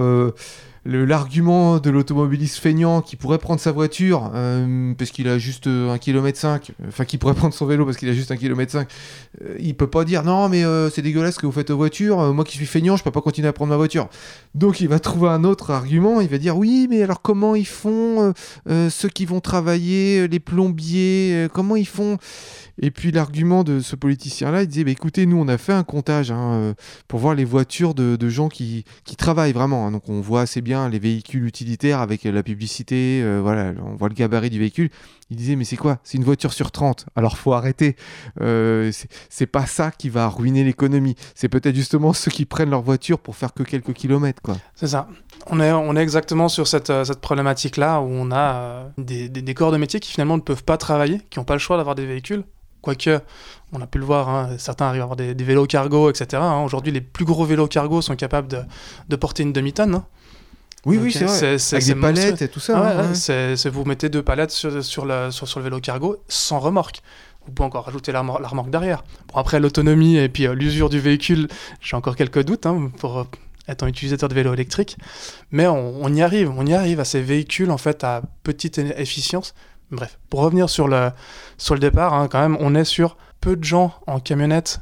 l'argument 0.89 1.79
de 1.79 1.91
l'automobiliste 1.91 2.57
feignant 2.57 3.03
qui 3.03 3.17
pourrait 3.17 3.39
prendre 3.39 3.61
sa 3.61 3.73
voiture 3.73 4.31
euh, 4.35 4.95
parce 4.97 5.11
qu'il 5.11 5.29
a 5.29 5.39
juste 5.39 5.67
euh, 5.67 5.93
un 5.93 5.99
kilomètre 5.99 6.39
5, 6.39 6.73
enfin 6.89 7.05
qui 7.05 7.19
pourrait 7.19 7.35
prendre 7.37 7.53
son 7.53 7.67
vélo 7.67 7.85
parce 7.85 7.99
qu'il 7.99 8.09
a 8.09 8.15
juste 8.15 8.31
un 8.31 8.37
kilomètre 8.37 8.73
5, 8.73 8.89
euh, 9.43 9.57
il 9.61 9.75
peut 9.75 9.87
pas 9.87 10.05
dire 10.05 10.25
non 10.25 10.49
mais 10.49 10.65
euh, 10.65 10.89
c'est 10.89 11.03
dégueulasse 11.03 11.35
ce 11.35 11.41
que 11.41 11.47
vous 11.47 11.53
faites 11.53 11.71
aux 11.71 11.77
voitures, 11.77 12.21
euh, 12.21 12.33
moi 12.33 12.45
qui 12.45 12.57
suis 12.57 12.67
feignant 12.67 12.97
je 12.97 13.05
peux 13.05 13.11
pas 13.11 13.21
continuer 13.21 13.49
à 13.49 13.53
prendre 13.53 13.71
ma 13.71 13.77
voiture. 13.77 14.09
Donc 14.55 14.81
il 14.81 14.89
va 14.89 14.99
trouver 14.99 15.29
un 15.29 15.45
autre 15.45 15.71
argument, 15.71 16.21
il 16.21 16.29
va 16.29 16.39
dire 16.39 16.57
oui 16.57 16.87
mais 16.89 17.03
alors 17.03 17.21
comment 17.21 17.55
ils 17.55 17.67
font 17.67 18.33
ceux 18.67 19.09
qui 19.09 19.27
vont 19.27 19.41
travailler, 19.41 20.27
les 20.29 20.41
plombiers, 20.41 21.49
comment 21.53 21.77
ils 21.77 21.87
font 21.87 22.19
et 22.81 22.91
puis 22.91 23.11
l'argument 23.11 23.65
de 23.65 23.81
ce 23.81 23.97
politicien-là, 23.97 24.63
il 24.63 24.69
disait, 24.69 24.85
bah, 24.85 24.91
écoutez, 24.91 25.27
nous, 25.27 25.37
on 25.39 25.49
a 25.49 25.59
fait 25.59 25.73
un 25.73 25.83
comptage 25.85 26.31
hein, 26.31 26.53
euh, 26.53 26.75
pour 27.09 27.19
voir 27.21 27.35
les 27.35 27.45
voitures 27.45 27.95
de, 27.95 28.29
gens 28.29 28.49
qui, 28.49 28.85
travaillent 29.17 29.53
vraiment. 29.53 29.87
hein. 29.87 29.91
Donc 29.93 30.09
on 30.09 30.21
voit 30.21 30.43
assez 30.43 30.61
bien 30.61 30.89
les 30.89 30.99
véhicules 30.99 31.45
utilitaires 31.45 32.01
avec 32.01 32.25
euh, 32.25 32.33
la 32.33 32.43
publicité, 32.43 33.21
euh, 33.23 33.41
voilà, 33.43 33.73
on 33.85 33.97
voit 33.97 34.09
le 34.09 34.15
gabarit 34.15 34.51
du 34.51 34.59
véhicule. 34.59 34.91
Il 35.31 35.37
disait, 35.37 35.57
mais 35.57 35.65
c'est 35.65 35.77
quoi? 35.77 35.99
C'est 36.05 36.17
une 36.19 36.25
voiture 36.25 36.53
sur 36.53 36.71
30. 36.71 37.07
Alors 37.17 37.37
faut 37.37 37.53
arrêter. 37.53 37.97
Euh, 38.41 38.91
c'est- 39.29 39.47
pas 39.47 39.67
ça 39.67 39.91
qui 39.91 40.11
va 40.11 40.29
ruiner 40.29 40.63
l'économie. 40.63 41.17
C'est 41.35 41.49
peut-être 41.49 41.75
justement 41.75 42.13
ceux 42.13 42.31
qui 42.31 42.45
prennent 42.45 42.71
leur 42.71 42.83
voiture 42.83 43.19
pour 43.19 43.35
faire 43.35 43.55
que 43.55 43.63
quelques 43.63 43.95
kilomètres. 43.95 44.43
C'est 44.75 44.89
ça. 44.89 45.09
On 45.47 45.61
est, 45.61 46.03
exactement 46.03 46.49
sur 46.49 46.67
cette, 46.67 46.93
problématique-là 47.21 48.01
où 48.01 48.09
on 48.09 48.31
a 48.31 48.91
des- 48.99 49.29
des 49.29 49.55
corps 49.55 49.73
de 49.73 49.79
métier 49.79 50.01
qui 50.01 50.13
finalement 50.13 50.37
ne 50.37 50.43
peuvent 50.43 50.65
pas 50.65 50.77
travailler, 50.77 51.21
qui 51.31 51.39
n'ont 51.39 51.45
pas 51.45 51.55
le 51.55 51.61
choix 51.61 51.77
d'avoir 51.79 51.95
des 51.95 52.07
véhicules. 52.07 52.45
Quoique, 52.83 53.21
on 53.73 53.81
a 53.81 53.87
pu 53.87 53.99
le 53.99 54.05
voir, 54.05 54.29
hein, 54.29 54.51
certains 54.59 54.87
arrivent 54.87 55.01
à 55.01 55.05
avoir 55.05 55.17
des, 55.17 55.35
des 55.35 55.45
vélos 55.45 55.67
cargo, 55.67 56.11
etc. 56.11 56.41
hein. 56.43 56.63
Aujourd'hui, 56.65 56.93
les 56.93 57.01
plus 57.01 57.25
gros 57.25 57.45
vélos 57.45 57.67
cargo 57.67 58.01
sont 58.03 58.17
capables 58.17 58.49
de, 58.49 58.61
de 59.09 59.17
porter 59.17 59.43
une 59.43 59.53
demi-tonne. 59.53 59.95
hein. 59.97 60.05
Oui, 60.87 60.97
Donc, 60.97 61.05
oui, 61.07 61.13
c'est 61.13 61.25
vrai. 61.25 61.59
c'est- 61.59 61.77
Avec 61.77 61.87
des 61.89 61.95
palettes 61.97 62.17
monstrueux. 62.31 62.47
et 62.47 62.49
tout 62.49 62.61
ça. 62.61 62.75
Ah 62.79 62.81
ouais, 62.97 63.03
ouais, 63.03 63.09
ouais. 63.09 63.15
c'est- 63.15 63.57
c'est 63.57 63.69
vous 63.69 63.85
mettez 63.85 64.09
deux 64.09 64.23
palettes 64.23 64.53
sur, 64.53 64.83
sur, 64.85 65.05
le, 65.05 65.31
sur, 65.33 65.49
sur 65.49 65.59
le 65.59 65.65
vélo 65.65 65.81
cargo 65.81 66.19
sans 66.29 66.61
remorque. 66.61 67.03
Vous 67.47 67.53
pouvez 67.53 67.67
encore 67.67 67.85
rajouter 67.87 68.13
la, 68.13 68.21
remor- 68.23 68.41
la 68.41 68.47
remorque 68.49 68.71
derrière. 68.71 69.03
Bon, 69.33 69.41
après, 69.41 69.59
l'autonomie 69.59 70.17
et 70.19 70.29
puis 70.29 70.47
euh, 70.47 70.55
l'usure 70.55 70.89
du 70.89 71.01
véhicule, 71.01 71.49
j'ai 71.81 71.97
encore 71.97 72.15
quelques 72.15 72.45
doutes 72.45 72.65
hein, 72.67 72.91
pour 72.99 73.19
euh, 73.19 73.25
être 73.67 73.83
un 73.83 73.89
utilisateur 73.89 74.29
de 74.29 74.35
vélo 74.35 74.55
électrique. 74.55 74.97
Mais 75.51 75.67
on, 75.67 75.97
on 76.01 76.15
y 76.15 76.23
arrive, 76.23 76.51
on 76.57 76.65
y 76.65 76.75
arrive 76.75 77.01
à 77.01 77.05
ces 77.05 77.23
véhicules 77.23 77.71
en 77.73 77.79
fait 77.79 78.05
à 78.05 78.23
petite 78.45 78.79
efficience. 78.79 79.55
Bref, 79.91 80.19
pour 80.29 80.41
revenir 80.41 80.69
sur 80.69 80.87
le, 80.89 81.13
départ, 81.79 82.15
hein, 82.15 82.29
quand 82.31 82.41
même, 82.41 82.57
on 82.61 82.75
est 82.75 82.85
sur 82.85 83.17
peu 83.41 83.57
de 83.57 83.65
gens 83.65 83.95
en 84.07 84.21
camionnette 84.21 84.81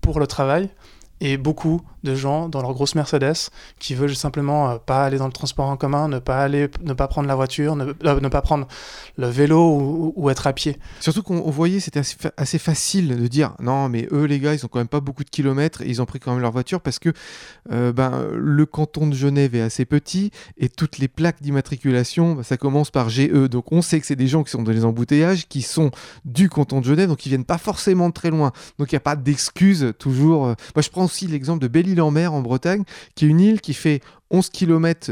pour 0.00 0.18
le 0.18 0.26
travail 0.26 0.70
et 1.20 1.36
beaucoup 1.36 1.82
de 2.04 2.14
gens 2.14 2.48
dans 2.48 2.62
leur 2.62 2.74
grosse 2.74 2.94
Mercedes 2.94 3.50
qui 3.80 3.94
veulent 3.94 4.14
simplement 4.14 4.70
euh, 4.70 4.76
pas 4.78 5.04
aller 5.04 5.18
dans 5.18 5.26
le 5.26 5.32
transport 5.32 5.66
en 5.66 5.76
commun, 5.76 6.06
ne 6.06 6.20
pas 6.20 6.40
aller, 6.42 6.68
ne 6.82 6.92
pas 6.92 7.08
prendre 7.08 7.26
la 7.26 7.34
voiture, 7.34 7.74
ne, 7.74 7.92
euh, 8.04 8.28
pas 8.30 8.40
prendre 8.40 8.68
le 9.16 9.26
vélo 9.26 10.12
ou, 10.14 10.30
être 10.30 10.46
à 10.46 10.52
pied. 10.52 10.78
Surtout 11.00 11.22
qu'on 11.24 11.38
on 11.38 11.50
voyait, 11.50 11.80
c'était 11.80 11.98
assez, 12.00 12.16
fa- 12.18 12.32
assez 12.36 12.58
facile 12.58 13.20
de 13.20 13.26
dire 13.26 13.54
non, 13.60 13.88
mais 13.88 14.06
eux, 14.12 14.24
les 14.24 14.38
gars, 14.38 14.54
ils 14.54 14.64
ont 14.64 14.68
quand 14.68 14.78
même 14.78 14.86
pas 14.86 15.00
beaucoup 15.00 15.24
de 15.24 15.30
kilomètres 15.30 15.82
et 15.82 15.88
ils 15.88 16.00
ont 16.00 16.06
pris 16.06 16.20
quand 16.20 16.32
même 16.32 16.40
leur 16.40 16.52
voiture 16.52 16.80
parce 16.80 17.00
que 17.00 17.12
euh, 17.72 17.92
ben, 17.92 18.28
le 18.32 18.64
canton 18.64 19.08
de 19.08 19.14
Genève 19.14 19.56
est 19.56 19.60
assez 19.60 19.84
petit 19.84 20.30
et 20.56 20.68
toutes 20.68 20.98
les 20.98 21.08
plaques 21.08 21.42
d'immatriculation, 21.42 22.34
ben, 22.34 22.42
ça 22.44 22.56
commence 22.56 22.92
par 22.92 23.08
GE. 23.08 23.48
Donc 23.48 23.72
on 23.72 23.82
sait 23.82 23.98
que 23.98 24.06
c'est 24.06 24.16
des 24.16 24.28
gens 24.28 24.44
qui 24.44 24.52
sont 24.52 24.62
dans 24.62 24.72
les 24.72 24.84
embouteillages, 24.84 25.48
qui 25.48 25.62
sont 25.62 25.90
du 26.24 26.48
canton 26.48 26.80
de 26.80 26.84
Genève, 26.84 27.08
donc 27.08 27.26
ils 27.26 27.30
viennent 27.30 27.44
pas 27.44 27.58
forcément 27.58 28.08
de 28.08 28.14
très 28.14 28.30
loin. 28.30 28.52
Donc 28.78 28.92
il 28.92 28.94
n'y 28.94 28.98
a 28.98 29.00
pas 29.00 29.16
d'excuse 29.16 29.94
toujours. 29.98 30.46
Moi, 30.46 30.82
je 30.82 30.90
prends 30.90 31.07
aussi 31.08 31.26
l'exemple 31.26 31.60
de 31.60 31.68
Belle-Île-en-Mer 31.68 32.32
en 32.32 32.40
Bretagne, 32.42 32.84
qui 33.14 33.24
est 33.24 33.28
une 33.28 33.40
île 33.40 33.60
qui 33.60 33.74
fait 33.74 34.00
11 34.30 34.48
km 34.50 35.10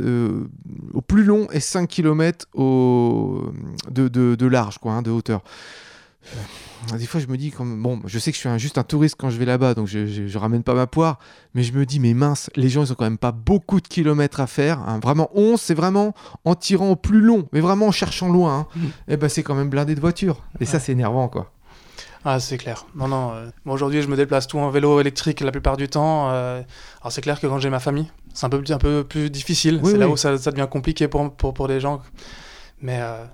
au 0.94 1.00
plus 1.00 1.24
long 1.24 1.48
et 1.50 1.60
5 1.60 1.88
km 1.88 2.46
au, 2.54 3.44
de, 3.90 4.08
de- 4.08 4.34
de 4.34 4.46
large, 4.46 4.78
quoi, 4.78 4.92
hein, 4.92 5.02
de 5.02 5.10
hauteur. 5.10 5.42
Euh, 6.92 6.98
Des 6.98 7.06
fois, 7.06 7.20
je 7.20 7.26
me 7.26 7.36
dis, 7.36 7.50
comme, 7.50 7.82
bon, 7.82 8.00
je 8.04 8.18
sais 8.18 8.30
que 8.30 8.34
je 8.36 8.40
suis 8.40 8.48
un- 8.48 8.58
juste 8.58 8.78
un 8.78 8.82
touriste 8.82 9.16
quand 9.18 9.30
je 9.30 9.38
vais 9.38 9.44
là-bas, 9.44 9.74
donc 9.74 9.86
je, 9.86 10.06
je, 10.06 10.26
je 10.26 10.38
ramène 10.38 10.62
pas 10.62 10.74
ma 10.74 10.86
poire, 10.86 11.18
mais 11.54 11.62
je 11.62 11.72
me 11.72 11.86
dis, 11.86 11.98
mais 12.00 12.14
mince, 12.14 12.50
les 12.56 12.68
gens, 12.68 12.84
ils 12.84 12.92
ont 12.92 12.94
quand 12.94 13.04
même 13.04 13.18
pas 13.18 13.32
beaucoup 13.32 13.80
de 13.80 13.88
kilomètres 13.88 14.40
à 14.40 14.46
faire. 14.46 14.80
hein. 14.80 14.98
Vraiment, 15.02 15.30
11, 15.34 15.60
c'est 15.60 15.74
vraiment 15.74 16.14
en 16.44 16.54
tirant 16.54 16.90
au 16.90 16.96
plus 16.96 17.20
long, 17.20 17.48
mais 17.52 17.60
vraiment 17.60 17.86
en 17.88 17.92
cherchant 17.92 18.28
loin. 18.28 18.58
hein. 18.60 18.66
Mhm. 18.76 18.90
Et 19.08 19.16
ben, 19.16 19.28
c'est 19.28 19.42
quand 19.42 19.54
même 19.54 19.70
blindé 19.70 19.94
de 19.94 20.00
voitures. 20.00 20.42
Et 20.60 20.64
ça, 20.64 20.78
c'est 20.80 20.92
énervant, 20.92 21.28
quoi. 21.28 21.52
Ah, 22.28 22.40
c'est 22.40 22.58
clair. 22.58 22.86
Non, 22.96 23.06
non. 23.06 23.30
euh, 23.34 23.46
moi, 23.64 23.74
aujourd'hui, 23.76 24.02
je 24.02 24.08
me 24.08 24.16
déplace 24.16 24.48
tout 24.48 24.58
en 24.58 24.68
vélo 24.68 25.00
électrique 25.00 25.40
la 25.42 25.52
plupart 25.52 25.76
du 25.76 25.86
temps. 25.88 26.28
euh, 26.32 26.60
alors, 27.00 27.12
c'est 27.12 27.20
clair 27.20 27.38
que 27.40 27.46
quand 27.46 27.60
j'ai 27.60 27.70
ma 27.70 27.78
famille, 27.78 28.10
c'est 28.34 28.46
un 28.46 28.48
peu, 28.48 28.62
un 28.68 28.78
peu 28.78 29.04
plus 29.04 29.30
difficile. 29.30 29.78
Oui, 29.80 29.92
c'est 29.92 29.98
là 29.98 30.08
où 30.08 30.16
ça, 30.16 30.36
ça 30.36 30.50
devient 30.50 30.66
compliqué 30.68 31.06
pour, 31.06 31.32
pour, 31.36 31.54
pour 31.54 31.68
les 31.68 31.78
gens. 31.78 32.02
Mais 32.82 32.98
euh, 33.00 33.24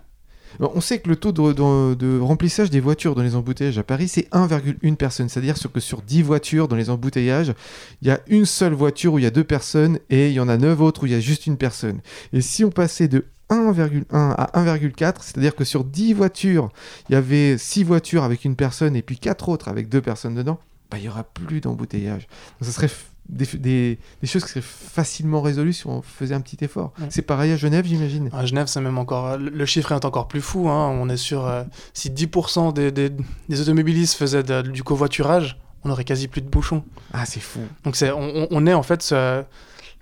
On 0.61 0.83
sait 0.83 0.98
que 1.00 1.09
le 1.09 1.16
taux 1.16 1.33
de, 1.33 1.52
de- 1.55 1.94
de 1.94 2.20
remplissage 2.20 2.68
des 2.68 2.81
voitures 2.81 3.14
dans 3.14 3.22
les 3.22 3.35
embouteillages 3.35 3.78
à 3.78 3.83
Paris, 3.83 4.09
c'est 4.09 4.28
1,1 4.31 4.94
personne. 4.96 5.31
C'est-à-dire 5.31 5.55
que 5.72 5.81
sur 5.81 6.02
10 6.02 6.20
voitures 6.22 6.68
dans 6.68 6.76
les 6.76 6.90
embouteillages, 6.90 7.55
il 8.02 8.09
y 8.09 8.11
a 8.11 8.20
une 8.26 8.44
seule 8.44 8.74
voiture 8.74 9.14
où 9.14 9.18
il 9.18 9.22
y 9.24 9.26
a 9.26 9.31
deux 9.31 9.42
personnes 9.44 10.00
et 10.11 10.28
il 10.28 10.35
y 10.35 10.40
en 10.40 10.50
a 10.50 10.59
9 10.59 10.78
autres 10.83 11.05
où 11.05 11.07
il 11.07 11.12
y 11.12 11.16
a 11.16 11.20
juste 11.20 11.46
une 11.46 11.57
personne. 11.57 12.00
Et 12.35 12.42
si 12.42 12.62
on 12.62 12.70
passait 12.70 13.09
de 13.09 13.24
1,1 13.52 14.04
à 14.12 14.50
1,4, 14.64 15.14
c'est-à-dire 15.20 15.54
que 15.54 15.64
sur 15.64 15.84
10 15.84 16.14
voitures, 16.14 16.70
il 17.08 17.12
y 17.12 17.16
avait 17.16 17.56
6 17.58 17.84
voitures 17.84 18.24
avec 18.24 18.44
une 18.44 18.56
personne 18.56 18.96
et 18.96 19.02
puis 19.02 19.18
4 19.18 19.48
autres 19.48 19.68
avec 19.68 19.88
deux 19.88 20.00
personnes 20.00 20.34
dedans, 20.34 20.58
bah, 20.90 20.98
il 20.98 21.02
n'y 21.02 21.08
aura 21.08 21.24
plus 21.24 21.60
d'embouteillage. 21.60 22.26
Donc, 22.60 22.66
Ce 22.68 22.72
serait 22.72 22.90
des, 23.28 23.46
des- 23.54 23.98
des 24.20 24.26
choses 24.26 24.42
qui 24.44 24.50
seraient 24.50 24.60
facilement 24.62 25.40
résolues 25.40 25.72
si 25.72 25.86
on 25.86 26.02
faisait 26.02 26.34
un 26.34 26.40
petit 26.40 26.62
effort. 26.64 26.92
Ouais. 27.00 27.06
C'est 27.08 27.22
pareil 27.22 27.52
à 27.52 27.56
Genève, 27.56 27.86
j'imagine. 27.86 28.28
à 28.32 28.44
Genève, 28.44 28.66
c'est 28.66 28.80
même 28.80 28.98
encore. 28.98 29.38
Le, 29.38 29.64
chiffre 29.64 29.92
est 29.92 30.04
encore 30.04 30.26
plus 30.28 30.40
fou. 30.40 30.68
hein. 30.68 30.88
On 31.00 31.08
est 31.08 31.16
sur. 31.16 31.46
euh, 31.46 31.62
si 31.94 32.10
10% 32.10 32.72
des, 32.72 33.12
automobilistes 33.60 34.14
faisaient 34.16 34.42
de- 34.42 34.62
du 34.62 34.82
covoiturage, 34.82 35.56
on 35.84 35.90
aurait 35.90 36.04
quasi 36.04 36.28
plus 36.28 36.42
de 36.42 36.48
bouchons. 36.48 36.84
Ah, 37.12 37.24
c'est 37.24 37.40
fou. 37.40 37.60
Donc 37.84 37.96
c'est, 37.96 38.10
on, 38.10 38.20
on- 38.20 38.48
on 38.50 38.66
est 38.66 38.74
en 38.74 38.82
fait, 38.82 39.02
ce- 39.02 39.42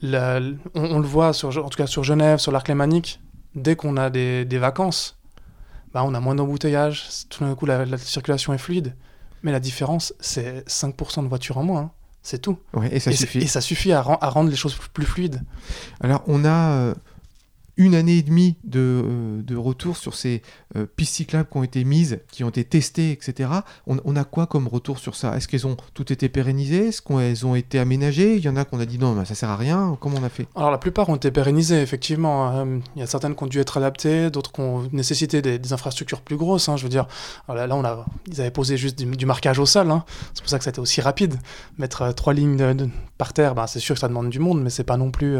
la- 0.02 0.40
on, 0.74 0.82
on 0.84 0.98
le 0.98 1.06
voit 1.06 1.32
sur, 1.34 1.48
en 1.64 1.68
tout 1.68 1.76
cas 1.76 1.86
sur 1.86 2.02
Genève, 2.04 2.38
sur 2.38 2.52
l'arc 2.52 2.66
lémanique, 2.68 3.20
dès 3.54 3.76
qu'on 3.76 3.96
a 3.96 4.10
des, 4.10 4.44
des 4.44 4.58
vacances, 4.58 5.18
bah 5.92 6.02
on 6.04 6.14
a 6.14 6.20
moins 6.20 6.34
d'embouteillages, 6.34 7.08
tout 7.28 7.44
d'un 7.44 7.54
coup 7.54 7.66
la, 7.66 7.84
la 7.84 7.98
circulation 7.98 8.52
est 8.52 8.58
fluide. 8.58 8.94
Mais 9.42 9.52
la 9.52 9.60
différence, 9.60 10.12
c'est 10.20 10.66
5% 10.68 11.22
de 11.22 11.28
voitures 11.28 11.56
en 11.58 11.64
moins, 11.64 11.80
hein. 11.80 11.90
c'est 12.22 12.42
tout. 12.42 12.58
Ouais, 12.74 12.94
et 12.94 13.00
ça 13.00 13.10
et, 13.10 13.16
suffit. 13.16 13.38
et 13.38 13.46
ça 13.46 13.60
suffit 13.60 13.92
à, 13.92 14.00
à 14.00 14.28
rendre 14.28 14.50
les 14.50 14.56
choses 14.56 14.76
plus 14.92 15.06
fluides. 15.06 15.42
Alors, 16.00 16.22
on 16.26 16.44
a 16.44 16.72
euh, 16.72 16.94
une 17.80 17.94
année 17.94 18.18
et 18.18 18.22
demie 18.22 18.56
de, 18.62 18.78
euh, 18.78 19.42
de 19.42 19.56
retour 19.56 19.96
sur 19.96 20.14
ces 20.14 20.42
euh, 20.76 20.84
pistes 20.96 21.14
cyclables 21.14 21.48
qui 21.50 21.56
ont 21.56 21.62
été 21.62 21.82
mises, 21.84 22.20
qui 22.30 22.44
ont 22.44 22.50
été 22.50 22.62
testées, 22.62 23.10
etc. 23.10 23.48
On, 23.86 24.16
a 24.16 24.24
quoi 24.24 24.46
comme 24.46 24.68
retour 24.68 24.98
sur 24.98 25.16
ça? 25.16 25.34
Est-ce 25.34 25.48
qu'elles 25.48 25.66
ont 25.66 25.78
toutes 25.94 26.10
été 26.10 26.28
pérennisées? 26.28 26.88
Est-ce 26.88 27.00
qu'elles 27.00 27.46
ont 27.46 27.54
été 27.54 27.78
aménagées? 27.78 28.36
Il 28.36 28.44
y 28.44 28.50
en 28.50 28.56
a 28.56 28.66
qu'on 28.66 28.80
a 28.80 28.84
dit 28.84 28.98
non, 28.98 29.14
bah, 29.14 29.24
ça 29.24 29.34
sert 29.34 29.48
à 29.48 29.56
rien. 29.56 29.96
Comment 29.98 30.18
on 30.20 30.24
a 30.24 30.28
fait? 30.28 30.46
Alors 30.54 30.70
la 30.70 30.76
plupart 30.76 31.08
ont 31.08 31.16
été 31.16 31.30
pérennisées, 31.30 31.80
effectivement. 31.80 32.54
Euh, 32.54 32.78
Il 32.96 33.00
y 33.00 33.02
a 33.02 33.06
certaines 33.06 33.34
qui 33.34 33.42
ont 33.44 33.46
dû 33.46 33.58
être 33.58 33.78
adaptées, 33.78 34.30
d'autres 34.30 34.52
qui 34.52 34.60
ont 34.60 34.86
nécessité 34.92 35.40
des, 35.40 35.72
infrastructures 35.72 36.20
plus 36.20 36.36
grosses. 36.36 36.68
hein. 36.68 36.76
Je 36.76 36.82
veux 36.82 36.90
dire, 36.90 37.06
là, 37.48 38.04
ils 38.26 38.40
avaient 38.42 38.50
posé 38.50 38.76
juste 38.76 38.98
du, 39.02 39.24
marquage 39.24 39.58
au 39.58 39.66
sol. 39.66 39.90
hein. 39.90 40.04
C'est 40.34 40.42
pour 40.42 40.50
ça 40.50 40.58
que 40.58 40.64
ça 40.64 40.68
a 40.68 40.72
été 40.72 40.80
aussi 40.82 41.00
rapide. 41.00 41.36
Mettre 41.78 42.02
euh, 42.02 42.12
trois 42.12 42.34
lignes 42.34 42.90
par 43.16 43.32
terre, 43.32 43.54
ben, 43.54 43.66
c'est 43.66 43.80
sûr 43.80 43.94
que 43.94 44.00
ça 44.00 44.08
demande 44.08 44.28
du 44.28 44.38
monde, 44.38 44.62
mais 44.62 44.68
c'est 44.70 44.84
pas 44.84 44.98
non 44.98 45.10
plus 45.10 45.38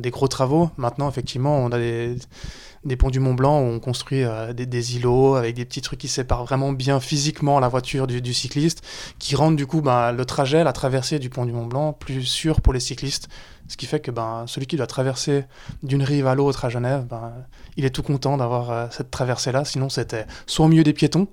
des 0.00 0.10
gros 0.10 0.28
travaux. 0.28 0.70
Maintenant, 0.76 1.08
effectivement, 1.08 1.58
on 1.58 1.70
a 1.70 1.78
des, 1.78 2.96
ponts 2.96 3.10
du 3.10 3.20
Mont 3.20 3.34
Blanc 3.34 3.60
où 3.60 3.64
on 3.64 3.80
construit 3.80 4.24
euh, 4.24 4.52
des, 4.52 4.96
îlots 4.96 5.36
avec 5.36 5.54
des 5.54 5.64
petits 5.64 5.80
trucs 5.80 6.00
qui 6.00 6.08
séparent 6.08 6.44
vraiment 6.44 6.72
bien 6.72 7.00
physiquement 7.00 7.60
la 7.60 7.68
voiture 7.68 8.06
du, 8.06 8.20
du 8.20 8.34
cycliste, 8.34 8.82
qui 9.18 9.36
rendent 9.36 9.56
du 9.56 9.66
coup 9.66 9.80
ben, 9.80 10.12
le 10.12 10.24
trajet, 10.24 10.64
la 10.64 10.72
traversée 10.72 11.18
du 11.18 11.30
pont 11.30 11.46
du 11.46 11.52
Mont 11.52 11.66
Blanc 11.66 11.92
plus 11.92 12.24
sûr 12.24 12.60
pour 12.60 12.72
les 12.72 12.80
cyclistes. 12.80 13.28
Ce 13.68 13.76
qui 13.76 13.86
fait 13.86 14.00
que 14.00 14.10
ben, 14.10 14.44
celui 14.46 14.66
qui 14.66 14.76
doit 14.76 14.86
traverser 14.86 15.44
d'une 15.82 16.02
rive 16.02 16.26
à 16.26 16.34
l'autre 16.34 16.64
à 16.64 16.68
Genève, 16.68 17.06
ben, 17.08 17.32
il 17.76 17.84
est 17.84 17.90
tout 17.90 18.02
content 18.02 18.36
d'avoir 18.36 18.70
euh, 18.70 18.86
cette 18.90 19.10
traversée-là. 19.10 19.64
Sinon, 19.64 19.88
c'était 19.88 20.26
soit 20.46 20.66
au 20.66 20.68
milieu 20.68 20.84
des 20.84 20.92
piétons, 20.92 21.28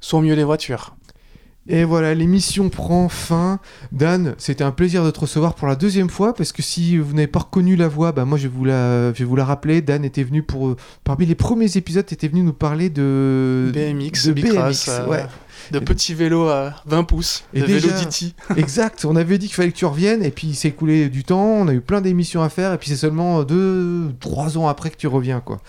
soit 0.00 0.18
au 0.18 0.22
milieu 0.22 0.36
des 0.36 0.44
voitures. 0.44 0.96
Et 1.66 1.84
voilà, 1.84 2.12
l'émission 2.14 2.68
prend 2.68 3.08
fin. 3.08 3.58
Dan, 3.90 4.34
c'était 4.36 4.64
un 4.64 4.70
plaisir 4.70 5.02
de 5.02 5.10
te 5.10 5.20
recevoir 5.20 5.54
pour 5.54 5.66
la 5.66 5.76
deuxième 5.76 6.10
fois, 6.10 6.34
parce 6.34 6.52
que 6.52 6.60
si 6.60 6.98
vous 6.98 7.14
n'avez 7.14 7.26
pas 7.26 7.38
reconnu 7.40 7.74
la 7.74 7.88
voix, 7.88 8.12
bah 8.12 8.26
moi 8.26 8.36
je 8.36 8.48
vais 8.48 8.54
vous 8.54 8.66
la, 8.66 9.12
je 9.14 9.20
vais 9.20 9.24
vous 9.24 9.36
la 9.36 9.46
rappeler. 9.46 9.80
Dan 9.80 10.04
était 10.04 10.24
venu 10.24 10.42
pour, 10.42 10.76
parmi 11.04 11.24
les 11.24 11.34
premiers 11.34 11.74
épisodes, 11.78 12.04
était 12.10 12.28
venu 12.28 12.42
nous 12.42 12.52
parler 12.52 12.90
de 12.90 13.70
BMX, 13.72 14.26
de 14.26 14.32
BMX, 14.34 14.88
euh, 14.90 15.06
ouais. 15.06 15.24
de 15.70 15.78
petits 15.78 16.12
vélos 16.12 16.48
à 16.48 16.74
20 16.84 17.04
pouces, 17.04 17.44
Et 17.54 17.62
de 17.62 17.66
déjà- 17.66 17.88
Diti. 17.98 18.34
Exact, 18.58 19.06
on 19.06 19.16
avait 19.16 19.38
dit 19.38 19.46
qu'il 19.46 19.54
fallait 19.56 19.72
que 19.72 19.76
tu 19.76 19.86
reviennes 19.86 20.22
et 20.22 20.30
puis 20.30 20.48
il 20.48 20.54
s'est 20.54 20.68
écoulé 20.68 21.08
du 21.08 21.24
temps, 21.24 21.44
on 21.44 21.68
a 21.68 21.72
eu 21.72 21.80
plein 21.80 22.02
d'émissions 22.02 22.42
à 22.42 22.50
faire 22.50 22.74
et 22.74 22.78
puis 22.78 22.90
c'est 22.90 22.96
seulement 22.96 23.42
deux, 23.42 24.12
trois 24.20 24.58
ans 24.58 24.68
après 24.68 24.90
que 24.90 24.96
tu 24.96 25.06
reviens 25.06 25.40
quoi. 25.40 25.60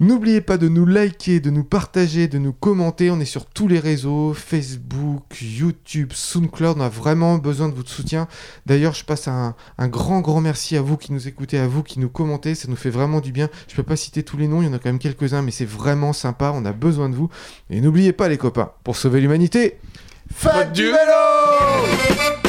N'oubliez 0.00 0.40
pas 0.40 0.58
de 0.58 0.68
nous 0.68 0.86
liker, 0.86 1.40
de 1.40 1.50
nous 1.50 1.64
partager, 1.64 2.28
de 2.28 2.38
nous 2.38 2.52
commenter. 2.52 3.10
On 3.10 3.20
est 3.20 3.24
sur 3.24 3.46
tous 3.46 3.68
les 3.68 3.78
réseaux, 3.78 4.34
Facebook, 4.34 5.22
YouTube, 5.40 6.12
SoundCloud. 6.12 6.78
On 6.78 6.80
a 6.80 6.88
vraiment 6.88 7.38
besoin 7.38 7.68
de 7.68 7.74
votre 7.74 7.90
soutien. 7.90 8.28
D'ailleurs, 8.66 8.94
je 8.94 9.04
passe 9.04 9.28
un, 9.28 9.54
grand, 9.80 10.20
grand 10.20 10.40
merci 10.40 10.76
à 10.76 10.82
vous 10.82 10.96
qui 10.96 11.12
nous 11.12 11.28
écoutez, 11.28 11.58
à 11.58 11.68
vous 11.68 11.82
qui 11.82 12.00
nous 12.00 12.08
commentez. 12.08 12.54
Ça 12.54 12.68
nous 12.68 12.76
fait 12.76 12.90
vraiment 12.90 13.20
du 13.20 13.32
bien. 13.32 13.48
Je 13.68 13.74
peux 13.76 13.82
pas 13.82 13.96
citer 13.96 14.22
tous 14.22 14.36
les 14.36 14.48
noms, 14.48 14.62
il 14.62 14.66
y 14.66 14.68
en 14.68 14.72
a 14.72 14.78
quand 14.78 14.88
même 14.88 14.98
quelques-uns, 14.98 15.42
mais 15.42 15.50
c'est 15.50 15.64
vraiment 15.64 16.12
sympa. 16.12 16.52
On 16.54 16.64
a 16.64 16.72
besoin 16.72 17.08
de 17.08 17.14
vous. 17.14 17.28
Et 17.70 17.80
n'oubliez 17.80 18.12
pas, 18.12 18.28
les 18.28 18.38
copains, 18.38 18.72
pour 18.82 18.96
sauver 18.96 19.20
l'humanité, 19.20 19.78
faites 20.32 20.72
du 20.72 20.84
vélo 20.84 22.43